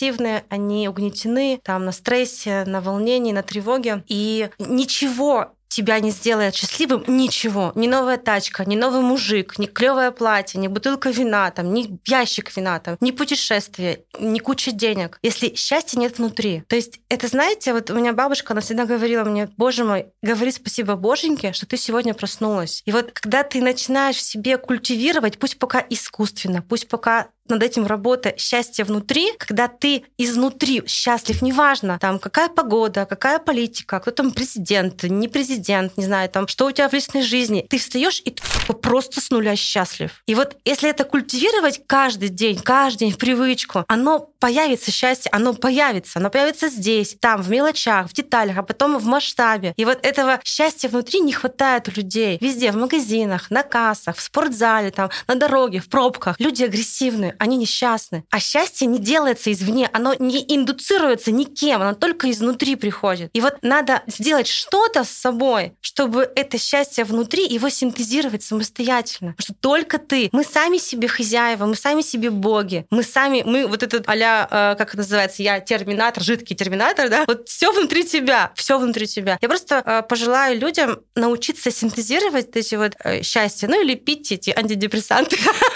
они 0.49 0.89
угнетены, 0.89 1.61
там 1.63 1.85
на 1.85 1.93
стрессе, 1.93 2.65
на 2.67 2.81
волнении, 2.81 3.33
на 3.33 3.43
тревоге, 3.43 4.05
и 4.07 4.51
ничего 4.59 5.53
тебя 5.69 6.01
не 6.01 6.11
сделает 6.11 6.55
счастливым 6.55 7.05
ничего. 7.07 7.73
Ни 7.75 7.87
новая 7.87 8.17
тачка, 8.17 8.65
ни 8.65 8.77
новый 8.77 9.03
мужик, 9.03 9.59
ни 9.59 9.67
клевое 9.67 10.11
платье, 10.11 10.61
ни 10.61 10.69
бутылка 10.69 11.11
вина, 11.11 11.51
там, 11.51 11.75
ни 11.75 11.99
ящик 12.07 12.57
вина, 12.57 12.79
там, 12.79 12.97
ни 13.01 13.11
путешествие, 13.11 14.05
ни 14.19 14.39
куча 14.39 14.73
денег, 14.73 15.19
если 15.23 15.55
счастья 15.55 15.99
нет 15.99 16.19
внутри. 16.19 16.63
То 16.69 16.77
есть 16.77 17.01
это, 17.09 17.29
знаете, 17.29 17.73
вот 17.73 17.91
у 17.91 17.95
меня 17.95 18.13
бабушка, 18.13 18.53
она 18.53 18.63
всегда 18.63 18.87
говорила 18.87 19.25
мне, 19.25 19.51
боже 19.57 19.85
мой, 19.85 20.07
говори 20.23 20.51
спасибо 20.51 20.95
боженьке, 20.95 21.53
что 21.53 21.67
ты 21.67 21.77
сегодня 21.77 22.15
проснулась. 22.15 22.83
И 22.87 22.93
вот 22.93 23.13
когда 23.13 23.43
ты 23.43 23.61
начинаешь 23.61 24.17
в 24.17 24.23
себе 24.23 24.59
культивировать, 24.59 25.39
пусть 25.39 25.59
пока 25.59 25.85
искусственно, 25.91 26.63
пусть 26.63 26.89
пока 26.89 27.29
над 27.51 27.63
этим 27.63 27.87
работа 27.87 28.35
счастье 28.37 28.85
внутри, 28.85 29.33
когда 29.39 29.69
ты 29.69 30.05
изнутри 30.19 30.83
счастлив, 30.87 31.43
неважно, 31.43 31.99
там, 32.01 32.19
какая 32.19 32.49
погода, 32.49 33.07
какая 33.07 33.39
политика, 33.39 34.01
кто 34.01 34.11
там 34.11 34.33
президент, 34.33 35.03
не 35.05 35.29
президент, 35.29 35.97
не 35.97 36.05
знаю, 36.05 36.29
там, 36.29 36.49
что 36.49 36.67
у 36.67 36.73
тебя 36.73 36.89
в 36.89 36.93
личной 36.93 37.23
жизни, 37.23 37.67
ты 37.69 37.79
встаешь 37.79 38.23
и 38.25 38.35
просто 38.83 39.21
с 39.21 39.31
нуля 39.31 39.57
счастлив. 39.57 40.23
И 40.27 40.35
вот 40.35 40.57
если 40.65 40.91
это 40.91 41.05
культивировать 41.05 41.83
каждый 41.87 42.29
день, 42.29 42.59
каждый 42.59 42.99
день 42.99 43.13
в 43.13 43.19
привычку, 43.19 43.85
оно 43.89 44.31
появится 44.39 44.91
счастье, 44.91 45.31
оно 45.33 45.55
появится, 45.55 46.19
оно 46.19 46.31
появится 46.31 46.69
здесь, 46.69 47.17
там, 47.21 47.43
в 47.43 47.51
мелочах, 47.51 48.09
в 48.09 48.13
деталях, 48.13 48.59
а 48.59 48.63
потом 48.63 48.99
в 48.99 49.05
масштабе. 49.05 49.75
И 49.77 49.85
вот 49.85 50.05
этого 50.05 50.41
счастья 50.45 50.89
внутри 50.89 51.21
не 51.21 51.33
хватает 51.33 51.89
у 51.89 51.93
людей. 51.93 52.39
Везде, 52.41 52.71
в 52.73 52.77
магазинах, 52.77 53.51
на 53.51 53.63
кассах, 53.63 54.17
в 54.17 54.21
спортзале, 54.21 54.91
там, 54.91 55.11
на 55.27 55.35
дороге, 55.35 55.81
в 55.81 55.89
пробках. 55.89 56.37
Люди 56.39 56.65
агрессивные, 56.65 57.36
они 57.39 57.57
несчастны. 57.57 58.25
А 58.31 58.41
счастье 58.41 58.87
не 58.87 58.99
делается 58.99 59.53
извне, 59.53 59.89
оно 59.93 60.15
не 60.19 60.45
индуцируется 60.49 61.31
никем, 61.31 61.83
оно 61.83 61.95
только 61.95 62.31
изнутри 62.31 62.77
приходит. 62.77 63.31
И 63.33 63.41
вот 63.41 63.57
надо 63.63 64.03
сделать 64.07 64.47
что-то 64.47 65.05
с 65.05 65.11
собой, 65.11 65.75
чтобы 65.81 66.31
это 66.35 66.59
счастье 66.59 67.05
внутри, 67.05 67.47
его 67.47 67.69
синтезировать 67.69 68.43
самостоятельно. 68.43 69.33
Потому 69.33 69.45
что 69.45 69.55
только 69.55 69.99
ты. 69.99 70.29
Мы 70.33 70.45
сами 70.45 70.79
себе 70.79 71.09
хозяева, 71.09 71.67
мы 71.67 71.77
сами 71.77 72.03
себе 72.03 72.31
боги. 72.31 72.87
Мы 72.91 73.03
сами, 73.03 73.43
мы 73.45 73.67
вот 73.67 73.83
этот 73.83 74.07
а 74.09 74.75
как 74.77 74.89
это 74.89 74.99
называется, 74.99 75.43
я 75.43 75.61
терминатор, 75.61 76.23
жидкий 76.23 76.57
терминатор, 76.57 77.09
да, 77.09 77.25
вот 77.27 77.49
все 77.49 77.73
внутри 77.73 78.05
тебя, 78.05 78.53
все 78.55 78.79
внутри 78.79 79.07
тебя. 79.07 79.39
Я 79.41 79.49
просто 79.49 79.83
э, 79.85 80.03
пожелаю 80.03 80.59
людям 80.59 81.01
научиться 81.15 81.71
синтезировать 81.71 82.55
эти 82.55 82.75
вот 82.75 82.95
э, 83.05 83.23
счастья, 83.23 83.69
ну 83.69 83.81
или 83.83 83.95
пить 83.95 84.33
эти 84.33 84.51
антидепрессанты. 84.51 85.37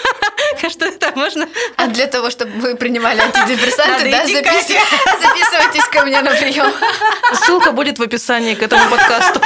Что 0.69 0.85
это 0.85 1.11
можно 1.15 1.47
а 1.77 1.87
для 1.87 2.07
того, 2.07 2.29
чтобы 2.29 2.51
вы 2.59 2.75
принимали 2.75 3.19
антидепрессанты, 3.19 4.11
да, 4.11 4.25
записывайтесь 4.25 5.85
ко 5.91 6.03
мне 6.03 6.21
на 6.21 6.31
прием. 6.31 6.71
Ссылка 7.33 7.71
будет 7.71 7.99
в 7.99 8.01
описании 8.03 8.55
к 8.55 8.61
этому 8.61 8.89
подкасту. 8.89 9.41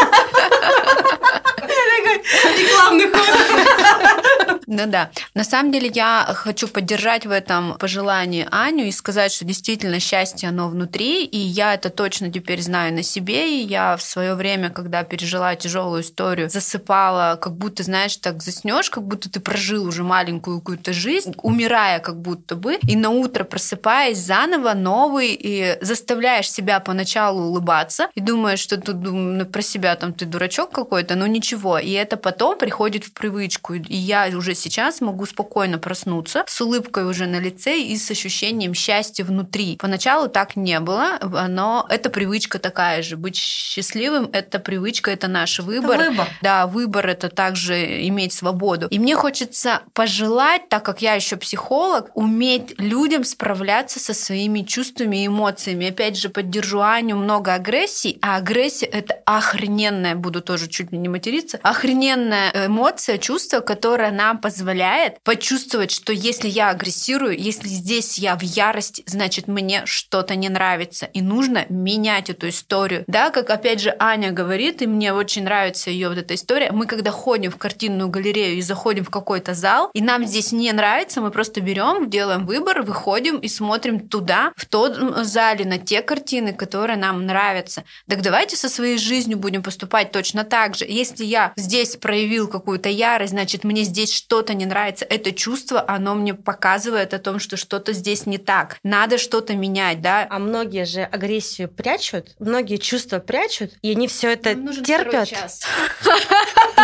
Рекламный 2.58 3.10
ход. 3.10 4.56
Ну 4.68 4.88
да. 4.88 5.12
На 5.34 5.44
самом 5.44 5.72
деле 5.72 5.92
я 5.94 6.26
хочу 6.36 6.68
поддержать 6.68 7.26
в 7.26 7.32
этом 7.32 7.78
пожелании 7.78 8.48
Аню 8.52 8.86
и 8.86 8.92
сказать, 8.92 9.32
что 9.32 9.46
действительно 9.46 10.00
счастье, 10.00 10.50
оно 10.50 10.70
внутри, 10.70 11.24
и 11.24 11.38
я 11.38 11.76
это 11.76 11.90
точно 11.90 12.32
теперь 12.32 12.62
знаю 12.62 12.94
на 12.94 13.04
себе, 13.04 13.60
и 13.60 13.64
я 13.64 13.96
в 13.96 14.02
свое 14.02 14.34
время, 14.34 14.70
когда 14.70 15.04
пережила 15.04 15.56
тяжелую 15.56 16.02
историю, 16.02 16.50
засыпала, 16.50 17.38
как 17.40 17.56
будто, 17.56 17.84
знаешь, 17.84 18.18
так 18.18 18.42
заснешь, 18.42 18.90
как 18.90 19.04
будто 19.04 19.30
ты 19.30 19.40
прожил 19.40 19.86
уже 19.86 20.04
маленькую 20.04 20.60
какую-то 20.60 20.94
жизнь, 20.94 21.05
умирая 21.44 22.00
как 22.00 22.22
будто 22.22 22.56
бы, 22.56 22.76
и 22.88 22.96
на 22.96 23.10
утро 23.10 23.44
просыпаясь 23.44 24.18
заново 24.18 24.74
новый, 24.74 25.38
и 25.40 25.78
заставляешь 25.82 26.52
себя 26.52 26.80
поначалу 26.80 27.44
улыбаться, 27.44 28.10
и 28.16 28.22
думаешь, 28.22 28.60
что 28.60 28.78
ты 28.78 28.94
ну, 28.94 29.46
про 29.46 29.62
себя 29.62 29.96
там 29.96 30.14
ты 30.14 30.26
дурачок 30.26 30.72
какой-то, 30.72 31.16
но 31.16 31.28
ничего. 31.28 31.78
И 31.78 31.92
это 31.92 32.18
потом 32.18 32.58
приходит 32.58 33.04
в 33.04 33.14
привычку. 33.14 33.74
И 33.74 33.96
я 33.96 34.30
уже 34.36 34.56
сейчас 34.56 35.02
могу 35.02 35.26
спокойно 35.26 35.78
проснуться 35.78 36.44
с 36.48 36.62
улыбкой 36.62 37.06
уже 37.06 37.28
на 37.28 37.40
лице 37.40 37.80
и 37.80 37.98
с 37.98 38.12
ощущением 38.12 38.74
счастья 38.74 39.24
внутри. 39.24 39.78
Поначалу 39.78 40.28
так 40.30 40.56
не 40.56 40.80
было, 40.80 41.20
но 41.48 41.86
это 41.90 42.10
привычка 42.10 42.60
такая 42.60 43.02
же. 43.04 43.18
Быть 43.18 43.36
счастливым— 43.36 44.30
это 44.34 44.60
привычка, 44.60 45.12
это 45.12 45.28
наш 45.28 45.60
выбор. 45.60 46.00
Это 46.00 46.10
выбор. 46.12 46.28
Да, 46.42 46.68
выбор— 46.68 47.08
это 47.10 47.30
также 47.30 48.08
иметь 48.08 48.34
свободу. 48.34 48.88
И 48.88 49.00
мне 49.00 49.16
хочется 49.16 49.82
пожелать, 49.94 50.70
так 50.70 50.84
как 50.84 50.95
я 51.02 51.14
еще 51.14 51.36
психолог, 51.38 52.12
уметь 52.14 52.80
людям 52.80 53.24
справляться 53.24 54.00
со 54.00 54.14
своими 54.14 54.62
чувствами 54.62 55.24
и 55.24 55.28
эмоциями. 55.28 55.90
Опять 55.90 56.18
же, 56.18 56.30
поддержу 56.30 56.82
Аню, 56.82 57.16
много 57.16 57.54
агрессии, 57.54 58.18
а 58.22 58.38
агрессия— 58.38 58.86
это 58.92 59.20
охрененная, 59.26 60.16
буду 60.16 60.42
тоже 60.42 60.68
чуть 60.68 60.92
ли 60.92 60.98
не 60.98 61.10
материться, 61.10 61.60
охрененная 61.64 62.68
эмоция, 62.68 63.18
чувство, 63.18 63.60
которое 63.60 64.12
нам 64.12 64.38
позволяет 64.40 65.22
почувствовать, 65.24 65.92
что 65.92 66.14
если 66.14 66.48
я 66.48 66.70
агрессирую, 66.70 67.38
если 67.38 67.68
здесь 67.68 68.18
я 68.18 68.36
в 68.36 68.44
ярости, 68.44 69.04
значит, 69.06 69.48
мне 69.48 69.86
что-то 69.86 70.36
не 70.36 70.50
нравится, 70.50 71.06
и 71.08 71.22
нужно 71.22 71.66
менять 71.70 72.30
эту 72.30 72.50
историю. 72.50 73.04
Да, 73.08 73.30
как 73.30 73.50
опять 73.50 73.82
же 73.82 73.96
Аня 74.00 74.32
говорит, 74.32 74.82
и 74.82 74.88
мне 74.88 75.14
очень 75.14 75.44
нравится 75.44 75.90
ее 75.90 76.10
вот 76.10 76.18
эта 76.18 76.36
история, 76.36 76.72
мы 76.72 76.86
когда 76.86 77.12
ходим 77.12 77.52
в 77.52 77.58
картинную 77.58 78.10
галерею 78.10 78.58
и 78.58 78.62
заходим 78.62 79.04
в 79.04 79.10
какой-то 79.10 79.54
зал, 79.54 79.90
и 79.94 80.02
нам 80.02 80.26
здесь 80.26 80.52
не 80.52 80.72
нравится, 80.72 80.85
мы 81.22 81.32
просто 81.32 81.62
берем, 81.62 82.10
делаем 82.10 82.46
выбор, 82.46 82.82
выходим 82.84 83.38
и 83.38 83.48
смотрим 83.48 84.08
туда, 84.08 84.54
в 84.56 84.66
тот 84.66 84.98
зале, 85.26 85.66
на 85.66 85.78
те 85.78 86.02
картины, 86.02 86.54
которые 86.54 86.98
нам 86.98 87.26
нравятся. 87.26 87.84
Так 88.08 88.22
давайте 88.22 88.56
со 88.56 88.70
своей 88.70 88.98
жизнью 88.98 89.38
будем 89.38 89.64
поступать 89.64 90.12
точно 90.12 90.44
так 90.44 90.76
же. 90.76 90.86
Если 90.88 91.26
я 91.26 91.54
здесь 91.56 91.96
проявил 91.96 92.48
какую-то 92.48 92.90
ярость, 92.90 93.32
значит, 93.32 93.64
мне 93.64 93.84
здесь 93.84 94.14
что-то 94.14 94.54
не 94.54 94.66
нравится. 94.66 95.06
Это 95.06 95.32
чувство, 95.32 95.84
оно 95.88 96.16
мне 96.16 96.34
показывает 96.34 97.14
о 97.14 97.20
том, 97.20 97.40
что 97.40 97.58
что-то 97.58 97.94
здесь 97.94 98.26
не 98.26 98.38
так. 98.38 98.78
Надо 98.84 99.18
что-то 99.18 99.56
менять, 99.56 100.02
да. 100.02 100.28
А 100.30 100.40
многие 100.40 100.86
же 100.86 101.02
агрессию 101.02 101.70
прячут, 101.70 102.36
многие 102.40 102.78
чувства 102.78 103.20
прячут, 103.20 103.72
и 103.82 103.92
они 103.92 104.08
все 104.08 104.34
это 104.34 104.56
терпят. 104.84 105.30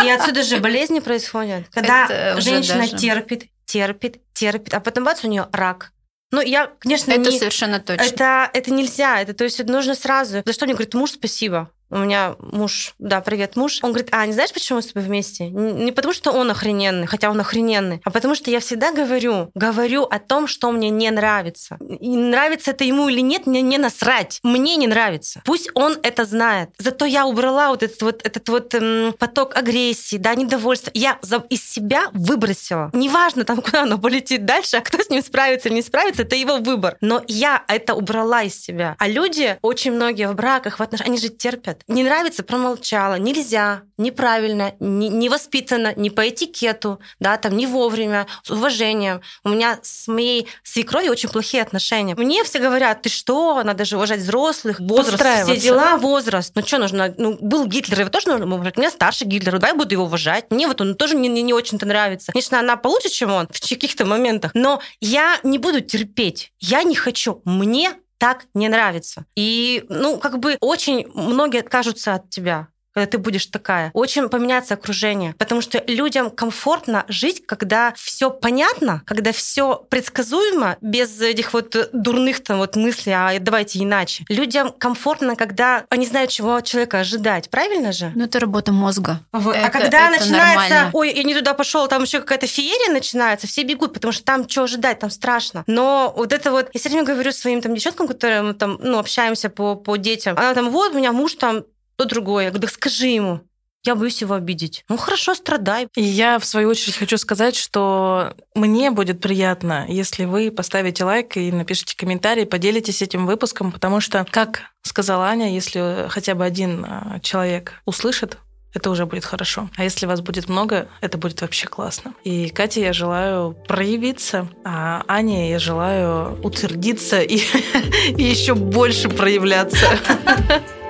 И 0.04 0.10
отсюда 0.10 0.42
же 0.42 0.58
болезни 0.58 0.98
происходят. 1.00 1.64
Когда 1.70 2.40
женщина 2.40 2.88
терпит, 2.88 3.51
терпит, 3.64 4.20
терпит, 4.32 4.74
а 4.74 4.80
потом 4.80 5.04
бац, 5.04 5.24
у 5.24 5.28
нее 5.28 5.48
рак. 5.52 5.92
Ну, 6.30 6.40
я, 6.40 6.72
конечно, 6.78 7.12
это 7.12 7.30
не... 7.30 7.38
совершенно 7.38 7.78
точно. 7.78 8.02
Это, 8.02 8.50
это 8.54 8.72
нельзя. 8.72 9.20
Это, 9.20 9.34
то 9.34 9.44
есть, 9.44 9.60
это 9.60 9.70
нужно 9.70 9.94
сразу. 9.94 10.42
За 10.44 10.52
что 10.52 10.64
мне 10.64 10.74
говорит 10.74 10.94
муж 10.94 11.12
спасибо? 11.12 11.70
У 11.92 11.98
меня 11.98 12.36
муж, 12.38 12.94
да, 12.98 13.20
привет, 13.20 13.54
муж. 13.54 13.80
Он 13.82 13.90
говорит, 13.90 14.08
а, 14.12 14.24
не 14.24 14.32
знаешь, 14.32 14.50
почему 14.50 14.76
мы 14.76 14.82
с 14.82 14.86
тобой 14.86 15.06
вместе? 15.06 15.50
Не 15.50 15.92
потому, 15.92 16.14
что 16.14 16.32
он 16.32 16.50
охрененный, 16.50 17.06
хотя 17.06 17.30
он 17.30 17.38
охрененный, 17.38 18.00
а 18.02 18.10
потому, 18.10 18.34
что 18.34 18.50
я 18.50 18.60
всегда 18.60 18.92
говорю, 18.92 19.50
говорю 19.54 20.04
о 20.04 20.18
том, 20.18 20.46
что 20.46 20.70
мне 20.72 20.88
не 20.88 21.10
нравится. 21.10 21.76
И 22.00 22.16
нравится 22.16 22.70
это 22.70 22.84
ему 22.84 23.10
или 23.10 23.20
нет, 23.20 23.46
мне 23.46 23.60
не 23.60 23.76
насрать. 23.76 24.40
Мне 24.42 24.76
не 24.76 24.86
нравится. 24.86 25.42
Пусть 25.44 25.68
он 25.74 25.98
это 26.02 26.24
знает. 26.24 26.70
Зато 26.78 27.04
я 27.04 27.26
убрала 27.26 27.68
вот 27.68 27.82
этот 27.82 28.00
вот, 28.00 28.24
этот 28.24 28.48
вот 28.48 28.74
эм, 28.74 29.12
поток 29.12 29.54
агрессии, 29.54 30.16
да, 30.16 30.34
недовольства. 30.34 30.90
Я 30.94 31.18
за, 31.20 31.44
из 31.50 31.62
себя 31.62 32.04
выбросила. 32.14 32.88
Неважно, 32.94 33.44
там, 33.44 33.60
куда 33.62 33.82
оно 33.82 33.98
полетит 33.98 34.46
дальше, 34.46 34.78
а 34.78 34.80
кто 34.80 35.02
с 35.02 35.10
ним 35.10 35.22
справится 35.22 35.68
или 35.68 35.74
не 35.74 35.82
справится, 35.82 36.22
это 36.22 36.36
его 36.36 36.56
выбор. 36.56 36.96
Но 37.02 37.22
я 37.28 37.62
это 37.68 37.92
убрала 37.94 38.44
из 38.44 38.58
себя. 38.58 38.96
А 38.98 39.08
люди, 39.08 39.58
очень 39.60 39.92
многие 39.92 40.26
в 40.26 40.34
браках, 40.34 40.78
в 40.78 40.82
отношениях, 40.82 41.08
они 41.10 41.18
же 41.18 41.28
терпят. 41.28 41.81
Не 41.88 42.02
нравится, 42.02 42.42
промолчала. 42.42 43.18
Нельзя, 43.18 43.82
неправильно, 43.96 44.74
не, 44.80 45.08
не 45.08 45.28
воспитанно, 45.28 45.94
не 45.94 46.10
по 46.10 46.28
этикету, 46.28 47.00
да, 47.20 47.36
там, 47.36 47.56
не 47.56 47.66
вовремя, 47.66 48.26
с 48.42 48.50
уважением. 48.50 49.20
У 49.44 49.50
меня 49.50 49.78
с 49.82 50.08
моей 50.08 50.48
свекровью 50.62 51.12
очень 51.12 51.28
плохие 51.28 51.62
отношения. 51.62 52.14
Мне 52.14 52.44
все 52.44 52.58
говорят, 52.58 53.02
ты 53.02 53.08
что, 53.08 53.62
надо 53.62 53.84
же 53.84 53.96
уважать 53.96 54.20
взрослых, 54.20 54.80
возраст, 54.80 55.44
все 55.44 55.56
дела, 55.56 55.96
возраст. 55.96 56.52
Ну 56.54 56.62
что 56.62 56.78
нужно? 56.78 57.14
Ну, 57.16 57.38
был 57.40 57.66
Гитлер, 57.66 58.00
его 58.00 58.10
тоже 58.10 58.28
нужно 58.28 58.46
уважать. 58.54 58.76
У 58.76 58.80
меня 58.80 58.90
старший 58.90 59.26
Гитлер, 59.26 59.58
давай 59.58 59.76
буду 59.76 59.94
его 59.94 60.04
уважать. 60.04 60.50
Мне 60.50 60.66
вот 60.66 60.80
он 60.80 60.94
тоже 60.94 61.16
не, 61.16 61.28
не, 61.28 61.42
не 61.42 61.52
очень-то 61.52 61.86
нравится. 61.86 62.32
Конечно, 62.32 62.58
она 62.58 62.76
получше, 62.76 63.08
чем 63.08 63.32
он 63.32 63.48
в 63.50 63.60
каких-то 63.60 64.04
моментах, 64.04 64.52
но 64.54 64.80
я 65.00 65.38
не 65.42 65.58
буду 65.58 65.80
терпеть. 65.80 66.52
Я 66.60 66.82
не 66.82 66.94
хочу. 66.94 67.42
Мне 67.44 67.94
так 68.22 68.46
не 68.54 68.68
нравится. 68.68 69.26
И, 69.34 69.84
ну, 69.88 70.20
как 70.20 70.38
бы 70.38 70.56
очень 70.60 71.08
многие 71.12 71.58
откажутся 71.58 72.14
от 72.14 72.30
тебя. 72.30 72.68
Когда 72.94 73.06
ты 73.06 73.18
будешь 73.18 73.46
такая. 73.46 73.90
Очень 73.94 74.28
поменяется 74.28 74.74
окружение, 74.74 75.34
потому 75.38 75.60
что 75.60 75.82
людям 75.86 76.30
комфортно 76.30 77.04
жить, 77.08 77.44
когда 77.46 77.92
все 77.96 78.30
понятно, 78.30 79.02
когда 79.06 79.32
все 79.32 79.84
предсказуемо, 79.88 80.76
без 80.80 81.20
этих 81.20 81.52
вот 81.52 81.76
дурных 81.92 82.42
там 82.42 82.58
вот 82.58 82.76
мыслей, 82.76 83.12
а 83.12 83.38
давайте 83.40 83.82
иначе. 83.82 84.24
Людям 84.28 84.72
комфортно, 84.72 85.36
когда 85.36 85.84
они 85.88 86.06
знают, 86.06 86.30
чего 86.30 86.56
от 86.56 86.64
человека 86.64 87.00
ожидать, 87.00 87.50
правильно 87.50 87.92
же? 87.92 88.12
Ну, 88.14 88.24
это 88.24 88.40
работа 88.40 88.72
мозга. 88.72 89.20
Вот. 89.32 89.56
Это, 89.56 89.66
а 89.66 89.70
когда 89.70 90.10
это 90.10 90.20
начинается, 90.20 90.68
нормально. 90.68 90.90
ой, 90.92 91.12
я 91.14 91.22
не 91.22 91.34
туда 91.34 91.54
пошел, 91.54 91.88
там 91.88 92.02
еще 92.02 92.20
какая-то 92.20 92.46
феерия 92.46 92.92
начинается, 92.92 93.46
все 93.46 93.62
бегут, 93.62 93.94
потому 93.94 94.12
что 94.12 94.24
там 94.24 94.48
что 94.48 94.64
ожидать, 94.64 94.98
там 94.98 95.10
страшно. 95.10 95.64
Но 95.66 96.12
вот 96.16 96.32
это 96.32 96.50
вот, 96.50 96.68
я 96.72 96.80
все 96.80 96.88
время 96.88 97.04
говорю 97.04 97.32
своим 97.32 97.60
там 97.60 97.74
девчонкам, 97.74 98.08
которые 98.08 98.42
мы 98.42 98.54
там, 98.54 98.78
ну, 98.82 98.98
общаемся 98.98 99.48
по, 99.48 99.76
по 99.76 99.96
детям, 99.96 100.36
она 100.38 100.54
там, 100.54 100.70
вот, 100.70 100.92
у 100.92 100.98
меня 100.98 101.12
муж 101.12 101.34
там 101.34 101.64
то 101.96 102.04
другое. 102.04 102.44
Я 102.44 102.50
говорю, 102.50 102.66
да 102.66 102.72
скажи 102.72 103.06
ему. 103.06 103.40
Я 103.84 103.96
боюсь 103.96 104.20
его 104.20 104.34
обидеть. 104.34 104.84
Ну 104.88 104.96
хорошо, 104.96 105.34
страдай. 105.34 105.88
И 105.96 106.02
я, 106.02 106.38
в 106.38 106.44
свою 106.44 106.68
очередь, 106.68 106.96
хочу 106.96 107.18
сказать, 107.18 107.56
что 107.56 108.34
мне 108.54 108.92
будет 108.92 109.20
приятно, 109.20 109.86
если 109.88 110.24
вы 110.24 110.52
поставите 110.52 111.04
лайк 111.04 111.36
и 111.36 111.50
напишите 111.50 111.96
комментарий, 111.96 112.46
поделитесь 112.46 113.02
этим 113.02 113.26
выпуском, 113.26 113.72
потому 113.72 114.00
что, 114.00 114.24
как 114.30 114.62
сказала 114.82 115.26
Аня, 115.26 115.52
если 115.52 116.06
хотя 116.10 116.36
бы 116.36 116.44
один 116.44 116.84
а, 116.86 117.18
человек 117.22 117.82
услышит, 117.84 118.38
это 118.72 118.88
уже 118.88 119.04
будет 119.04 119.24
хорошо. 119.24 119.68
А 119.76 119.82
если 119.82 120.06
вас 120.06 120.20
будет 120.20 120.48
много, 120.48 120.88
это 121.00 121.18
будет 121.18 121.40
вообще 121.40 121.66
классно. 121.66 122.14
И 122.22 122.50
Кате 122.50 122.82
я 122.82 122.92
желаю 122.92 123.56
проявиться, 123.66 124.48
а 124.64 125.02
Ане 125.08 125.50
я 125.50 125.58
желаю 125.58 126.40
утвердиться 126.42 127.20
и, 127.20 127.36
и 128.16 128.22
еще 128.22 128.54
больше 128.54 129.08
проявляться. 129.08 129.86